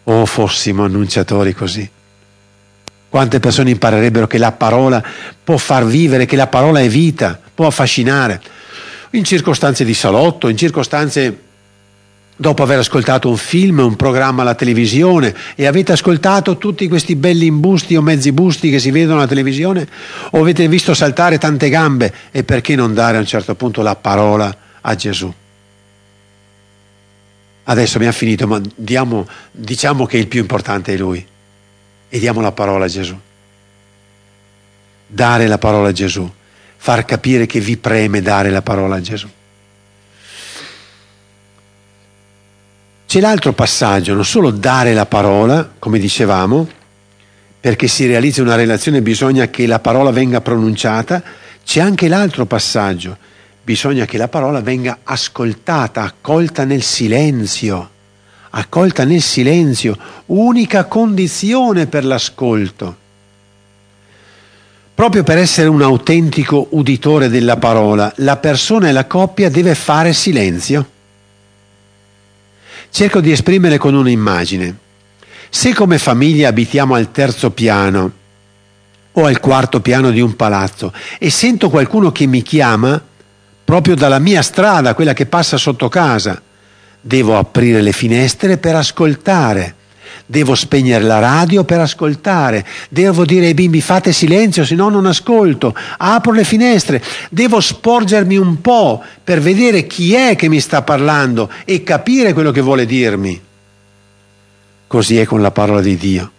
Oh, 0.05 0.25
fossimo 0.25 0.83
annunciatori 0.83 1.53
così. 1.53 1.89
Quante 3.09 3.39
persone 3.39 3.69
imparerebbero 3.69 4.27
che 4.27 4.38
la 4.38 4.51
parola 4.51 5.03
può 5.43 5.57
far 5.57 5.86
vivere, 5.86 6.25
che 6.25 6.36
la 6.36 6.47
parola 6.47 6.81
è 6.81 6.88
vita, 6.88 7.39
può 7.53 7.67
affascinare. 7.67 8.41
In 9.11 9.23
circostanze 9.23 9.86
di 9.86 9.93
salotto, 9.93 10.49
in 10.49 10.57
circostanze 10.57 11.44
dopo 12.36 12.63
aver 12.63 12.79
ascoltato 12.79 13.29
un 13.29 13.38
film, 13.38 13.79
un 13.79 13.95
programma 13.95 14.41
alla 14.41 14.55
televisione 14.55 15.33
e 15.55 15.65
avete 15.65 15.93
ascoltato 15.93 16.57
tutti 16.57 16.88
questi 16.88 17.15
belli 17.15 17.45
imbusti 17.45 17.95
o 17.95 18.01
mezzi 18.01 18.31
busti 18.31 18.69
che 18.69 18.79
si 18.79 18.91
vedono 18.91 19.19
alla 19.19 19.27
televisione 19.27 19.88
o 20.31 20.39
avete 20.39 20.67
visto 20.67 20.93
saltare 20.93 21.38
tante 21.38 21.69
gambe 21.69 22.13
e 22.31 22.43
perché 22.43 22.75
non 22.75 22.93
dare 22.93 23.17
a 23.17 23.21
un 23.21 23.25
certo 23.25 23.55
punto 23.55 23.81
la 23.81 23.95
parola 23.95 24.55
a 24.81 24.95
Gesù? 24.95 25.33
Adesso 27.67 27.95
abbiamo 27.95 28.13
finito, 28.13 28.45
ma 28.45 28.61
diamo, 28.75 29.27
diciamo 29.51 30.05
che 30.05 30.17
il 30.17 30.27
più 30.27 30.39
importante 30.39 30.93
è 30.93 30.97
Lui 30.97 31.25
e 32.09 32.19
diamo 32.19 32.41
la 32.41 32.51
parola 32.51 32.86
a 32.86 32.88
Gesù. 32.88 33.17
Dare 35.07 35.47
la 35.47 35.57
parola 35.57 35.88
a 35.88 35.91
Gesù, 35.91 36.29
far 36.77 37.05
capire 37.05 37.47
che 37.47 37.59
vi 37.59 37.77
preme 37.77 38.21
dare 38.21 38.51
la 38.51 38.61
parola 38.61 38.97
a 38.97 39.01
Gesù. 39.01 39.27
C'è 43.07 43.19
l'altro 43.19 43.53
passaggio, 43.53 44.13
non 44.13 44.25
solo 44.25 44.51
dare 44.51 44.93
la 44.93 45.05
parola, 45.05 45.71
come 45.77 45.99
dicevamo, 45.99 46.67
perché 47.59 47.87
si 47.87 48.05
realizza 48.05 48.41
una 48.41 48.55
relazione 48.55 49.01
bisogna 49.01 49.47
che 49.47 49.65
la 49.67 49.79
parola 49.79 50.11
venga 50.11 50.41
pronunciata, 50.41 51.23
c'è 51.63 51.79
anche 51.79 52.07
l'altro 52.07 52.45
passaggio, 52.45 53.17
bisogna 53.63 54.05
che 54.05 54.17
la 54.17 54.27
parola 54.27 54.61
venga 54.61 54.99
ascoltata, 55.03 56.03
accolta 56.03 56.63
nel 56.63 56.83
silenzio, 56.83 57.89
accolta 58.51 59.03
nel 59.03 59.21
silenzio, 59.21 59.97
unica 60.27 60.85
condizione 60.85 61.87
per 61.87 62.05
l'ascolto. 62.05 62.97
Proprio 64.93 65.23
per 65.23 65.37
essere 65.37 65.67
un 65.67 65.81
autentico 65.81 66.67
uditore 66.71 67.29
della 67.29 67.57
parola, 67.57 68.13
la 68.17 68.37
persona 68.37 68.89
e 68.89 68.91
la 68.91 69.05
coppia 69.05 69.49
deve 69.49 69.75
fare 69.75 70.13
silenzio. 70.13 70.93
Cerco 72.95 73.19
di 73.19 73.33
esprimere 73.33 73.77
con 73.77 73.93
un'immagine. 73.93 74.73
Se 75.49 75.73
come 75.73 75.97
famiglia 75.97 76.47
abitiamo 76.47 76.95
al 76.95 77.11
terzo 77.11 77.51
piano 77.51 78.09
o 79.11 79.25
al 79.25 79.41
quarto 79.41 79.81
piano 79.81 80.11
di 80.11 80.21
un 80.21 80.37
palazzo 80.37 80.93
e 81.19 81.29
sento 81.29 81.69
qualcuno 81.69 82.13
che 82.13 82.25
mi 82.25 82.41
chiama 82.41 83.03
proprio 83.65 83.95
dalla 83.95 84.19
mia 84.19 84.41
strada, 84.41 84.93
quella 84.93 85.11
che 85.11 85.25
passa 85.25 85.57
sotto 85.57 85.89
casa, 85.89 86.41
devo 87.01 87.37
aprire 87.37 87.81
le 87.81 87.91
finestre 87.91 88.57
per 88.57 88.77
ascoltare 88.77 89.75
devo 90.26 90.55
spegnere 90.55 91.03
la 91.03 91.19
radio 91.19 91.63
per 91.63 91.80
ascoltare, 91.80 92.65
devo 92.89 93.26
dire 93.26 93.47
ai 93.47 93.53
bimbi 93.53 93.82
fate 93.82 94.11
silenzio, 94.11 94.65
se 94.65 94.76
no 94.76 94.89
non 94.89 95.05
ascolto, 95.05 95.76
apro 95.97 96.32
le 96.32 96.43
finestre, 96.43 97.03
devo 97.30 97.59
sporgermi 97.59 98.38
un 98.38 98.61
po' 98.61 99.03
per 99.23 99.39
vedere 99.39 99.86
chi 99.86 100.13
è 100.13 100.36
che 100.36 100.49
mi 100.49 100.59
sta 100.59 100.82
parlando 100.82 101.51
e 101.65 101.84
capire 101.84 102.34
quello 102.34 102.51
che 102.51 102.61
vuole 102.61 102.86
dirmi. 102.86 103.39
Così 104.88 105.17
è 105.17 105.26
con 105.26 105.41
la 105.41 105.51
parola 105.51 105.82
di 105.82 105.97
Dio. 105.97 106.32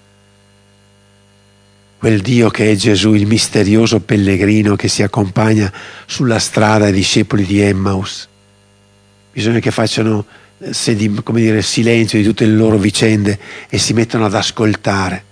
Quel 1.99 2.21
Dio 2.21 2.51
che 2.51 2.71
è 2.71 2.75
Gesù, 2.75 3.15
il 3.15 3.27
misterioso 3.27 4.01
pellegrino 4.01 4.77
che 4.77 4.89
si 4.89 5.03
accompagna 5.03 5.73
sulla 6.05 6.39
strada 6.39 6.85
ai 6.85 6.93
discepoli 6.93 7.45
di 7.45 7.61
Emmaus. 7.61 8.29
Bisogna 9.33 9.59
che 9.59 9.71
facciano 9.71 10.25
se 10.71 10.95
di, 10.95 11.13
come 11.23 11.41
dire, 11.41 11.63
silenzio 11.63 12.19
di 12.19 12.25
tutte 12.25 12.47
le 12.47 12.53
loro 12.53 12.79
vicende 12.79 13.39
e 13.69 13.79
si 13.79 13.93
mettono 13.93 14.25
ad 14.25 14.35
ascoltare. 14.35 15.25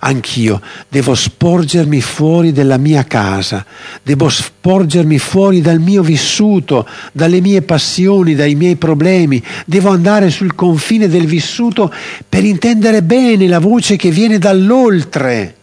Anch'io 0.00 0.60
devo 0.88 1.14
sporgermi 1.14 2.00
fuori 2.00 2.52
dalla 2.52 2.78
mia 2.78 3.04
casa, 3.04 3.64
devo 4.02 4.28
sporgermi 4.28 5.18
fuori 5.18 5.60
dal 5.60 5.78
mio 5.78 6.02
vissuto, 6.02 6.86
dalle 7.12 7.40
mie 7.40 7.62
passioni, 7.62 8.34
dai 8.34 8.56
miei 8.56 8.74
problemi, 8.74 9.42
devo 9.64 9.90
andare 9.90 10.30
sul 10.30 10.54
confine 10.54 11.08
del 11.08 11.26
vissuto 11.26 11.92
per 12.28 12.44
intendere 12.44 13.02
bene 13.02 13.46
la 13.46 13.60
voce 13.60 13.94
che 13.94 14.10
viene 14.10 14.38
dall'oltre, 14.38 15.54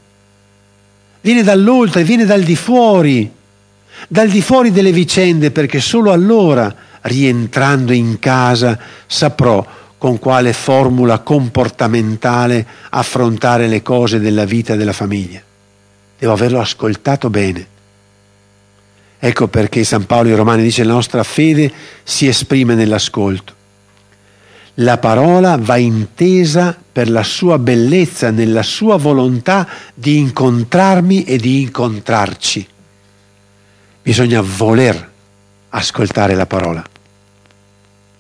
viene 1.20 1.44
dall'oltre, 1.44 2.04
viene 2.06 2.26
dal 2.26 2.42
di 2.42 2.56
fuori, 2.56 3.30
dal 4.08 4.30
di 4.30 4.42
fuori 4.42 4.72
delle 4.72 4.94
vicende, 4.94 5.52
perché 5.52 5.82
solo 5.82 6.12
allora 6.14 6.74
rientrando 7.02 7.94
in 7.94 8.20
casa, 8.20 8.78
saprò 9.08 9.66
con 10.02 10.18
quale 10.18 10.52
formula 10.52 11.20
comportamentale 11.20 12.66
affrontare 12.90 13.68
le 13.68 13.84
cose 13.84 14.20
della 14.20 14.46
vita 14.46 14.76
della 14.76 14.94
famiglia. 14.94 15.40
Devo 16.18 16.34
averlo 16.34 16.60
ascoltato 16.60 17.30
bene. 17.30 17.68
Ecco 19.20 19.48
perché 19.48 19.84
San 19.84 20.08
Paolo 20.08 20.30
ai 20.30 20.36
Romani 20.36 20.64
dice 20.64 20.84
la 20.84 20.94
nostra 20.94 21.22
fede 21.22 21.72
si 22.02 22.28
esprime 22.28 22.74
nell'ascolto. 22.74 23.54
La 24.76 24.98
parola 24.98 25.58
va 25.58 25.78
intesa 25.78 26.76
per 26.92 27.08
la 27.08 27.22
sua 27.22 27.60
bellezza, 27.60 28.32
nella 28.32 28.64
sua 28.64 28.98
volontà 28.98 29.68
di 29.94 30.18
incontrarmi 30.18 31.26
e 31.26 31.38
di 31.38 31.62
incontrarci. 31.62 32.68
Bisogna 34.02 34.42
voler 34.42 35.12
ascoltare 35.70 36.34
la 36.34 36.48
parola 36.48 36.91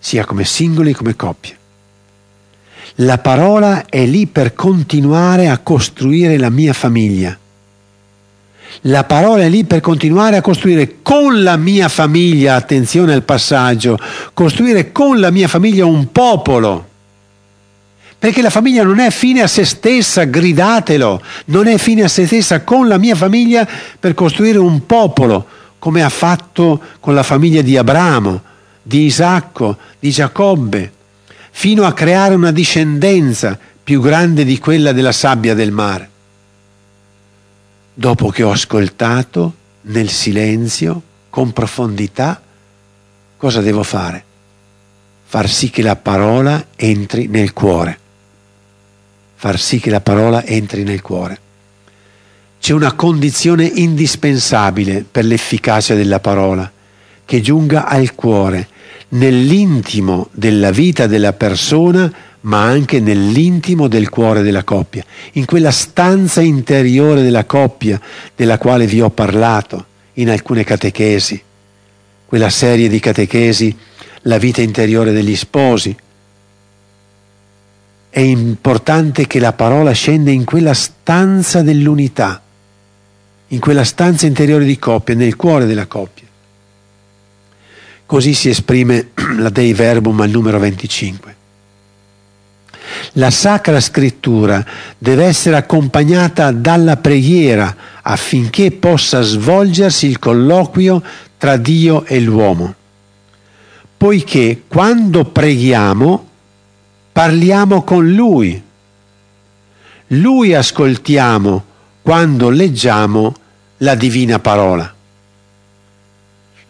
sia 0.01 0.25
come 0.25 0.43
singoli 0.43 0.91
che 0.91 0.97
come 0.97 1.15
coppie. 1.15 1.57
La 2.95 3.19
parola 3.19 3.85
è 3.85 4.03
lì 4.05 4.25
per 4.25 4.53
continuare 4.53 5.47
a 5.47 5.59
costruire 5.59 6.37
la 6.37 6.49
mia 6.49 6.73
famiglia. 6.73 7.37
La 8.85 9.03
parola 9.03 9.43
è 9.43 9.49
lì 9.49 9.63
per 9.63 9.79
continuare 9.79 10.37
a 10.37 10.41
costruire 10.41 10.97
con 11.03 11.43
la 11.43 11.55
mia 11.55 11.87
famiglia, 11.87 12.55
attenzione 12.55 13.13
al 13.13 13.21
passaggio, 13.21 13.97
costruire 14.33 14.91
con 14.91 15.19
la 15.19 15.29
mia 15.29 15.47
famiglia 15.47 15.85
un 15.85 16.11
popolo. 16.11 16.87
Perché 18.17 18.41
la 18.41 18.49
famiglia 18.49 18.83
non 18.83 18.99
è 18.99 19.11
fine 19.11 19.43
a 19.43 19.47
se 19.47 19.65
stessa, 19.65 20.23
gridatelo, 20.23 21.21
non 21.45 21.67
è 21.67 21.77
fine 21.77 22.03
a 22.03 22.07
se 22.07 22.25
stessa 22.25 22.63
con 22.63 22.87
la 22.87 22.97
mia 22.97 23.15
famiglia 23.15 23.67
per 23.99 24.15
costruire 24.15 24.57
un 24.57 24.85
popolo, 24.87 25.45
come 25.77 26.01
ha 26.03 26.09
fatto 26.09 26.81
con 26.99 27.13
la 27.13 27.23
famiglia 27.23 27.61
di 27.61 27.77
Abramo, 27.77 28.49
di 28.81 29.05
Isacco, 29.05 29.77
di 29.99 30.11
Giacobbe, 30.11 30.91
fino 31.51 31.85
a 31.85 31.93
creare 31.93 32.35
una 32.35 32.51
discendenza 32.51 33.57
più 33.83 34.01
grande 34.01 34.43
di 34.45 34.57
quella 34.57 34.91
della 34.91 35.11
sabbia 35.11 35.53
del 35.53 35.71
mare. 35.71 36.09
Dopo 37.93 38.29
che 38.29 38.43
ho 38.43 38.51
ascoltato 38.51 39.53
nel 39.81 40.09
silenzio, 40.09 41.01
con 41.29 41.51
profondità, 41.51 42.41
cosa 43.37 43.61
devo 43.61 43.83
fare? 43.83 44.23
Far 45.25 45.49
sì 45.49 45.69
che 45.69 45.81
la 45.81 45.95
parola 45.95 46.67
entri 46.75 47.27
nel 47.27 47.53
cuore. 47.53 47.99
Far 49.35 49.59
sì 49.59 49.79
che 49.79 49.89
la 49.89 50.01
parola 50.01 50.43
entri 50.43 50.83
nel 50.83 51.01
cuore. 51.01 51.39
C'è 52.59 52.73
una 52.73 52.93
condizione 52.93 53.65
indispensabile 53.65 55.03
per 55.09 55.25
l'efficacia 55.25 55.95
della 55.95 56.19
parola, 56.19 56.71
che 57.31 57.39
giunga 57.39 57.85
al 57.85 58.13
cuore 58.13 58.67
nell'intimo 59.11 60.27
della 60.33 60.69
vita 60.69 61.07
della 61.07 61.31
persona, 61.31 62.11
ma 62.41 62.61
anche 62.63 62.99
nell'intimo 62.99 63.87
del 63.87 64.09
cuore 64.09 64.41
della 64.41 64.65
coppia, 64.65 65.01
in 65.33 65.45
quella 65.45 65.71
stanza 65.71 66.41
interiore 66.41 67.21
della 67.21 67.45
coppia 67.45 68.01
della 68.35 68.57
quale 68.57 68.85
vi 68.85 68.99
ho 68.99 69.09
parlato 69.11 69.85
in 70.15 70.29
alcune 70.29 70.65
catechesi, 70.65 71.41
quella 72.25 72.49
serie 72.49 72.89
di 72.89 72.99
catechesi, 72.99 73.77
la 74.23 74.37
vita 74.37 74.61
interiore 74.61 75.13
degli 75.13 75.37
sposi. 75.37 75.95
È 78.09 78.19
importante 78.19 79.25
che 79.25 79.39
la 79.39 79.53
parola 79.53 79.93
scenda 79.93 80.31
in 80.31 80.43
quella 80.43 80.73
stanza 80.73 81.61
dell'unità, 81.61 82.41
in 83.47 83.59
quella 83.61 83.85
stanza 83.85 84.25
interiore 84.25 84.65
di 84.65 84.77
coppia, 84.77 85.15
nel 85.15 85.37
cuore 85.37 85.65
della 85.65 85.87
coppia. 85.87 86.27
Così 88.11 88.33
si 88.33 88.49
esprime 88.49 89.11
la 89.39 89.47
Dei 89.47 89.71
Verbum 89.71 90.19
al 90.19 90.29
numero 90.29 90.59
25. 90.59 91.35
La 93.13 93.29
Sacra 93.29 93.79
Scrittura 93.79 94.65
deve 94.97 95.23
essere 95.23 95.55
accompagnata 95.55 96.51
dalla 96.51 96.97
preghiera 96.97 97.73
affinché 98.01 98.71
possa 98.71 99.21
svolgersi 99.21 100.07
il 100.07 100.19
colloquio 100.19 101.01
tra 101.37 101.55
Dio 101.55 102.03
e 102.03 102.19
l'uomo. 102.19 102.75
Poiché 103.95 104.63
quando 104.67 105.23
preghiamo 105.23 106.27
parliamo 107.13 107.83
con 107.83 108.11
Lui. 108.11 108.61
Lui 110.07 110.53
ascoltiamo 110.53 111.63
quando 112.01 112.49
leggiamo 112.49 113.33
la 113.77 113.95
divina 113.95 114.37
parola. 114.39 114.95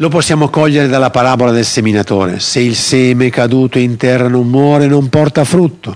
Lo 0.02 0.10
possiamo 0.10 0.50
cogliere 0.50 0.88
dalla 0.88 1.12
parabola 1.12 1.52
del 1.52 1.64
seminatore. 1.64 2.40
Se 2.40 2.60
il 2.60 2.76
seme 2.76 3.30
caduto 3.30 3.78
in 3.78 3.98
terra 3.98 4.28
non 4.28 4.48
muore, 4.48 4.88
non 4.88 5.10
porta 5.10 5.44
frutto. 5.44 5.96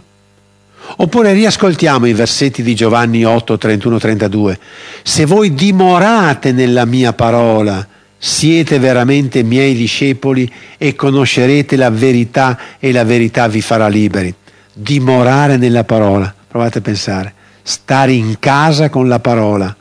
Oppure 0.97 1.33
riascoltiamo 1.33 2.05
i 2.05 2.13
versetti 2.13 2.61
di 2.61 2.75
Giovanni 2.75 3.25
8, 3.25 3.57
31, 3.57 3.97
32. 3.97 4.59
Se 5.01 5.25
voi 5.25 5.55
dimorate 5.55 6.51
nella 6.51 6.85
mia 6.85 7.13
parola, 7.13 7.83
siete 8.15 8.77
veramente 8.77 9.41
miei 9.41 9.73
discepoli 9.73 10.47
e 10.77 10.93
conoscerete 10.93 11.75
la 11.75 11.89
verità 11.89 12.59
e 12.77 12.91
la 12.91 13.03
verità 13.03 13.47
vi 13.47 13.61
farà 13.61 13.87
liberi. 13.87 14.31
Dimorare 14.71 15.57
nella 15.57 15.83
parola. 15.83 16.31
Provate 16.47 16.77
a 16.77 16.81
pensare. 16.81 17.33
Stare 17.63 18.11
in 18.11 18.35
casa 18.37 18.89
con 18.89 19.07
la 19.07 19.19
parola. 19.19 19.75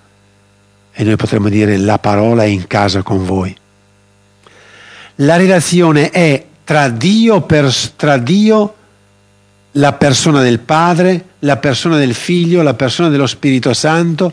E 0.94 1.04
noi 1.04 1.16
potremmo 1.16 1.50
dire 1.50 1.76
la 1.76 1.98
parola 1.98 2.44
è 2.44 2.46
in 2.46 2.66
casa 2.66 3.02
con 3.02 3.22
voi. 3.22 3.54
La 5.16 5.36
relazione 5.36 6.10
è 6.10 6.44
tra 6.64 6.88
Dio, 6.88 7.42
per, 7.42 7.72
tra 7.96 8.16
Dio, 8.16 8.74
la 9.72 9.92
persona 9.92 10.40
del 10.42 10.60
Padre, 10.60 11.26
la 11.40 11.56
persona 11.56 11.96
del 11.96 12.14
Figlio, 12.14 12.62
la 12.62 12.74
persona 12.74 13.08
dello 13.08 13.26
Spirito 13.26 13.72
Santo 13.72 14.32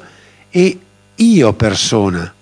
e 0.50 0.80
io 1.16 1.54
persona. 1.54 2.34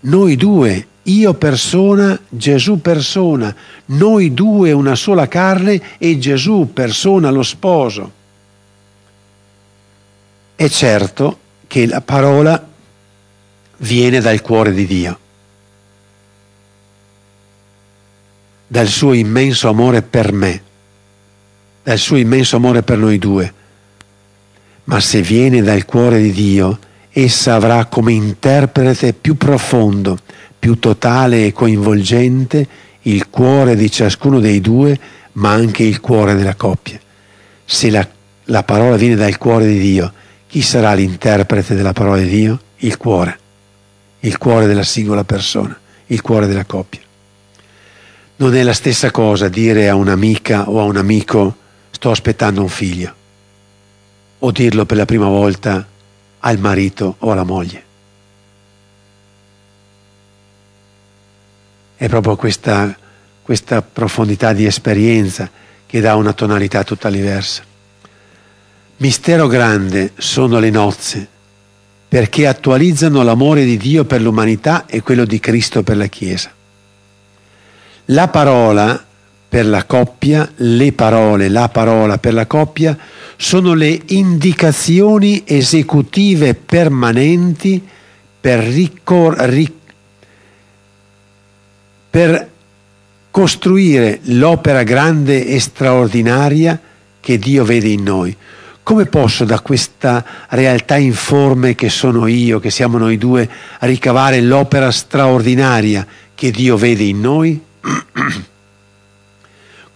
Noi 0.00 0.36
due 0.36 0.86
io 1.06 1.34
persona, 1.34 2.18
Gesù 2.28 2.80
persona, 2.80 3.54
noi 3.86 4.34
due 4.34 4.72
una 4.72 4.96
sola 4.96 5.28
carne 5.28 5.80
e 5.98 6.18
Gesù 6.18 6.70
persona 6.72 7.30
lo 7.30 7.42
sposo. 7.42 8.12
È 10.56 10.68
certo 10.68 11.38
che 11.66 11.86
la 11.86 12.00
parola 12.00 12.66
viene 13.78 14.20
dal 14.20 14.40
cuore 14.40 14.72
di 14.72 14.86
Dio, 14.86 15.18
dal 18.66 18.88
suo 18.88 19.12
immenso 19.12 19.68
amore 19.68 20.02
per 20.02 20.32
me, 20.32 20.62
dal 21.82 21.98
suo 21.98 22.16
immenso 22.16 22.56
amore 22.56 22.82
per 22.82 22.98
noi 22.98 23.18
due. 23.18 23.52
Ma 24.84 25.00
se 25.00 25.22
viene 25.22 25.62
dal 25.62 25.84
cuore 25.84 26.20
di 26.20 26.32
Dio, 26.32 26.78
essa 27.10 27.54
avrà 27.54 27.86
come 27.86 28.12
interprete 28.12 29.12
più 29.12 29.36
profondo, 29.36 30.18
più 30.58 30.78
totale 30.78 31.46
e 31.46 31.52
coinvolgente 31.52 32.66
il 33.02 33.28
cuore 33.30 33.76
di 33.76 33.90
ciascuno 33.90 34.40
dei 34.40 34.60
due, 34.60 34.98
ma 35.32 35.52
anche 35.52 35.84
il 35.84 36.00
cuore 36.00 36.34
della 36.34 36.54
coppia. 36.54 36.98
Se 37.64 37.90
la, 37.90 38.06
la 38.44 38.62
parola 38.64 38.96
viene 38.96 39.14
dal 39.14 39.38
cuore 39.38 39.66
di 39.66 39.78
Dio, 39.78 40.12
chi 40.48 40.60
sarà 40.62 40.94
l'interprete 40.94 41.74
della 41.74 41.92
parola 41.92 42.20
di 42.20 42.28
Dio? 42.28 42.60
Il 42.78 42.96
cuore, 42.96 43.38
il 44.20 44.36
cuore 44.38 44.66
della 44.66 44.82
singola 44.82 45.24
persona, 45.24 45.78
il 46.06 46.20
cuore 46.20 46.46
della 46.46 46.64
coppia. 46.64 47.00
Non 48.38 48.54
è 48.54 48.62
la 48.62 48.74
stessa 48.74 49.10
cosa 49.10 49.48
dire 49.48 49.88
a 49.88 49.94
un'amica 49.94 50.68
o 50.68 50.80
a 50.80 50.84
un 50.84 50.96
amico 50.96 51.56
sto 51.90 52.10
aspettando 52.10 52.60
un 52.60 52.68
figlio 52.68 53.14
o 54.38 54.50
dirlo 54.50 54.84
per 54.84 54.98
la 54.98 55.06
prima 55.06 55.26
volta 55.26 55.86
al 56.40 56.58
marito 56.58 57.16
o 57.18 57.32
alla 57.32 57.44
moglie. 57.44 57.84
È 61.96 62.08
proprio 62.08 62.36
questa, 62.36 62.94
questa 63.40 63.80
profondità 63.80 64.52
di 64.52 64.66
esperienza 64.66 65.50
che 65.86 66.00
dà 66.00 66.14
una 66.14 66.34
tonalità 66.34 66.84
tutta 66.84 67.08
diversa. 67.08 67.62
Mistero 68.98 69.46
grande 69.46 70.12
sono 70.18 70.58
le 70.58 70.70
nozze, 70.70 71.26
perché 72.06 72.46
attualizzano 72.46 73.22
l'amore 73.22 73.64
di 73.64 73.78
Dio 73.78 74.04
per 74.04 74.20
l'umanità 74.20 74.84
e 74.84 75.00
quello 75.00 75.24
di 75.24 75.40
Cristo 75.40 75.82
per 75.82 75.96
la 75.96 76.06
Chiesa. 76.06 76.55
La 78.06 78.28
parola 78.28 79.04
per 79.48 79.66
la 79.66 79.84
coppia, 79.84 80.48
le 80.56 80.92
parole, 80.92 81.48
la 81.48 81.68
parola 81.68 82.18
per 82.18 82.34
la 82.34 82.46
coppia 82.46 82.96
sono 83.36 83.74
le 83.74 84.00
indicazioni 84.06 85.42
esecutive 85.44 86.54
permanenti 86.54 87.82
per, 88.40 88.60
ricor- 88.60 89.40
ric- 89.40 89.72
per 92.10 92.50
costruire 93.30 94.20
l'opera 94.22 94.82
grande 94.84 95.44
e 95.44 95.58
straordinaria 95.58 96.80
che 97.20 97.38
Dio 97.38 97.64
vede 97.64 97.88
in 97.88 98.02
noi. 98.04 98.36
Come 98.82 99.06
posso 99.06 99.44
da 99.44 99.58
questa 99.58 100.24
realtà 100.50 100.96
informe 100.96 101.74
che 101.74 101.88
sono 101.88 102.28
io, 102.28 102.60
che 102.60 102.70
siamo 102.70 102.98
noi 102.98 103.18
due, 103.18 103.48
ricavare 103.80 104.40
l'opera 104.40 104.92
straordinaria 104.92 106.06
che 106.36 106.52
Dio 106.52 106.76
vede 106.76 107.02
in 107.02 107.20
noi? 107.20 107.65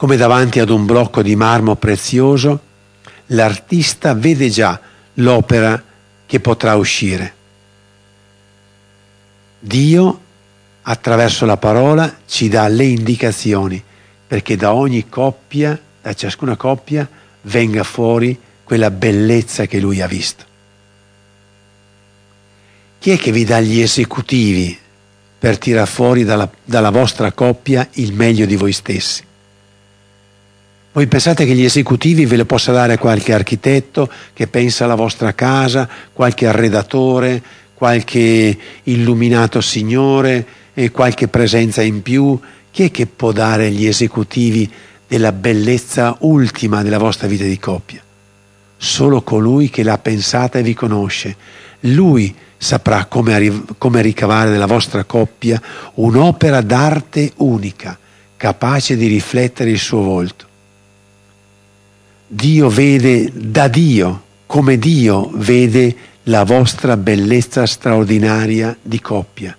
Come 0.01 0.17
davanti 0.17 0.61
ad 0.61 0.71
un 0.71 0.87
blocco 0.87 1.21
di 1.21 1.37
marmo 1.37 1.77
prezioso, 1.77 2.59
l'artista 3.27 4.15
vede 4.15 4.49
già 4.49 4.81
l'opera 5.13 5.85
che 6.25 6.41
potrà 6.41 6.75
uscire. 6.77 7.35
Dio, 9.59 10.21
attraverso 10.81 11.45
la 11.45 11.59
parola, 11.59 12.17
ci 12.27 12.49
dà 12.49 12.67
le 12.69 12.85
indicazioni 12.85 13.85
perché 14.27 14.57
da 14.57 14.73
ogni 14.73 15.07
coppia, 15.07 15.79
da 16.01 16.15
ciascuna 16.15 16.57
coppia, 16.57 17.07
venga 17.43 17.83
fuori 17.83 18.41
quella 18.65 18.91
bellezza 18.91 19.67
che 19.67 19.81
lui 19.81 20.01
ha 20.01 20.07
visto. 20.07 20.45
Chi 23.01 23.11
è 23.11 23.19
che 23.19 23.33
vi 23.33 23.45
dà 23.45 23.61
gli 23.61 23.83
esecutivi 23.83 24.79
per 25.39 25.59
tirar 25.59 25.87
fuori 25.87 26.25
dalla, 26.25 26.51
dalla 26.65 26.91
vostra 26.91 27.33
coppia 27.33 27.87
il 27.97 28.15
meglio 28.15 28.47
di 28.47 28.57
voi 28.57 28.73
stessi? 28.73 29.29
Voi 30.93 31.07
pensate 31.07 31.47
che 31.47 31.55
gli 31.55 31.65
esecutivi 31.65 32.27
ve 32.27 32.37
lo 32.37 32.45
possa 32.45 32.73
dare 32.73 32.99
qualche 32.99 33.33
architetto 33.33 34.11
che 34.33 34.47
pensa 34.49 34.85
alla 34.85 34.97
vostra 34.97 35.35
casa, 35.35 35.89
qualche 36.13 36.47
arredatore, 36.47 37.43
qualche 37.75 38.59
illuminato 38.85 39.61
signore 39.61 40.47
e 40.75 40.91
qualche 40.91 41.29
presenza 41.29 41.83
in 41.83 42.03
più? 42.03 42.39
Chi 42.71 42.85
è 42.85 42.91
che 42.91 43.07
può 43.07 43.33
dare 43.33 43.71
gli 43.71 43.87
esecutivi 43.87 44.69
della 45.07 45.33
bellezza 45.33 46.17
ultima 46.21 46.83
della 46.83 46.99
vostra 46.99 47.29
vita 47.29 47.45
di 47.45 47.59
coppia? 47.59 48.03
solo 48.83 49.21
colui 49.21 49.69
che 49.69 49.83
l'ha 49.83 49.99
pensata 49.99 50.59
e 50.59 50.63
vi 50.63 50.73
conosce. 50.73 51.37
Lui 51.81 52.35
saprà 52.57 53.05
come, 53.05 53.35
arri- 53.35 53.65
come 53.77 54.01
ricavare 54.01 54.49
nella 54.49 54.67
vostra 54.67 55.05
coppia 55.05 55.61
un'opera 55.95 56.63
d'arte 56.63 57.33
unica, 57.37 57.99
capace 58.39 58.97
di 58.97 59.07
riflettere 59.07 59.71
il 59.71 59.79
suo 59.79 60.01
volto. 60.01 60.49
Dio 62.33 62.69
vede 62.69 63.29
da 63.35 63.67
Dio, 63.67 64.23
come 64.47 64.79
Dio 64.79 65.33
vede 65.35 65.97
la 66.25 66.45
vostra 66.45 66.97
bellezza 66.97 67.67
straordinaria 67.67 68.77
di 68.81 69.01
coppia. 69.01 69.57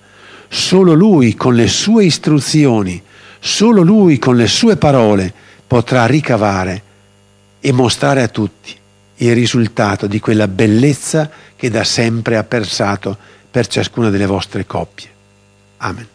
Solo 0.47 0.93
Lui 0.93 1.35
con 1.35 1.53
le 1.53 1.67
sue 1.67 2.05
istruzioni, 2.05 3.01
solo 3.41 3.81
Lui 3.81 4.17
con 4.19 4.37
le 4.37 4.47
sue 4.47 4.77
parole 4.77 5.33
potrà 5.67 6.05
ricavare 6.05 6.81
e 7.59 7.73
mostrare 7.73 8.23
a 8.23 8.29
tutti 8.29 8.73
il 9.15 9.33
risultato 9.33 10.07
di 10.07 10.21
quella 10.21 10.47
bellezza 10.47 11.29
che 11.57 11.69
da 11.69 11.83
sempre 11.83 12.37
ha 12.37 12.45
persato 12.45 13.17
per 13.51 13.67
ciascuna 13.67 14.09
delle 14.09 14.25
vostre 14.25 14.65
coppie. 14.65 15.09
Amen. 15.79 16.10